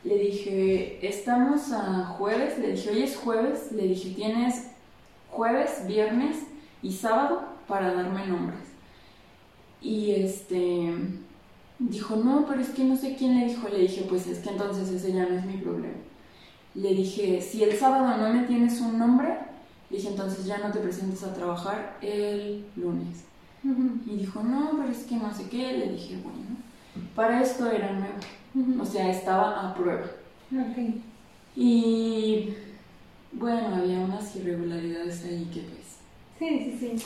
[0.04, 4.72] le dije, estamos a jueves, le dije, hoy es jueves, le dije, tienes
[5.30, 6.38] jueves, viernes
[6.82, 8.60] y sábado para darme nombres.
[9.82, 10.94] Y este
[11.80, 14.50] dijo, no, pero es que no sé quién le dijo, le dije, pues es que
[14.50, 15.96] entonces ese ya no es mi problema.
[16.76, 19.38] Le dije, si el sábado no me tienes un nombre,
[19.90, 23.26] dije, entonces ya no te presentes a trabajar el lunes.
[23.64, 26.58] Y dijo, no, pero es que no sé qué, le dije, bueno,
[27.16, 28.82] para esto era nuevo.
[28.82, 30.06] O sea, estaba a prueba.
[31.56, 32.50] Y
[33.34, 35.98] bueno, había unas irregularidades ahí que pues...
[36.40, 37.06] Sí, sí, sí.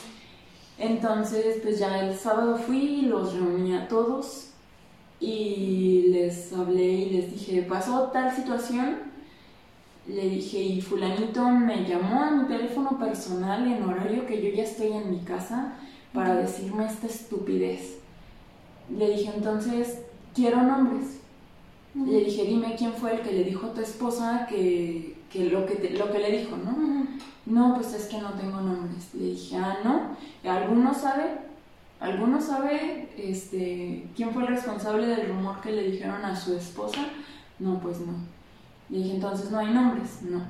[0.78, 4.50] Entonces, pues ya el sábado fui, los reuní a todos
[5.20, 9.13] y les hablé y les dije, pasó tal situación.
[10.06, 14.64] Le dije, y fulanito me llamó a mi teléfono personal en horario que yo ya
[14.64, 15.74] estoy en mi casa
[16.12, 17.98] para decirme esta estupidez.
[18.90, 20.02] Le dije, entonces,
[20.34, 21.20] quiero nombres.
[21.94, 25.64] Le dije, dime quién fue el que le dijo a tu esposa que, que lo,
[25.64, 27.06] que lo que le dijo, ¿no?
[27.46, 29.14] No, pues es que no tengo nombres.
[29.14, 30.16] Le dije, ah, no.
[30.50, 31.38] ¿Alguno sabe?
[32.00, 37.06] ¿Alguno sabe este, quién fue el responsable del rumor que le dijeron a su esposa?
[37.58, 38.12] No, pues no.
[38.88, 40.22] Le dije, entonces no hay nombres.
[40.22, 40.42] No.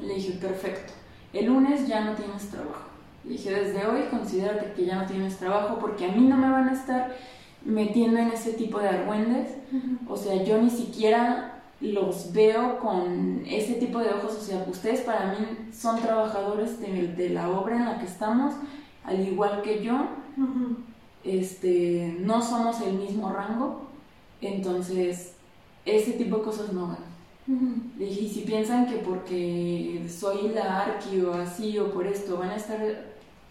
[0.00, 0.92] Le dije, perfecto.
[1.32, 2.88] El lunes ya no tienes trabajo.
[3.24, 6.50] Le dije, desde hoy considérate que ya no tienes trabajo porque a mí no me
[6.50, 7.14] van a estar
[7.64, 9.48] metiendo en ese tipo de argüendes.
[10.08, 14.36] O sea, yo ni siquiera los veo con ese tipo de ojos.
[14.36, 18.54] O sea, ustedes para mí son trabajadores de, la obra en la que estamos,
[19.04, 20.06] al igual que yo.
[21.24, 23.88] este, no somos el mismo rango.
[24.40, 25.34] Entonces,
[25.84, 27.03] ese tipo de cosas no van.
[27.46, 32.56] Y si piensan que porque soy la arqui o así o por esto van a
[32.56, 32.80] estar,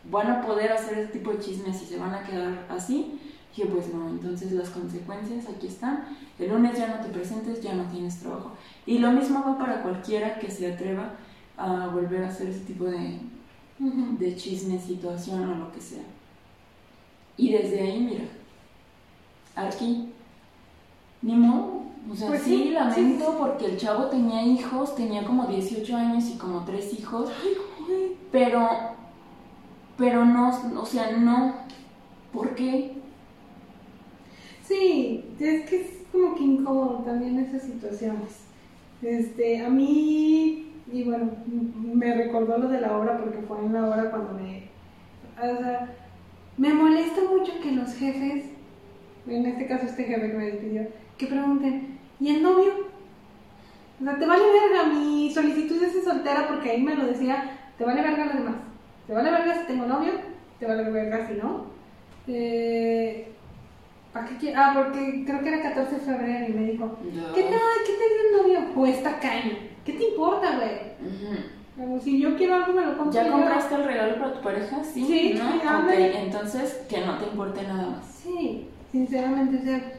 [0.09, 3.19] van a poder hacer ese tipo de chismes y se van a quedar así,
[3.55, 6.05] Dije, pues no, entonces las consecuencias aquí están.
[6.39, 8.51] El lunes ya no te presentes, ya no tienes trabajo.
[8.87, 11.13] Y lo mismo va para cualquiera que se atreva
[11.55, 13.19] a volver a hacer ese tipo de,
[13.77, 16.01] de chisme, situación o lo que sea.
[17.37, 18.25] Y desde ahí, mira,
[19.55, 20.11] aquí,
[21.21, 21.82] ni modo.
[22.11, 26.37] O sea, pues sí, lamento porque el chavo tenía hijos, tenía como 18 años y
[26.37, 27.29] como tres hijos.
[28.31, 28.67] pero,
[29.97, 31.55] pero no, o sea, no.
[32.31, 32.93] ¿Por qué?
[34.67, 38.39] Sí, es que es como que incómodo también esas situaciones.
[39.01, 43.87] Este, a mí, y bueno, me recordó lo de la obra porque fue en la
[43.87, 44.69] obra cuando me...
[45.37, 45.93] O sea,
[46.57, 48.45] me molesta mucho que los jefes
[49.27, 51.92] en este caso este jefe que me pidió, que pregunten,
[52.23, 52.71] ¿y el novio?
[54.01, 57.83] O sea, te vale verga, mi solicitud de soltera porque ahí me lo decía, te
[57.83, 58.55] vale verga los demás.
[59.07, 60.11] Te vale verga si tengo novio,
[60.59, 61.65] te vale verga si no.
[62.27, 63.27] Eh,
[64.13, 67.33] ¿Para qué Ah, porque creo que era 14 de febrero y me dijo, Ya.
[67.33, 67.59] ¿qué tal?
[67.85, 68.81] ¿Qué te dio el novio?
[68.81, 69.57] O esta caña.
[69.83, 71.99] ¿Qué te importa, güey?
[72.01, 73.11] Si yo quiero algo, me lo compro.
[73.13, 74.83] ¿Ya compraste el regalo para tu pareja?
[74.83, 75.51] Sí, Sí, ¿no?
[75.51, 78.05] sí, entonces que no te importe nada más.
[78.05, 79.93] Sí, sinceramente, o sea,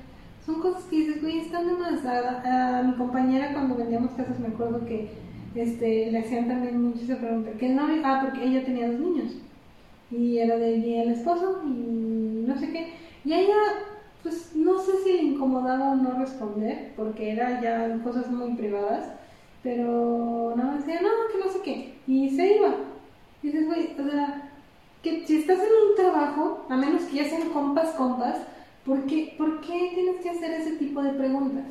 [0.44, 2.04] son cosas que dices, güey, están de más.
[2.04, 5.10] A, mi compañera cuando vendíamos casas me acuerdo que
[5.54, 7.52] este, le hacían también mucho esa pregunta.
[7.58, 8.02] ¿Qué novio?
[8.04, 9.32] Ah, porque ella tenía dos niños.
[10.10, 12.92] Y era de ella el esposo y no sé qué.
[13.24, 13.54] Y ella,
[14.22, 19.12] pues no sé si le incomodaba o no responder, porque era ya cosas muy privadas.
[19.62, 21.94] Pero no, decía, no, que no sé qué.
[22.06, 22.74] Y se iba.
[23.42, 24.50] Y dices, güey, o sea,
[25.02, 28.38] que si estás en un trabajo, a menos que ya sean compas, compas,
[28.84, 31.64] ¿por qué, ¿por qué tienes que hacer ese tipo de preguntas?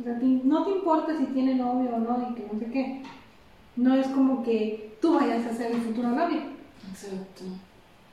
[0.00, 3.02] O sea, no te importa si tiene novio o no y que no sé qué.
[3.76, 6.40] No es como que tú vayas a ser el futuro novio.
[6.90, 7.44] Exacto.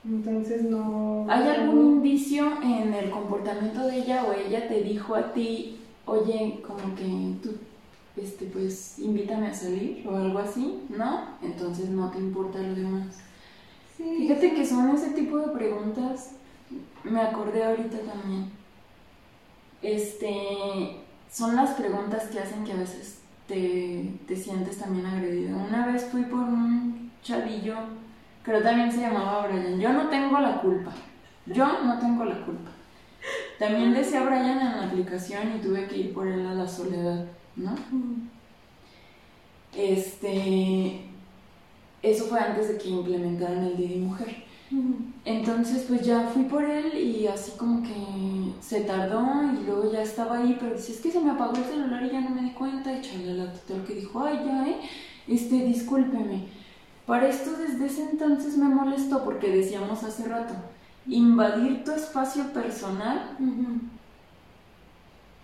[0.04, 1.26] Entonces no...
[1.28, 6.62] ¿Hay algún indicio en el comportamiento de ella o ella te dijo a ti, oye,
[6.66, 7.56] como que tú,
[8.16, 10.80] este, pues, invítame a salir o algo así?
[10.90, 11.20] ¿No?
[11.42, 13.18] Entonces no te importa lo demás.
[13.96, 16.32] Sí, Fíjate que son ese tipo de preguntas,
[17.04, 18.50] me acordé ahorita también.
[19.82, 25.58] Este, son las preguntas que hacen que a veces te, te sientes también agredido.
[25.58, 27.76] Una vez fui por un chavillo,
[28.44, 29.78] pero también se llamaba Brian.
[29.78, 30.92] Yo no tengo la culpa.
[31.46, 32.70] Yo no tengo la culpa.
[33.58, 37.26] También decía Brian en la aplicación y tuve que ir por él a la soledad,
[37.56, 37.74] ¿no?
[39.76, 41.00] Este,
[42.02, 44.44] eso fue antes de que implementaran el de Mujer.
[45.24, 50.02] Entonces, pues ya fui por él y así como que se tardó y luego ya
[50.02, 52.42] estaba ahí, pero dice, es que se me apagó el celular y ya no me
[52.42, 52.92] di cuenta.
[52.92, 54.80] Y la total que dijo, ay, ya, eh,
[55.28, 56.46] este, discúlpeme.
[57.06, 60.54] Para esto desde ese entonces me molestó porque decíamos hace rato,
[61.06, 63.36] invadir tu espacio personal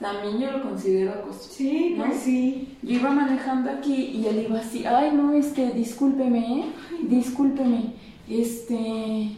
[0.00, 1.50] también yo lo considero acoso.
[1.50, 2.06] Sí, ¿no?
[2.06, 2.76] pues sí.
[2.82, 6.64] Yo iba manejando aquí y él iba así, ay no, este, discúlpeme, ¿eh?
[7.02, 7.92] discúlpeme,
[8.30, 9.36] este,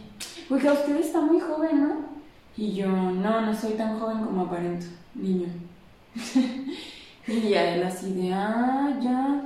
[0.49, 2.13] oiga, usted está muy joven, ¿no?
[2.55, 5.47] Y yo, no, no soy tan joven como aparento, niño.
[7.27, 9.41] y él así de, ah, ya.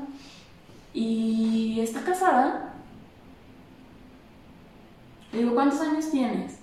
[0.94, 2.74] Y está casada.
[5.32, 6.60] Le digo, ¿cuántos años tienes?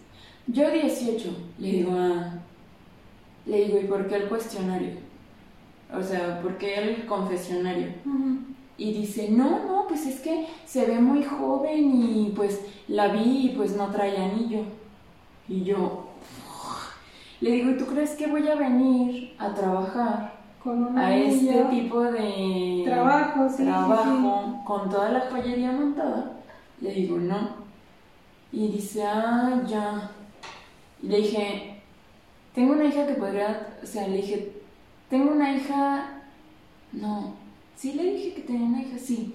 [0.47, 1.37] Yo 18.
[1.59, 2.35] Le digo, ah.
[3.47, 4.93] Le digo, ¿y por qué el cuestionario?
[5.93, 7.89] O sea, ¿por qué el confesionario?
[8.05, 13.09] Mm, Y dice, no, no, pues es que se ve muy joven y pues la
[13.09, 14.63] vi y pues no trae anillo.
[15.49, 16.05] Y yo
[17.41, 20.33] le digo, ¿y tú crees que voy a venir a trabajar
[20.63, 26.33] Con un a este tipo de Trabajo, sí, sí, trabajo con toda la joyería montada?
[26.81, 27.51] Le digo, no.
[28.51, 30.11] Y dice, ah, ya.
[31.03, 31.83] Y le dije,
[32.55, 34.53] tengo una hija que podría, o sea, le dije,
[35.11, 36.23] tengo una hija,
[36.93, 37.35] no,
[37.85, 39.35] sí le dije que tenía una hija, sí.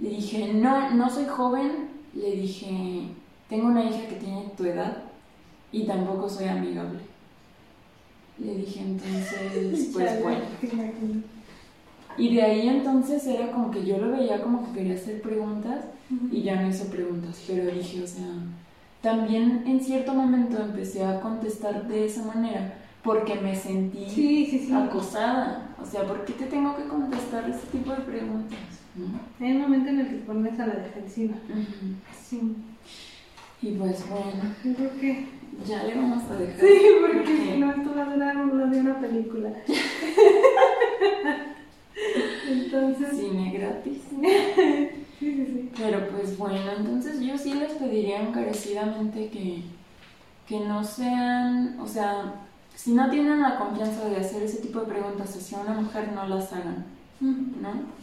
[0.00, 1.88] Le dije, no, no soy joven.
[2.14, 3.08] Le dije,
[3.48, 5.04] tengo una hija que tiene tu edad
[5.70, 6.98] y tampoco soy amigable.
[8.38, 10.40] Le dije, entonces, pues bueno.
[12.18, 15.84] Y de ahí entonces era como que yo lo veía como que quería hacer preguntas
[16.32, 18.26] y ya no hizo preguntas, pero dije, o sea,
[19.02, 24.58] también en cierto momento empecé a contestar de esa manera porque me sentí Sí, sí,
[24.66, 24.72] sí.
[24.72, 25.75] acosada.
[25.86, 28.58] O sea, ¿por qué te tengo que contestar ese tipo de preguntas?
[28.96, 29.06] ¿no?
[29.44, 31.34] Hay un momento en el que te pones a la defensiva.
[32.20, 32.56] Sí.
[33.62, 35.26] Y pues bueno, Yo creo que.
[35.66, 36.60] ya le vamos a dejar.
[36.60, 39.50] Sí, porque si no, esto va a durar lo de una película.
[42.48, 43.08] Entonces.
[43.16, 44.02] Cine gratis.
[45.18, 45.70] Sí, sí, sí.
[45.78, 49.62] Pero pues bueno, entonces yo sí les pediría encarecidamente que,
[50.46, 52.34] que no sean, o sea,
[52.76, 56.28] si no tienen la confianza de hacer ese tipo de preguntas hacia una mujer, no
[56.28, 56.84] las hagan,
[57.20, 57.96] ¿no?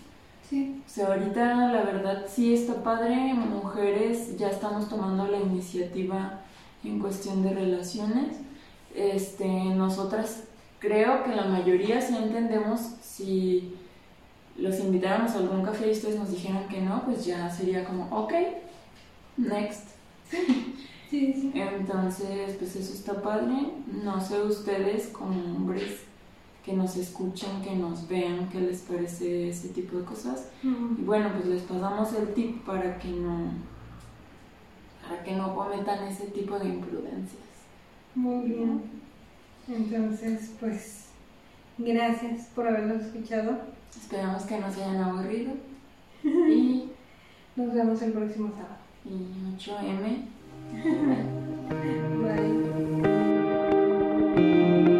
[0.50, 0.82] Sí.
[0.86, 6.42] O sea, ahorita la verdad sí está padre, mujeres ya estamos tomando la iniciativa
[6.84, 8.38] en cuestión de relaciones.
[8.96, 10.44] Este, nosotras
[10.80, 13.76] creo que la mayoría sí entendemos si
[14.58, 18.08] los invitáramos a algún café y ustedes nos dijeran que no, pues ya sería como,
[18.10, 18.34] ok,
[19.38, 19.88] next.
[21.14, 21.52] Sí, sí.
[21.54, 23.54] Entonces, pues eso está padre.
[24.04, 26.00] No sé ustedes como hombres
[26.66, 30.50] que nos escuchen, que nos vean, qué les parece ese tipo de cosas.
[30.64, 33.52] Y bueno, pues les pasamos el tip para que no
[35.08, 37.44] para que no cometan ese tipo de imprudencias.
[38.16, 38.82] Muy bien.
[39.68, 41.10] Entonces, pues,
[41.78, 43.60] gracias por habernos escuchado.
[43.96, 45.52] Esperamos que no se hayan aburrido.
[46.24, 46.90] Y,
[47.56, 48.78] Nos vemos el próximo sábado.
[49.06, 50.34] y 8M.
[50.74, 52.24] @웃음
[54.90, 54.93] 와.